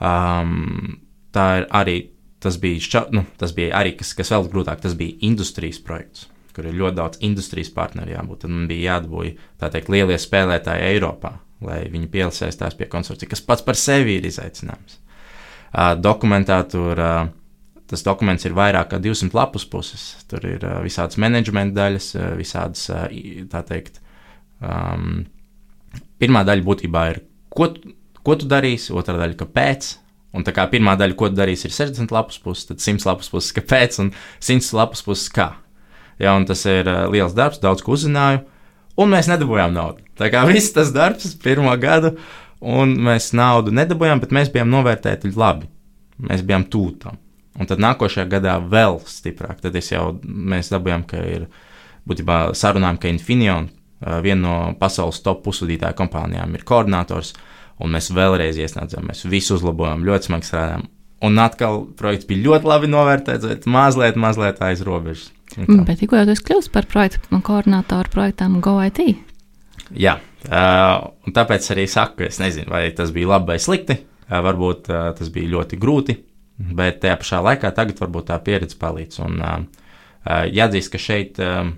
Um, 0.00 0.98
tā 1.34 1.46
ir 1.60 1.68
arī, 1.76 1.96
tas 2.42 2.56
bija, 2.60 2.82
šķa, 2.82 3.04
nu, 3.14 3.24
tas 3.38 3.54
bija 3.56 3.76
arī, 3.78 3.94
kas, 3.98 4.14
kas 4.18 4.32
vēl 4.34 4.48
grūtāk, 4.50 4.80
tas 4.82 4.96
bija 4.98 5.18
industrijas 5.28 5.80
projekts, 5.84 6.26
kur 6.60 6.68
ir 6.68 6.76
ļoti 6.76 6.98
daudz 6.98 7.20
industrijas 7.24 7.72
partneri 7.72 8.12
jābūt. 8.12 8.44
Tad 8.44 8.52
man 8.52 8.68
bija 8.68 8.98
jādabūj, 8.98 9.32
teikt, 9.64 9.88
lielie 9.92 10.18
spēlētāji 10.20 10.90
Eiropā, 10.92 11.38
lai 11.64 11.86
viņi 11.88 12.10
piesaistās 12.12 12.76
pie 12.76 12.88
konsorcija, 12.92 13.30
kas 13.32 13.40
pats 13.44 13.64
par 13.64 13.78
sevi 13.80 14.18
ir 14.20 14.28
izaicinājums. 14.28 14.98
Uh, 15.70 15.94
dokumentā 15.96 16.58
tur 16.68 16.98
uh, 16.98 17.30
tas 17.90 18.04
dokuments 18.06 18.44
ir 18.44 18.56
vairāk 18.58 18.90
kā 18.92 19.00
200 19.02 19.36
lapus 19.38 19.64
puses. 19.70 20.04
Tur 20.28 20.44
ir 20.50 20.66
uh, 20.66 20.80
visādas 20.84 21.16
menedžmenta 21.22 21.78
daļas, 21.78 22.10
uh, 22.18 22.28
visādas, 22.38 22.84
uh, 22.92 23.06
tā 23.52 23.62
teikt, 23.70 24.02
um, 24.60 25.22
pirmā 26.20 26.44
daļa 26.48 26.66
būtībā 26.66 27.06
ir, 27.14 27.22
ko, 27.54 27.70
ko 28.26 28.36
tu 28.36 28.50
darīsi, 28.50 28.92
otrā 28.92 29.16
daļa, 29.22 29.38
kāpēc. 29.40 29.94
Un 30.36 30.44
tā 30.46 30.52
kā 30.54 30.68
pirmā 30.70 30.92
daļa, 30.98 31.16
ko 31.18 31.30
tu 31.30 31.40
darīsi, 31.40 31.66
ir 31.66 31.74
60 31.74 32.12
lapus 32.14 32.38
puses, 32.42 32.68
tad 32.68 32.82
100 32.82 33.08
lapus 33.08 33.32
puses, 33.32 33.54
kāpēc, 33.56 34.02
un 34.02 34.12
100 34.38 34.76
lapus 34.78 35.02
puses, 35.06 35.30
kā. 35.34 35.52
Un 36.20 36.44
tas 36.48 36.62
ir 36.68 36.88
uh, 36.90 37.06
liels 37.12 37.34
darbs, 37.36 37.60
daudz 37.62 37.84
ko 37.84 37.94
uzzināju, 37.96 38.42
un 39.00 39.12
mēs 39.14 39.30
nedabūjām 39.30 39.72
naudu. 39.72 40.04
Tā 40.20 40.28
kā 40.32 40.44
viss 40.48 40.74
tas 40.76 40.92
darbs 40.92 41.32
pirmo 41.40 41.72
gadu, 41.80 42.14
un 42.60 42.92
mēs 43.08 43.30
naudu 43.36 43.72
nedabūjām, 43.72 44.20
bet 44.20 44.34
mēs 44.36 44.52
bijām 44.52 44.68
novērtēti 44.72 45.32
labi. 45.36 45.70
Mēs 46.20 46.44
bijām 46.44 46.66
tūtam. 46.68 47.16
Un 47.60 47.68
tad 47.68 47.80
nākošajā 47.82 48.28
gadā 48.30 48.58
vēl 48.60 49.00
stiprāk. 49.08 49.62
Tad 49.64 49.76
jau 49.80 50.04
mēs 50.24 50.70
dabūjām, 50.72 51.06
ka 51.08 51.22
ir 51.24 51.48
būtībā 52.08 52.52
sarunām, 52.56 53.00
ka 53.00 53.10
Infineon, 53.10 53.70
ā, 54.04 54.20
viena 54.24 54.40
no 54.44 54.56
pasaules 54.80 55.22
top 55.24 55.42
pusvadītāju 55.46 55.96
kompānijām, 55.98 56.54
ir 56.54 56.64
koordinators. 56.68 57.34
Un 57.80 57.94
mēs 57.96 58.10
vēlreiz 58.12 58.58
iesniedzām, 58.60 59.06
mēs 59.08 59.24
visu 59.24 59.56
uzlabojām, 59.56 60.04
ļoti 60.04 60.28
smagi 60.28 60.48
strādājām. 60.50 60.88
Un 61.20 61.36
atkal 61.42 61.82
projekts 61.98 62.24
bija 62.28 62.46
ļoti 62.46 62.68
labi 62.70 62.88
novērtēts, 62.88 63.44
bet 63.44 63.66
mazliet, 63.68 64.16
mazliet 64.16 64.62
aiz 64.64 64.80
robežas. 64.86 65.28
Tā. 65.50 65.66
Bet 65.84 65.98
tikko 66.00 66.16
jau 66.16 66.28
tu 66.28 66.32
esi 66.32 66.46
kļuvis 66.46 66.70
par 66.72 66.86
projektu 66.88 67.40
koordinātoru 67.44 68.12
projektam 68.12 68.60
GoIT. 68.64 69.02
Jā, 69.98 70.14
uh, 70.46 71.10
un 71.26 71.34
tāpēc 71.36 71.66
arī 71.74 71.84
saku, 71.90 72.24
es 72.28 72.38
nezinu, 72.40 72.70
vai 72.70 72.86
tas 72.96 73.12
bija 73.12 73.34
labi 73.34 73.52
vai 73.52 73.58
slikti. 73.60 73.98
Uh, 74.30 74.38
varbūt 74.46 74.90
uh, 74.92 75.10
tas 75.18 75.32
bija 75.34 75.50
ļoti 75.56 75.78
grūti, 75.82 76.16
bet 76.78 77.02
tajā 77.02 77.18
pašā 77.20 77.42
laikā 77.48 77.72
tagad 77.76 78.00
varbūt 78.00 78.30
tā 78.30 78.38
pieredze 78.46 78.78
palīdz. 78.80 79.20
Un 79.26 79.40
uh, 79.42 79.56
uh, 80.24 80.44
jāatzīst, 80.46 80.92
ka 80.94 81.02
šeit 81.02 81.40
uh, 81.42 81.72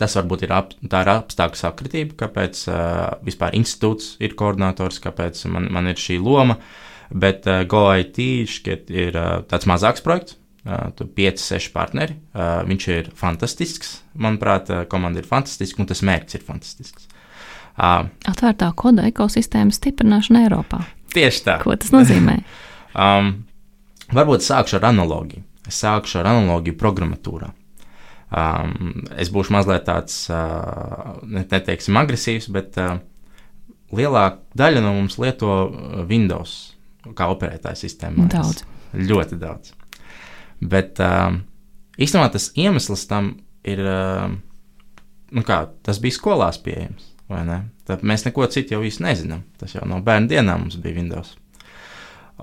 tas 0.00 0.16
varbūt 0.16 0.46
ir, 0.46 0.54
ap, 0.56 0.72
tā 0.80 1.02
ir 1.04 1.12
apstākļu 1.12 1.60
sakritība, 1.60 2.16
kāpēc 2.24 2.62
uh, 2.70 3.18
vispār 3.26 3.56
institūts 3.58 4.14
ir 4.24 4.36
koordinators, 4.38 5.00
kāpēc 5.04 5.44
man, 5.52 5.68
man 5.74 5.90
ir 5.90 6.00
šī 6.00 6.20
loma. 6.22 6.56
Bet 7.10 7.46
uh, 7.50 7.62
GoIT 7.66 8.18
šķiet 8.50 8.90
ir 8.94 9.16
uh, 9.18 9.40
tāds 9.50 9.66
mazāks 9.66 10.04
projekts. 10.04 10.36
Uh, 10.60 10.90
tur 10.94 11.08
ir 11.08 11.14
5, 11.16 11.40
6 11.40 11.70
partneri. 11.74 12.18
Uh, 12.36 12.60
viņš 12.68 12.86
ir 12.92 13.10
fantastisks. 13.16 14.00
Manuprāt, 14.20 14.68
uh, 14.70 14.84
komanda 14.90 15.22
ir 15.22 15.26
fantastiska 15.28 15.80
un 15.80 15.88
tas 15.88 16.02
mērķis 16.06 16.36
ir 16.38 16.44
fantastisks. 16.46 17.08
Uh, 17.80 18.10
Atvērtā 18.28 18.68
koda 18.76 19.06
ekosistēmas 19.08 19.78
stiprināšana 19.80 20.44
Eiropā. 20.44 20.82
tieši 21.14 21.44
tā. 21.46 21.60
Ko 21.64 21.76
tas 21.76 21.94
nozīmē? 21.94 22.40
Um, 22.90 23.44
varbūt 24.10 24.42
sākšu 24.42 24.80
ar 24.80 24.88
analogiju. 24.88 25.44
Es 25.70 25.76
sākšu 25.78 26.16
ar 26.18 26.26
analogiju 26.32 26.74
programmatūrā. 26.74 27.52
Um, 28.34 29.04
es 29.14 29.30
būšu 29.30 29.54
mazliet 29.54 29.84
tāds, 29.86 30.16
uh, 30.26 31.20
ne- 31.22 31.44
neteiksim, 31.46 31.94
agresīvs, 32.02 32.48
bet 32.50 32.74
uh, 32.82 32.96
lielākā 33.94 34.42
daļa 34.58 34.82
no 34.82 34.96
mums 34.96 35.20
lieto 35.22 35.54
Windows 36.10 36.69
kā 37.16 37.28
operētāju 37.32 37.80
sistēmu. 37.80 38.28
Daudz. 38.32 38.64
Ļoti 38.96 39.38
daudz. 39.40 39.74
Bet 40.60 41.00
uh, 41.00 41.38
īstenībā 41.96 42.30
tas 42.34 42.50
iemesls 42.58 43.06
tam 43.10 43.32
ir, 43.66 43.80
uh, 43.84 44.26
nu 45.36 45.44
kā, 45.46 45.62
tas 45.86 46.00
bija 46.02 46.18
skolās 46.18 46.60
pieejams. 46.62 47.06
vai 47.30 47.44
ne? 47.46 47.60
Tad 47.86 48.02
mēs 48.02 48.26
neko 48.26 48.46
citu 48.50 48.74
jau 48.74 48.82
īsti 48.82 49.04
nezinām. 49.06 49.44
Tas 49.60 49.76
jau 49.76 49.86
no 49.86 50.00
bērnu 50.02 50.30
dienām 50.32 50.64
mums 50.64 50.76
bija 50.82 50.98
Windows. 50.98 51.36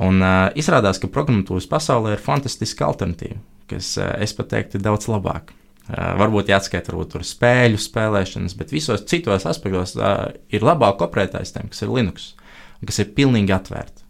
Un 0.03 0.21
uh, 0.21 0.47
izrādās, 0.55 0.99
ka 1.01 1.09
programmatūras 1.09 1.67
pasaulē 1.69 2.15
ir 2.15 2.23
fantastiska 2.23 2.85
alternatīva, 2.85 3.39
kas, 3.71 3.95
uh, 3.99 4.13
es 4.21 4.35
pat 4.37 4.51
teiktu, 4.53 4.77
ir 4.77 4.85
daudz 4.85 5.09
labāka. 5.09 5.55
Uh, 5.87 6.13
varbūt 6.19 6.51
jāatskaita 6.51 6.91
varbūt 6.91 7.13
tur 7.15 7.23
spēļu 7.25 7.79
spēlēšanas, 7.81 8.55
bet 8.59 8.73
visos 8.75 9.05
citos 9.09 9.47
aspektos 9.49 9.95
uh, 9.97 10.27
ir 10.53 10.65
labāka 10.67 11.07
operētāja 11.07 11.47
sistēma, 11.47 11.71
kas 11.73 11.85
ir 11.85 11.93
Linux, 11.95 12.27
kas 12.85 13.01
ir 13.03 13.13
pilnīgi 13.17 13.55
atvērta. 13.55 14.06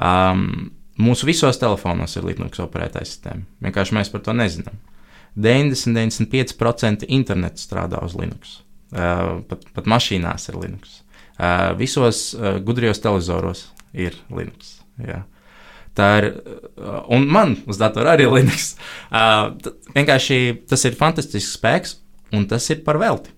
Um, 0.00 0.70
mūsu 1.00 1.28
visos 1.28 1.60
telefonos 1.60 2.16
ir 2.16 2.26
Linux 2.28 2.62
operētāja 2.62 3.08
sistēma. 3.08 3.44
Vienkārši 3.66 3.96
mēs 3.98 4.12
par 4.12 4.24
to 4.24 4.34
nezinām. 4.36 4.78
90-95% 5.38 7.06
interneta 7.12 7.60
strādā 7.60 8.00
uz 8.04 8.16
Linux. 8.18 8.60
Uh, 8.90 9.40
pat, 9.46 9.66
pat 9.76 9.90
mašīnās 9.90 10.48
ir 10.50 10.58
Linux. 10.58 11.02
Uh, 11.36 11.70
visos 11.78 12.30
uh, 12.34 12.56
gudrijos 12.64 13.02
televizoros 13.02 13.68
ir 13.92 14.16
Linux. 14.32 14.78
Jā. 15.00 15.22
Tā 15.96 16.06
ir, 16.20 16.26
un 17.10 17.26
man 17.28 17.56
uz 17.68 17.78
datora 17.80 18.14
arī 18.14 18.28
ir 18.28 18.34
Linux. 18.38 18.72
Uh, 19.10 19.52
vienkārši 19.96 20.40
tas 20.70 20.84
ir 20.86 20.96
fantastisks 20.98 21.56
spēks, 21.58 21.96
un 22.36 22.46
tas 22.50 22.66
ir 22.72 22.84
par 22.86 23.00
velti. 23.02 23.34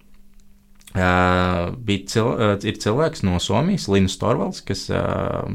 Uh, 0.92 1.72
cil, 2.04 2.26
uh, 2.28 2.56
ir 2.60 2.76
cilvēks 2.76 3.24
no 3.24 3.38
Somijas, 3.40 3.88
Linus 3.88 4.18
Torvalds, 4.20 4.60
kas 4.68 4.84
uh, 4.92 5.48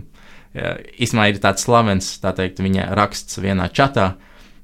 īstenībā 0.57 1.27
ir 1.31 1.41
tāds 1.43 1.65
slavens, 1.67 2.13
tā 2.23 2.33
teikt, 2.37 2.61
viņa 2.63 2.91
raksts 2.97 3.39
vienā 3.43 3.69
čatā, 3.73 4.13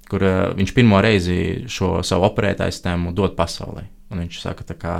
kur 0.09 0.23
uh, 0.27 0.37
viņš 0.57 0.73
pirmo 0.75 1.01
reizi 1.03 1.65
šo 1.71 2.01
savu 2.05 2.27
operētāju 2.29 2.75
sistēmu 2.75 3.13
dod 3.17 3.37
pasaulē. 3.37 3.85
Un 4.13 4.23
viņš 4.23 4.39
saka, 4.43 4.65
tā 4.67 4.77
kā, 4.77 4.95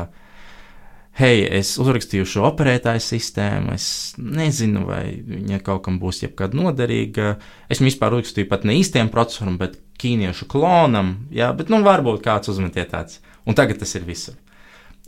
hei, 1.20 1.44
es 1.60 1.76
uzrakstīju 1.82 2.26
šo 2.30 2.48
operētāju 2.50 3.04
sistēmu, 3.04 3.76
es 3.76 3.88
nezinu, 4.18 4.88
vai 4.90 5.04
viņa 5.22 5.62
kaut 5.66 5.84
kam 5.86 6.00
būs 6.02 6.24
jebkad 6.24 6.56
noderīga. 6.58 7.36
Es 7.70 7.82
viņu 7.82 7.92
vispār 7.92 8.18
uzrakstīju 8.18 8.50
pat 8.50 8.66
ne 8.66 8.80
īstiem 8.80 9.12
procesoram, 9.14 9.60
bet 9.62 9.78
ķīniešu 10.02 10.50
klonam, 10.50 11.16
jā, 11.34 11.52
bet 11.56 11.70
nu 11.70 11.84
varbūt 11.86 12.24
kāds 12.26 12.50
uzmetiet 12.52 12.92
tāds. 12.96 13.22
Un 13.46 13.58
tagad 13.60 13.82
tas 13.84 13.94
ir 14.00 14.08
visur. 14.08 14.40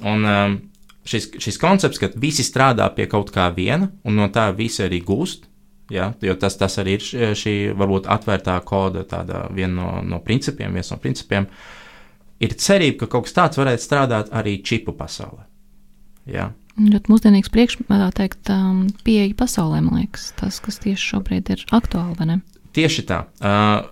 Un, 0.03 0.25
um, 0.27 0.55
šis, 1.07 1.29
šis 1.41 1.59
koncepts, 1.61 2.01
ka 2.01 2.11
visi 2.19 2.45
strādā 2.45 2.87
pie 2.95 3.07
kaut 3.11 3.31
kā 3.33 3.47
viena, 3.55 3.89
un 4.05 4.19
no 4.19 4.27
tā 4.33 4.49
visi 4.55 4.83
arī 4.85 5.01
gūst. 5.05 5.47
Ja, 5.93 6.09
jo 6.21 6.33
tas, 6.41 6.55
tas 6.57 6.79
arī 6.81 6.95
ir 6.97 7.33
šī 7.37 7.55
varbūt 7.77 8.07
atvērtā 8.09 8.57
koda, 8.65 9.03
viena 9.53 9.73
no, 9.75 9.89
no 10.01 10.21
principiem, 10.25 10.73
viens 10.73 10.89
no 10.89 10.97
principiem. 11.01 11.45
Ir 12.41 12.55
cerība, 12.59 13.03
ka 13.03 13.11
kaut 13.13 13.27
kas 13.27 13.35
tāds 13.35 13.59
varētu 13.61 13.83
strādāt 13.83 14.31
arī 14.35 14.57
čipu 14.65 14.95
pasaulē. 14.97 15.45
Ja. 16.25 16.49
Ļoti 16.75 17.11
mūsdienīgs 17.11 17.51
priekšstats, 17.53 18.49
um, 18.51 18.81
pieeja 19.05 19.35
pasaulē, 19.37 19.83
man 19.85 20.01
liekas, 20.01 20.31
tas, 20.39 20.57
kas 20.59 20.81
tieši 20.83 21.11
šobrīd 21.13 21.53
ir 21.53 21.63
aktuāli? 21.75 22.41
Tieši 22.75 23.05
tā. 23.07 23.21
Uh, 23.39 23.85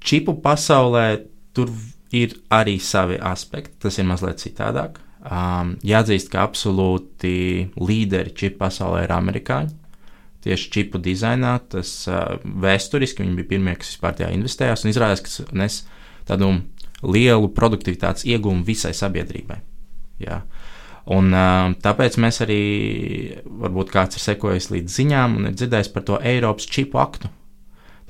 čipu 0.00 0.38
pasaulē 0.40 1.06
tur 1.52 1.74
ir 2.14 2.38
arī 2.54 2.78
savi 2.80 3.18
aspekti, 3.18 3.76
tas 3.82 3.98
ir 3.98 4.08
mazliet 4.08 4.40
citādāk. 4.40 5.02
Um, 5.20 5.74
jāatzīst, 5.84 6.30
ka 6.32 6.46
absolūti 6.46 7.68
līderi 7.76 8.32
čipu 8.32 8.62
pasaulē 8.62 9.04
ir 9.04 9.12
amerikāņi. 9.18 9.79
Tieši 10.40 10.70
čipu 10.72 11.00
dizainā 11.02 11.58
tas 11.68 11.90
uh, 12.08 12.38
vēsturiski 12.40 13.24
viņi 13.24 13.36
bija 13.36 13.50
pirmie, 13.50 13.74
kas 13.76 13.92
vispār 13.92 14.14
tajā 14.16 14.30
investējās 14.32 14.84
un 14.84 14.92
izrādās, 14.92 15.20
ka 15.24 15.44
nes 15.60 15.82
tādu 16.28 16.54
lielu 17.04 17.50
produktivitātes 17.56 18.24
iegūmu 18.28 18.64
visai 18.64 18.94
sabiedrībai. 18.96 19.58
Jā. 20.20 20.40
Un, 21.10 21.28
uh, 21.32 21.74
tāpēc 21.80 22.16
mēs 22.22 22.40
arī, 22.44 22.62
varbūt 23.44 23.92
kāds 23.92 24.16
ir 24.16 24.24
sekojis 24.24 24.70
līdz 24.72 24.96
ziņām 25.00 25.36
un 25.36 25.50
ir 25.50 25.58
dzirdējis 25.58 25.92
par 25.92 26.06
to 26.08 26.20
Eiropas 26.32 26.68
čipu 26.70 27.00
aktu. 27.02 27.28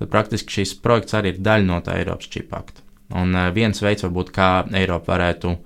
Tad 0.01 0.13
praktiski 0.13 0.61
šis 0.61 0.77
projekts 0.85 1.17
arī 1.19 1.35
ir 1.35 1.43
daļa 1.45 1.67
no 1.67 1.81
tā 1.85 1.99
Eiropas 1.99 2.31
čipu 2.31 2.59
akta. 2.59 2.87
Un 3.19 3.35
uh, 3.35 3.49
viens 3.55 3.83
veids, 3.83 4.07
varbūt, 4.07 4.31
kā 4.35 4.51
Eiropa 4.77 5.17
varētu 5.17 5.57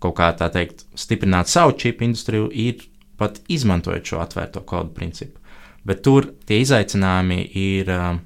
kaut 0.00 0.16
kā 0.16 0.30
tā 0.38 0.48
teikt, 0.52 0.86
stiprināt 0.98 1.50
savu 1.50 1.74
čipu 1.78 2.06
industriju, 2.06 2.48
ir 2.54 2.86
pat 3.20 3.42
izmantojot 3.52 4.06
šo 4.06 4.22
atvērto 4.22 4.62
kodu 4.64 4.94
principu. 4.96 5.39
Bet 5.86 6.02
tur 6.04 6.28
tie 6.46 6.60
izaicinājumi 6.60 7.40
ir 7.56 7.90
uh, 7.94 8.18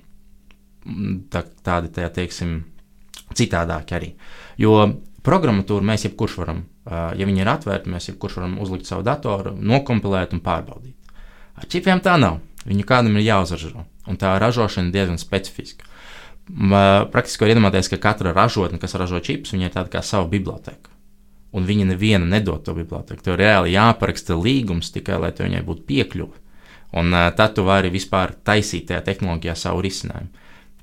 tā, 1.30 1.44
tādi, 1.64 1.92
tā 1.94 2.09
teiksim, 2.14 2.57
citādāki 3.34 3.96
arī. 3.96 4.11
Jo 4.61 4.78
programmatūru 5.24 5.86
mēs 5.86 6.09
jebkurš 6.09 6.38
varam, 6.42 6.64
uh, 6.86 7.12
ja 7.16 7.28
viņi 7.28 7.44
ir 7.44 7.52
atvērti, 7.55 7.92
mēs 7.94 8.11
jebkurš 8.11 8.40
varam 8.40 8.59
uzlikt 8.62 8.90
savu 8.90 9.07
datoru, 9.07 9.55
nokompilēt 9.55 10.34
un 10.36 10.42
pārbaudīt. 10.44 11.14
Ar 11.55 11.70
čipiem 11.70 12.02
tā 12.02 12.16
nav. 12.18 12.40
Viņu 12.64 12.86
kādam 12.88 13.18
ir 13.18 13.26
jāuzražo, 13.26 13.84
un 14.09 14.18
tā 14.20 14.32
ražošana 14.40 14.88
ir 14.88 14.94
diezgan 14.94 15.20
specifiska. 15.20 15.84
Praktiski 17.12 17.44
var 17.44 17.52
iedomāties, 17.52 17.90
ka 17.92 18.00
katra 18.00 18.32
ražotne, 18.36 18.80
kas 18.80 18.96
ražo 19.00 19.20
čipus, 19.24 19.52
viņai 19.52 19.68
ir 19.68 19.74
tāda 19.74 19.92
kā 19.92 20.00
sava 20.05 20.26
biblioteka. 20.32 20.92
Un 21.55 21.68
viņa 21.68 21.86
neviena 21.92 22.26
nedod 22.26 22.64
to 22.64 22.74
biblioteku. 22.76 23.22
Tev 23.22 23.36
reāli 23.38 23.76
jāparaksta 23.76 24.36
līgums 24.36 24.90
tikai, 24.92 25.20
lai 25.22 25.30
viņai 25.36 25.62
būtu 25.64 25.84
piekļuve. 25.88 26.40
Un 26.95 27.11
uh, 27.14 27.28
tad 27.34 27.57
tu 27.57 27.64
vari 27.66 27.90
vispār 27.92 28.36
taisīt 28.47 28.88
tajā 28.90 29.03
tehnoloģijā 29.09 29.57
savu 29.59 29.82
risinājumu. 29.84 30.30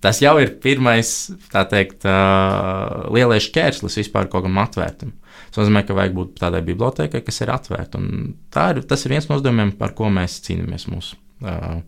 Tas 0.01 0.17
jau 0.17 0.33
ir 0.41 0.55
pirmais, 0.63 1.09
tā 1.53 1.61
teikt, 1.69 2.07
uh, 2.09 3.05
lielais 3.13 3.45
šķērslis 3.45 3.99
vispār 4.01 4.31
kaut 4.31 4.47
kam 4.47 4.57
atvērtam. 4.63 5.13
Tas 5.51 5.61
nozīmē, 5.61 5.83
ka 5.85 5.95
vajag 5.95 6.15
būt 6.17 6.39
tādai 6.41 6.63
bibliotekai, 6.65 7.21
kas 7.27 7.43
ir 7.43 7.51
atvērta. 7.53 8.01
Ir, 8.01 8.81
tas 8.89 9.05
ir 9.05 9.13
viens 9.13 9.27
no 9.29 9.37
uzdevumiem, 9.37 9.75
par 9.77 9.93
ko 9.97 10.09
mēs 10.13 10.39
cīnāmies 10.47 10.87
mūsu 10.89 11.19
uh, 11.45 11.83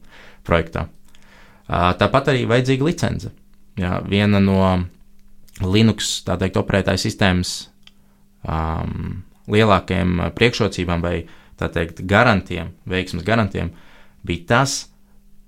projektā. 0.45 0.86
Uh, 1.65 1.89
tāpat 1.97 2.34
arī 2.34 2.45
vajadzīga 2.51 2.86
licence. 2.86 3.34
Jā, 3.82 3.97
viena 4.05 4.38
no 4.43 4.59
Linux 5.63 6.19
teikt, 6.28 6.59
operētāja 6.61 7.01
sistēmas 7.01 7.53
um, 8.45 9.24
lielākajām 9.49 10.30
priekšrocībām 10.38 11.01
vai 11.01 11.15
teikt, 11.57 12.03
garantiem, 12.09 12.74
veiksmes 12.89 13.26
garantiem 13.26 13.71
bija 14.26 14.47
tas, 14.55 14.78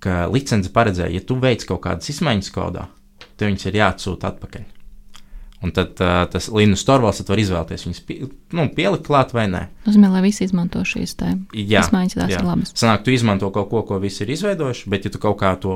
ka 0.03 0.26
licence 0.32 0.71
paredzēja, 0.73 1.15
ja 1.17 1.26
tu 1.26 1.39
veic 1.41 1.65
kaut 1.67 1.84
kādas 1.88 2.11
izmaiņas 2.13 2.53
kodā, 2.53 2.88
tev 3.36 3.51
viņas 3.51 3.69
ir 3.69 3.82
jāatsūta 3.82 4.34
atpakaļ. 4.34 4.71
Un 5.65 5.71
tad 5.73 5.97
uh, 6.03 6.26
tas 6.30 6.45
Linus 6.53 6.84
Torvalds 6.86 7.23
var 7.26 7.39
izvēlēties 7.41 7.86
viņas 7.88 8.01
pie, 8.05 8.17
nu, 8.53 8.67
pielikt 8.76 9.05
klāt 9.07 9.32
vai 9.34 9.47
nē. 9.49 9.63
Nozīmē, 9.88 10.11
lai 10.13 10.21
visi 10.28 10.45
izmanto 10.45 10.84
šīs 10.86 11.15
izmaiņas, 11.15 12.17
tās 12.19 12.34
jā. 12.34 12.41
ir 12.41 12.45
labas. 12.45 12.73
Sanāk, 12.78 13.05
tu 13.07 13.15
izmanto 13.15 13.49
kaut 13.55 13.71
ko, 13.71 13.82
ko 13.88 13.97
visi 14.03 14.21
ir 14.26 14.34
izveidojuši, 14.36 14.89
bet 14.91 15.07
ja 15.07 15.13
tu 15.15 15.21
kaut 15.23 15.39
kā 15.39 15.55
to 15.61 15.73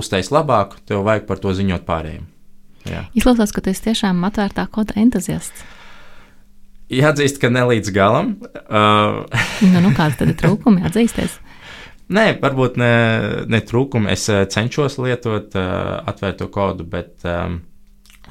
uztaisi 0.00 0.32
labāk, 0.32 0.78
tev 0.88 1.02
vajag 1.08 1.26
par 1.28 1.42
to 1.42 1.52
ziņot 1.58 1.84
pārējiem. 1.88 2.24
Jā. 2.88 3.02
Izklausās, 3.18 3.52
ka 3.52 3.60
tu 3.60 3.74
esi 3.74 3.84
tiešām 3.90 4.22
atvērtā 4.30 4.64
koda 4.72 4.96
entuziasts. 5.02 5.66
Jāatzīst, 6.88 7.42
ka 7.42 7.50
ne 7.52 7.66
līdz 7.68 7.92
galam. 7.92 8.32
Uh, 8.64 9.26
nu, 9.66 9.82
nu, 9.84 9.92
kāds 9.98 10.16
tad 10.16 10.32
ir 10.32 10.38
trūkumi? 10.40 10.86
Atzīsties. 10.88 11.36
Nē, 12.08 12.38
varbūt 12.40 12.78
ne, 12.80 12.92
ne 13.52 13.60
trūkumi. 13.60 14.08
Es 14.14 14.24
cenšos 14.28 14.96
lietot 15.02 15.52
uh, 15.60 15.98
atvērto 16.08 16.48
kodu, 16.52 16.86
bet 16.88 17.26
um, 17.28 17.60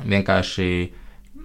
vienkārši 0.01 0.69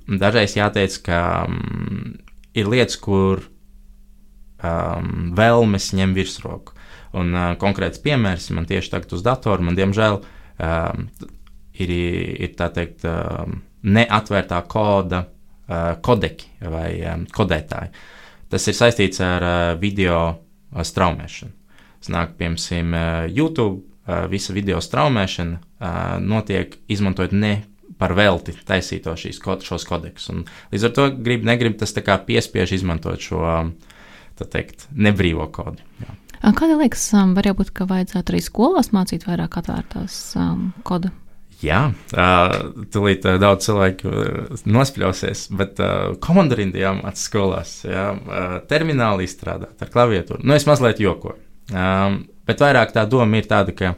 dažreiz 0.09 0.57
jāteic, 0.57 0.97
ka 1.05 1.20
um, 1.45 2.14
ir 2.57 2.70
lietas, 2.72 2.97
kur 3.05 3.45
um, 3.45 5.35
vēlmes 5.37 5.91
ņem 5.99 6.16
virsroku. 6.16 6.78
Un 7.20 7.37
uh, 7.37 7.51
konkrēts 7.61 8.01
piemērs 8.01 8.49
man 8.57 8.68
tieši 8.68 8.95
tagad 8.95 9.12
uz 9.12 9.24
datora, 9.26 9.68
man 9.68 9.76
diemžēl 9.76 10.22
um, 10.22 11.07
ir, 11.76 11.93
ir 11.93 12.57
tā 12.57 12.72
teikt, 12.72 13.05
um, 13.05 13.61
neatvērtā 13.83 14.62
koda 14.72 15.26
uh, 15.26 15.95
kodeki 16.01 16.70
vai 16.72 16.91
um, 17.12 17.26
kodētāji. 17.28 17.93
Tas 18.53 18.68
ir 18.68 18.76
saistīts 18.76 19.20
ar 19.24 19.45
uh, 19.45 19.59
video 19.80 20.22
straumēšanu. 20.72 21.59
Snāk, 22.03 22.36
piemēram, 22.38 22.94
uh, 22.94 23.26
YouTube, 23.30 23.82
uh, 24.07 24.24
visa 24.30 24.55
video 24.57 24.80
straumēšana 24.82 25.59
uh, 25.59 26.00
notiek 26.22 26.74
izmantojot 26.90 27.34
ne 27.36 27.55
par 27.98 28.16
velti 28.18 28.55
taisīto 28.66 29.14
šīs, 29.18 29.38
šos 29.62 29.86
kodeksus. 29.86 30.42
Līdz 30.72 30.88
ar 30.88 30.94
to 30.96 31.09
grib, 31.14 31.46
negrib 31.46 31.78
tas 31.78 31.94
piespiež 31.94 32.74
izmantot 32.74 33.22
šo 33.22 33.44
teikt, 34.42 34.88
nebrīvo 34.90 35.46
kodu. 35.55 35.78
Jā. 36.03 36.16
Kāda 36.59 36.74
liekas, 36.80 37.05
um, 37.14 37.36
var 37.36 37.46
būt, 37.55 37.70
ka 37.70 37.86
vajadzētu 37.86 38.32
arī 38.32 38.40
skolās 38.42 38.90
mācīt 38.90 39.28
vairāk 39.28 39.61
atvērtās 39.61 40.16
um, 40.40 40.72
kodu? 40.82 41.12
Jā, 41.62 41.92
uh, 42.18 42.57
tūlīt 42.90 43.28
uh, 43.28 43.36
daudz 43.38 43.68
cilvēku 43.68 44.11
uh, 44.11 44.64
nospļausies, 44.66 45.44
bet 45.55 45.78
uh, 45.78 46.16
komandarindu 46.24 46.82
jāmācās 46.82 47.28
skolās, 47.28 47.76
jā, 47.86 48.09
uh, 48.18 48.57
termināli 48.66 49.28
izstrādāt 49.28 49.86
ar 49.86 49.94
klaviatūru. 49.94 50.42
Nu, 50.42 50.57
es 50.59 50.66
mazliet 50.66 50.98
jokoju. 51.05 51.38
Um, 51.70 52.24
bet 52.48 52.62
vairāk 52.62 52.90
tā 52.96 53.06
doma 53.06 53.38
ir 53.38 53.46
tāda, 53.50 53.74
ka 53.76 53.94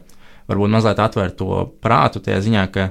varbūt 0.49 0.73
mazliet 0.75 1.01
atvērt 1.01 1.37
to 1.39 1.65
prātu 1.83 2.21
tajā 2.23 2.43
ziņā, 2.45 2.65
ka 2.73 2.89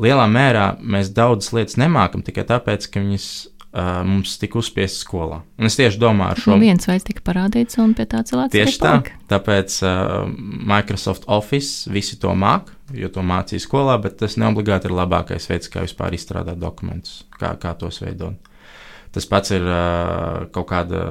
lielā 0.00 0.26
mērā 0.30 0.72
mēs 0.80 1.12
daudzas 1.14 1.52
lietas 1.56 1.78
nemākam 1.80 2.24
tikai 2.24 2.46
tāpēc, 2.48 2.86
ka 2.90 3.02
viņas 3.02 3.26
uh, 3.70 4.00
mums 4.06 4.36
tika 4.40 4.58
uzspiestas 4.60 5.04
skolā. 5.04 5.40
Un 5.60 5.68
es 5.68 5.76
tieši 5.78 6.00
domāju 6.00 6.34
ar 6.34 6.42
šo. 6.42 6.52
Nu, 6.54 6.60
viens 6.64 6.88
veids 6.88 7.06
tika 7.06 7.24
parādīts, 7.26 7.78
un 7.82 7.94
pie 7.98 8.06
tā 8.10 8.22
cilvēks 8.26 8.54
tieši 8.56 8.82
tā. 8.82 8.94
Tāpēc 9.30 9.80
uh, 9.84 10.28
Microsoft 10.72 11.26
Office 11.30 11.90
visi 11.92 12.18
to 12.22 12.34
māk, 12.38 12.72
jo 12.96 13.10
to 13.12 13.24
mācīja 13.26 13.64
skolā, 13.66 13.98
bet 14.02 14.18
tas 14.22 14.38
neobligāti 14.40 14.90
ir 14.90 14.96
labākais 14.96 15.50
veids, 15.50 15.70
kā 15.72 15.84
vispār 15.86 16.16
izstrādāt 16.16 16.60
dokumentus, 16.62 17.24
kā, 17.38 17.54
kā 17.60 17.74
tos 17.78 18.00
veidot. 18.02 18.48
Tas 19.10 19.26
pats 19.26 19.50
ir 19.52 19.64
uh, 19.66 20.46
kaut 20.54 20.70
kāda 20.70 21.04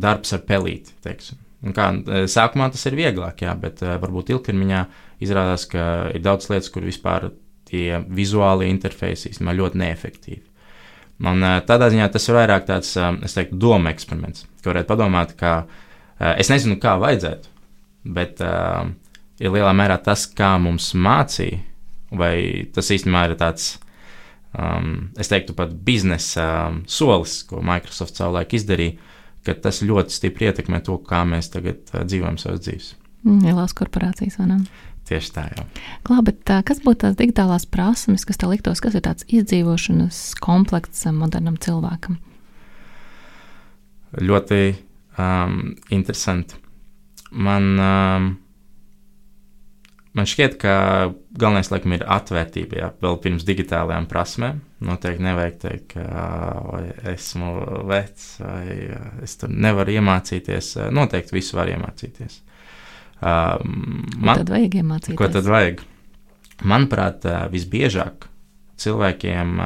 darbs 0.00 0.32
ar 0.32 0.44
pelīti. 0.48 0.96
Teiksim. 1.04 1.38
Un 1.60 1.74
kā, 1.76 1.90
sākumā 2.30 2.70
tas 2.72 2.86
ir 2.88 2.96
vieglāk, 2.96 3.42
jā, 3.44 3.52
bet 3.60 3.82
uh, 3.84 3.98
varbūt 4.00 4.32
ilgtermiņā 4.32 4.84
izrādās, 5.20 5.66
ka 5.68 5.82
ir 6.14 6.22
daudz 6.24 6.48
lietas, 6.48 6.70
kur 6.72 6.86
vispār 6.88 7.30
tie 7.68 8.00
vizuālie 8.08 8.70
interfeisi 8.72 9.30
īstenībā 9.30 9.54
ļoti 9.58 9.80
neefektīvi. 9.82 10.46
Un 11.20 11.44
tādā 11.68 11.90
ziņā 11.92 12.06
tas 12.08 12.24
ir 12.30 12.38
vairāk 12.38 12.64
tāds, 12.64 12.94
es 12.96 13.36
teiktu, 13.36 13.58
doma 13.60 13.92
eksperiments, 13.92 14.46
ka 14.62 14.72
varētu 14.72 14.88
padomāt, 14.88 15.34
ka 15.36 15.50
es 16.40 16.48
nezinu, 16.48 16.78
kā 16.80 16.94
vajadzētu, 17.02 17.50
bet 18.16 18.40
uh, 18.40 18.88
ir 19.40 19.52
lielā 19.54 19.72
mērā 19.76 19.98
tas, 20.04 20.26
kā 20.36 20.54
mums 20.62 20.92
mācīja, 20.96 21.60
vai 22.16 22.34
tas 22.74 22.90
īstenībā 22.92 23.26
ir 23.28 23.36
tāds, 23.40 23.72
um, 24.56 25.10
es 25.20 25.30
teiktu, 25.30 25.54
pat 25.58 25.72
biznesa 25.86 26.46
um, 26.68 26.82
solis, 26.90 27.40
ko 27.48 27.62
Microsoft 27.64 28.18
savulaik 28.18 28.56
izdarīja, 28.58 28.98
ka 29.46 29.56
tas 29.56 29.82
ļoti 29.86 30.14
stipri 30.14 30.50
ietekmē 30.50 30.82
to, 30.86 30.98
kā 31.06 31.22
mēs 31.28 31.50
tagad 31.54 31.90
dzīvojam 31.94 32.38
savas 32.40 32.64
dzīves. 32.66 32.94
Lielās 33.24 33.74
korporācijas, 33.76 34.38
vai 34.40 34.48
ne? 34.48 34.58
Tieši 35.10 35.32
tā, 35.34 35.46
jau. 35.56 35.64
Klā, 36.06 36.20
bet, 36.24 36.44
kas 36.66 36.80
būtu 36.84 37.02
tās 37.02 37.16
digitālās 37.18 37.66
prasmes, 37.68 38.24
kas 38.28 38.38
tev 38.40 38.52
liktos, 38.52 38.82
kas 38.84 38.94
ir 38.94 39.04
tāds 39.04 39.26
izdzīvošanas 39.26 40.20
komplekts 40.44 41.02
modernam 41.16 41.56
cilvēkam? 41.60 42.20
Ļoti 44.20 44.60
um, 45.18 45.58
interesanti. 45.90 46.58
Man, 47.30 47.66
um, 47.82 48.30
man 50.14 50.30
šķiet, 50.30 50.56
ka 50.62 50.74
galvenais 51.34 51.70
laikam 51.72 51.96
ir 51.96 52.06
atvērtība. 52.06 52.80
Jā, 52.80 52.92
vēl 53.02 53.20
pirms 53.24 53.46
digitālajām 53.48 54.08
prasmēm. 54.10 54.62
Noteikti 54.80 55.24
nevajag 55.26 55.56
teikt, 55.60 55.92
ka 55.92 56.80
esmu 57.12 57.50
vecs 57.90 58.28
vai 58.40 58.76
es 59.26 59.36
tur 59.36 59.52
nevaru 59.52 59.92
iemācīties. 59.98 60.72
Noteikti 60.96 61.36
visu 61.36 61.58
var 61.58 61.68
iemācīties. 61.68 62.38
Man, 63.20 64.32
ko 64.32 64.38
tad 64.40 64.52
vajag 64.54 64.78
iemācīties? 64.80 65.18
Ko 65.20 65.28
tad 65.28 65.50
vajag? 65.52 65.82
Manuprāt, 66.64 67.28
visbiežāk 67.52 68.24
cilvēkiem 68.80 69.60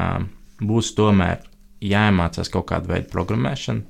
būs 0.66 0.92
tomēr 0.98 1.46
jāiemācās 1.84 2.50
kaut 2.50 2.68
kāda 2.72 2.90
veida 2.90 3.10
programmēšana. 3.12 3.86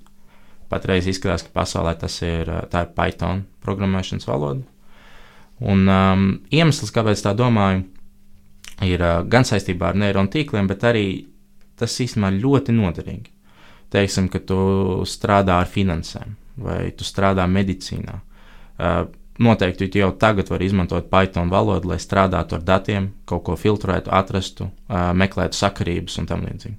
Patreiz 0.72 1.08
izskatās, 1.08 1.44
ka 1.46 1.52
pasaulē 1.54 1.94
tas 2.00 2.16
ir, 2.24 2.48
ir 2.50 2.92
Python 2.96 3.44
programmēšanas 3.64 4.28
valoda. 4.28 4.64
Un 5.64 5.88
um, 5.88 6.24
iemesls, 6.50 6.90
kāpēc 6.92 7.20
tā 7.22 7.34
domāju, 7.38 7.84
ir 8.82 9.04
gan 9.30 9.46
saistībā 9.46 9.92
ar 9.92 10.00
neironu 10.00 10.32
tīkliem, 10.32 10.66
bet 10.70 10.84
arī 10.88 11.06
tas 11.78 11.94
īstenībā 12.00 12.32
ļoti 12.34 12.74
noderīgi. 12.74 13.30
Teiksim, 13.94 14.26
ka 14.32 14.40
tu 14.42 14.56
strādā 15.06 15.60
ar 15.62 15.68
finansēm 15.70 16.34
vai 16.64 16.90
tu 16.94 17.06
strādā 17.06 17.46
medicīnā. 17.50 18.16
Noteikti 19.42 19.88
jau 19.98 20.12
tagad 20.18 20.50
var 20.50 20.62
izmantot 20.62 21.08
Python 21.10 21.50
valodu, 21.50 21.90
lai 21.90 21.98
strādātu 22.02 22.54
ar 22.58 22.62
datiem, 22.62 23.08
kaut 23.26 23.42
ko 23.46 23.56
filtrētu, 23.58 24.10
atrastu, 24.14 24.68
meklētu 24.90 25.58
sakarības 25.58 26.18
un 26.22 26.28
tam 26.30 26.44
līdzīgi. 26.46 26.76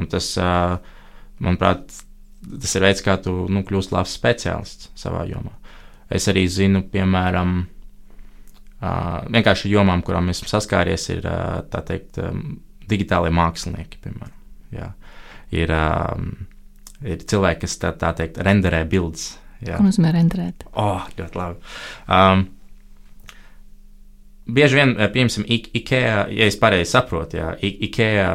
Un 0.00 0.08
tas, 0.08 0.30
manuprāt, 1.40 1.88
tas 2.48 2.76
ir 2.76 2.86
veids, 2.86 3.04
kā 3.04 3.18
tu 3.20 3.34
nu, 3.52 3.64
kļūsi 3.68 3.92
labs 3.92 4.16
speciālists 4.16 4.88
savā 4.96 5.26
jomā. 5.28 5.52
Es 6.08 6.28
arī 6.32 6.46
zinu, 6.48 6.84
piemēram, 6.88 7.66
vienkārši 8.80 9.72
jomām, 9.72 10.02
kurām 10.06 10.30
esmu 10.32 10.50
saskāries, 10.50 11.08
ir 11.14 11.26
uh, 11.26 11.60
teikt, 11.88 12.20
digitālie 12.88 13.32
mākslinieki, 13.34 14.00
piemēram. 14.04 14.36
Jā. 14.74 14.92
Ir, 15.56 15.72
ir 17.08 17.24
cilvēki, 17.24 17.64
kas 17.64 17.78
tā, 17.80 17.94
tā 17.96 18.12
teikt, 18.16 18.40
renderē 18.44 18.82
bildes. 18.88 19.30
Ko 19.64 19.80
nozīmē 19.82 20.12
renderēt? 20.14 20.66
Oh, 20.78 21.08
ļoti 21.18 21.38
labi. 21.40 21.74
Um, 22.12 22.46
Bieži 24.48 24.78
vien, 24.78 24.94
piemēram, 25.12 25.44
IKEA, 25.76 26.22
ja 26.32 26.46
es 26.48 26.56
pareizi 26.56 26.94
saprotu, 26.94 27.36
jā, 27.36 27.50
IKEA 27.60 28.28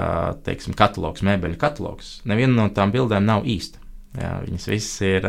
teiksim, 0.46 0.76
katalogs, 0.78 1.24
mēbeļu 1.26 1.58
katalogs, 1.58 2.20
neviena 2.30 2.54
no 2.54 2.68
tām 2.70 2.94
bildēm 2.94 3.26
nav 3.26 3.48
īsta. 3.50 3.82
Jā, 4.20 4.36
viņas 4.44 4.68
visas 4.70 5.00
ir 5.08 5.26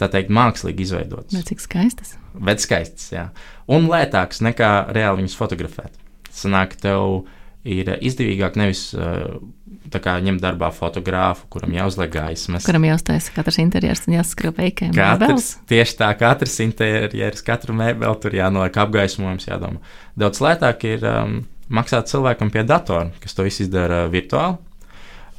tā 0.00 0.08
teikt, 0.12 0.32
mākslīgi 0.34 0.86
izveidotas. 0.86 1.34
Bet 1.36 1.50
cik 1.50 1.62
skaistas? 1.64 2.16
Bet 2.36 2.62
skaistas, 2.64 3.08
jā. 3.14 3.28
Un 3.72 3.88
lētākas 3.90 4.42
nekā 4.44 4.72
reāli 4.94 5.22
viņas 5.22 5.38
fotografēt. 5.38 5.96
Sanāk, 6.36 6.76
tev 6.82 7.24
ir 7.66 7.90
izdevīgāk 8.04 8.58
nevis 8.60 8.88
uh, 8.94 9.38
ņemt 9.86 10.42
darbā 10.42 10.68
fotografu, 10.74 11.46
kuram 11.50 11.72
jāuzliek 11.74 12.12
gaismas. 12.12 12.66
Kuram 12.66 12.86
jāuztaisa 12.86 13.32
katrs 13.34 13.58
interjers 13.62 14.04
un 14.06 14.18
jāskrien 14.18 14.54
veikēm. 14.54 14.94
Katrs, 14.94 15.56
tieši 15.70 15.98
tā, 15.98 16.12
katrs 16.18 16.58
interjers, 16.62 17.42
katru 17.46 17.74
mēbeli 17.78 18.22
tur 18.22 18.36
jānoliek 18.36 18.78
apgaismojums, 18.84 19.48
jādomā. 19.48 19.82
Daudz 20.18 20.42
lētāk 20.44 20.86
ir 20.90 21.06
um, 21.08 21.40
maksāt 21.72 22.10
cilvēkam 22.12 22.52
pie 22.54 22.66
datora, 22.66 23.10
kas 23.22 23.34
to 23.34 23.46
visu 23.46 23.64
izdara 23.66 24.04
virtuāli. 24.12 24.58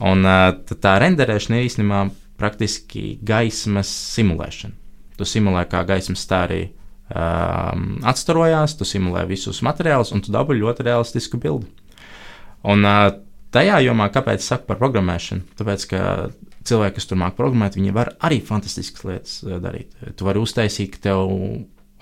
Un 0.08 0.22
tā 0.68 0.98
renderēšana 1.02 1.58
ir 1.58 1.70
īstenībā 1.72 2.04
praktiski 2.38 3.18
gaismas 3.26 3.90
simulēšana. 4.16 4.76
Tu 5.18 5.26
simulē, 5.26 5.64
kā 5.70 5.82
gaismas 5.88 6.22
stārī 6.26 6.68
um, 7.10 7.96
atstarojās, 8.06 8.76
tu 8.78 8.86
simulē 8.86 9.26
visus 9.30 9.64
materiālus, 9.66 10.14
un 10.14 10.22
tu 10.22 10.34
dabūji 10.36 10.62
ļoti 10.62 10.86
realistisku 10.86 11.40
bildi. 11.42 11.70
Un 12.68 12.86
uh, 12.86 13.10
tajā 13.56 13.80
jomā, 13.86 14.10
kāpēc 14.14 14.44
es 14.44 14.52
saku 14.52 14.70
par 14.70 14.80
programmēšanu? 14.82 15.58
Tāpēc, 15.58 15.88
ka 15.90 16.02
cilvēki, 16.68 16.98
kas 17.00 17.10
tur 17.10 17.22
māca 17.22 17.38
programmēt, 17.40 17.80
viņi 17.80 17.96
var 17.96 18.14
arī 18.28 18.40
fantastiskas 18.46 19.08
lietas 19.08 19.40
uh, 19.46 19.58
darīt. 19.64 19.98
Tu 20.18 20.28
vari 20.28 20.44
uztaisīt, 20.44 20.94
ka 20.94 21.08
tev 21.10 21.34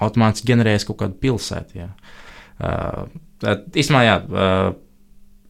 automātiski 0.03 0.51
ģenerēs 0.51 0.88
kaut 0.89 0.99
kādu 1.03 1.19
pilsētu. 1.23 1.79
Jā. 1.79 1.91
Uh, 2.59 3.05
īstenībā, 3.71 4.03
jā, 4.03 4.17
uh, 4.27 4.73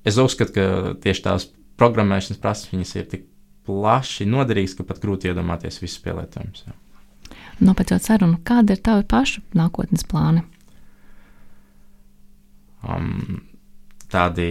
es 0.06 0.20
uzskatu, 0.22 0.54
ka 0.54 0.98
tieši 1.02 1.26
tās 1.26 1.50
programmēšanas 1.80 2.42
prasības 2.44 2.94
ir 3.00 3.10
tik 3.10 3.26
plaši 3.66 4.28
noderīgas, 4.30 4.76
ka 4.78 4.86
pat 4.88 5.02
grūti 5.04 5.32
iedomāties 5.32 5.82
visus 5.82 6.02
pielietojumus. 6.04 6.68
Nopēcot 7.64 8.04
sarunu, 8.04 8.40
kāda 8.46 8.76
ir 8.76 8.84
tava 8.84 9.06
paša 9.08 9.42
nākotnes 9.56 10.06
plāni? 10.10 10.44
Um, 12.86 13.42
tādi 14.12 14.48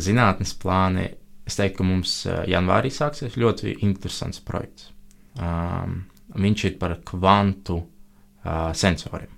zinātnes 0.00 0.54
plāni, 0.58 1.06
es 1.46 1.58
teiktu, 1.58 1.80
ka 1.80 1.86
mums 1.86 2.14
uh, 2.26 2.40
janvārī 2.48 2.90
sāksies 2.92 3.38
ļoti 3.38 3.76
interesants 3.86 4.40
projekts. 4.44 4.90
Um, 5.38 6.02
viņš 6.34 6.64
ir 6.70 6.78
par 6.80 6.96
kvantu 7.06 7.78
uh, 7.78 8.70
sensoriem. 8.76 9.30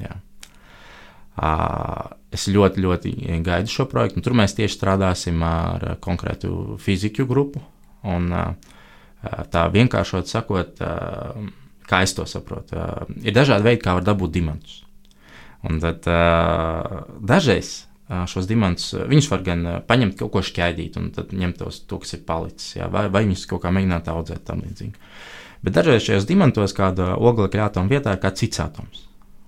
Jā. 0.00 0.14
Uh, 1.36 2.12
es 2.32 2.46
ļoti, 2.52 2.84
ļoti 2.84 3.14
gaidu 3.44 3.72
šo 3.72 3.88
projektu. 3.90 4.22
Tur 4.24 4.36
mēs 4.38 4.54
tieši 4.56 4.76
strādāsim 4.76 5.42
ar 5.44 5.96
konkrētu 6.04 6.76
fiziku 6.80 7.26
grupu. 7.28 7.64
Un, 8.06 8.28
uh, 8.32 8.74
tā 9.52 9.66
vienkāršot 9.72 10.30
sakot, 10.30 10.82
uh, 10.84 11.48
kā 11.86 12.02
es 12.06 12.14
to 12.16 12.26
saprotu. 12.28 12.78
Uh, 12.78 13.16
ir 13.22 13.34
dažādi 13.36 13.66
veidi, 13.66 13.82
kā 13.84 13.96
var 13.98 14.06
dabūt 14.06 14.34
diamantus. 14.36 14.82
Un 15.66 15.80
tad 15.82 16.06
uh, 16.10 17.06
dažreiz 17.26 17.72
uh, 18.10 18.22
šos 18.30 18.46
diamantus 18.50 18.92
viņus 19.08 19.30
var 19.32 19.42
gan 19.46 19.64
uh, 19.66 19.78
paņemt 19.86 20.18
kaut 20.20 20.34
ko 20.36 20.44
šķaidīt, 20.46 20.98
un 21.00 21.10
tad 21.16 21.34
ņemt 21.34 21.58
tos, 21.62 21.82
to, 21.88 21.98
kas 22.02 22.14
ir 22.18 22.22
palicis, 22.28 22.76
jā, 22.78 22.90
vai, 22.92 23.06
vai 23.10 23.24
viņus 23.26 23.46
kaut 23.50 23.64
kā 23.64 23.72
mēģināt 23.74 24.10
audzēt 24.12 24.46
tam 24.46 24.62
līdzīgi. 24.66 24.94
Bet 25.66 25.74
dažreiz 25.78 26.04
šajos 26.04 26.28
diamantos 26.28 26.76
kāda 26.76 27.14
oglekļa 27.16 27.70
atoma 27.70 27.90
vietā 27.90 28.14
ir 28.14 28.22
kāds 28.22 28.44
cits 28.44 28.60
atoms. 28.62 29.06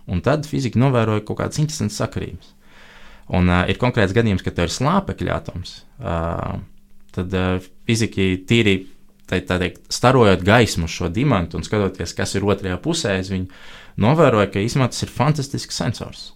Un 0.08 0.22
tad 0.24 0.48
fizika 0.48 0.80
novēroja 0.80 1.22
kaut 1.28 1.42
kādas 1.42 1.60
interesantas 1.60 2.00
sakarības. 2.00 2.54
Un 3.36 3.50
uh, 3.52 3.62
ir 3.68 3.78
konkrēts 3.78 4.16
gadījums, 4.16 4.42
ka 4.42 4.54
tev 4.56 4.70
ir 4.70 4.74
slāpekļa 4.74 5.36
atoms. 5.36 5.82
Uh, 6.00 6.58
tad 7.18 7.34
uh, 7.36 7.68
fiziki 7.88 8.30
tīri 8.48 8.78
tā, 9.28 9.40
tā 9.44 9.58
teikt, 9.60 9.84
starojot 9.92 10.42
gaismu 10.46 10.88
šo 10.90 11.10
diamantu 11.12 11.58
un 11.58 11.66
skatoties, 11.66 12.14
kas 12.16 12.34
ir 12.38 12.46
otrajā 12.48 12.78
pusē, 12.82 13.18
viņi 13.28 13.48
novēroja, 14.02 14.50
ka 14.52 14.62
īstenībā 14.62 14.90
tas 14.92 15.04
ir 15.04 15.12
fantastisks 15.12 15.80
sensors. 15.82 16.26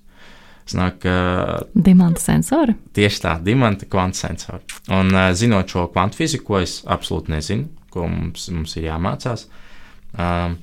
Sanāk, 0.68 1.03
uh, 1.11 1.62
dimanta 1.74 2.22
sensori? 2.22 2.76
Tieši 2.95 3.22
tā, 3.24 3.37
dimanta 3.43 3.89
kvantu 3.91 4.20
sensori. 4.20 4.62
Un 4.95 5.11
uh, 5.11 5.30
zinot 5.37 5.72
šo 5.72 5.89
kvantu 5.93 6.20
fiziku, 6.20 6.61
es 6.62 6.80
absolūti 6.87 7.35
nezinu, 7.35 7.66
ko 7.93 8.07
mums, 8.11 8.47
mums 8.55 8.76
ir 8.78 8.87
jāmācās, 8.87 9.49
uh, 10.14 10.55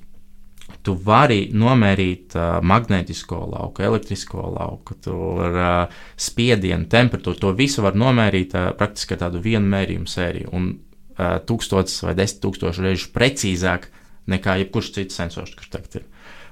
tu 0.85 0.95
vari 1.05 1.49
nomērīt 1.53 2.35
uh, 2.37 2.59
magnētisko 2.65 3.39
lauku, 3.51 3.83
elektrisko 3.85 4.43
lauku, 4.55 4.95
tur 5.03 5.47
uh, 5.49 6.01
spiedienu, 6.19 6.87
temperatūru. 6.91 7.39
To 7.43 7.53
visu 7.57 7.83
var 7.85 7.97
nomērīt 7.99 8.55
uh, 8.55 8.69
praktiski 8.79 9.15
ar 9.15 9.25
tādu 9.25 9.41
vienu 9.43 9.67
mērījumu 9.71 10.09
sēriju. 10.09 10.51
Un 10.55 10.69
uh, 10.73 11.39
tūkstotis 11.45 12.03
vai 12.07 12.15
desmit 12.19 12.43
tūkstoši 12.45 12.85
reižu 12.85 13.11
precīzāk 13.15 13.89
nekā 14.29 14.59
jebkurš 14.63 14.93
cits 14.95 15.19
sensors, 15.19 15.55
kurš 15.57 15.73
tagad 15.73 16.01
ir. 16.01 16.07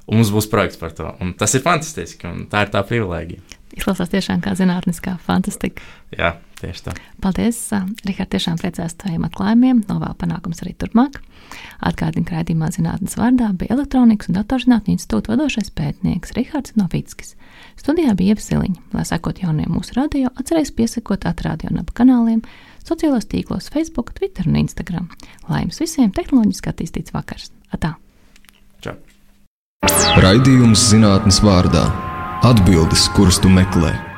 Un 0.07 0.21
mums 0.21 0.31
būs 0.31 0.47
projekts 0.51 0.79
par 0.79 0.93
to. 0.95 1.09
Un 1.23 1.33
tas 1.39 1.53
ir 1.57 1.63
fantastiski, 1.65 2.27
un 2.29 2.45
tā 2.51 2.63
ir 2.65 2.71
tā 2.73 2.83
privilēģija. 2.87 3.57
Izklausās 3.77 4.11
tiešām 4.13 4.39
kā 4.41 4.53
zinātniskā 4.57 5.17
fantastika. 5.25 5.83
Jā, 6.15 6.37
tieši 6.61 6.85
tā. 6.85 6.93
Paldies, 7.21 7.59
Rihard, 8.07 8.31
tiešām 8.31 8.57
priecājos 8.61 8.95
taviem 8.97 9.27
atklājumiem, 9.27 9.83
novēl 9.89 10.15
panākums 10.17 10.63
arī 10.63 10.73
turpmāk. 10.79 11.19
Atgādinu, 11.87 12.25
ka 12.27 12.37
raidījumā 12.37 12.69
zinātnes 12.73 13.17
vārdā 13.19 13.51
bija 13.57 13.75
elektronikas 13.75 14.31
un 14.31 14.37
datorzinātņu 14.39 14.95
institūta 14.95 15.33
vadošais 15.33 15.69
pētnieks 15.77 16.33
Rihards 16.37 16.75
Novickis. 16.79 17.35
Studijā 17.77 18.15
bija 18.17 18.35
Ieva 18.35 18.43
Ziliņa. 18.43 18.81
Lai 18.97 19.05
sekot 19.07 19.43
jauniem 19.43 19.69
mūsu 19.73 19.97
radio, 19.97 20.31
atcerieties 20.35 20.73
piesakot 20.77 21.27
atrādio 21.29 21.69
un 21.71 21.83
ap 21.83 21.93
kanāliem, 21.97 22.41
sociālos 22.87 23.29
tīklos, 23.29 23.69
Facebook, 23.73 24.13
Twitter 24.17 24.49
un 24.49 24.59
Instagram. 24.63 25.07
Lai 25.49 25.63
jums 25.65 25.81
visiem 25.83 26.11
tehnoloģiski 26.15 26.73
attīstīts 26.73 27.15
vakars! 27.15 27.51
Atā! 27.75 27.95
Čau! 28.81 28.97
Raidījums 30.23 30.89
zinātnes 30.89 31.41
vārdā- 31.45 31.85
atbildes, 32.49 33.07
kuras 33.13 33.37
tu 33.39 33.49
meklē. 33.53 34.16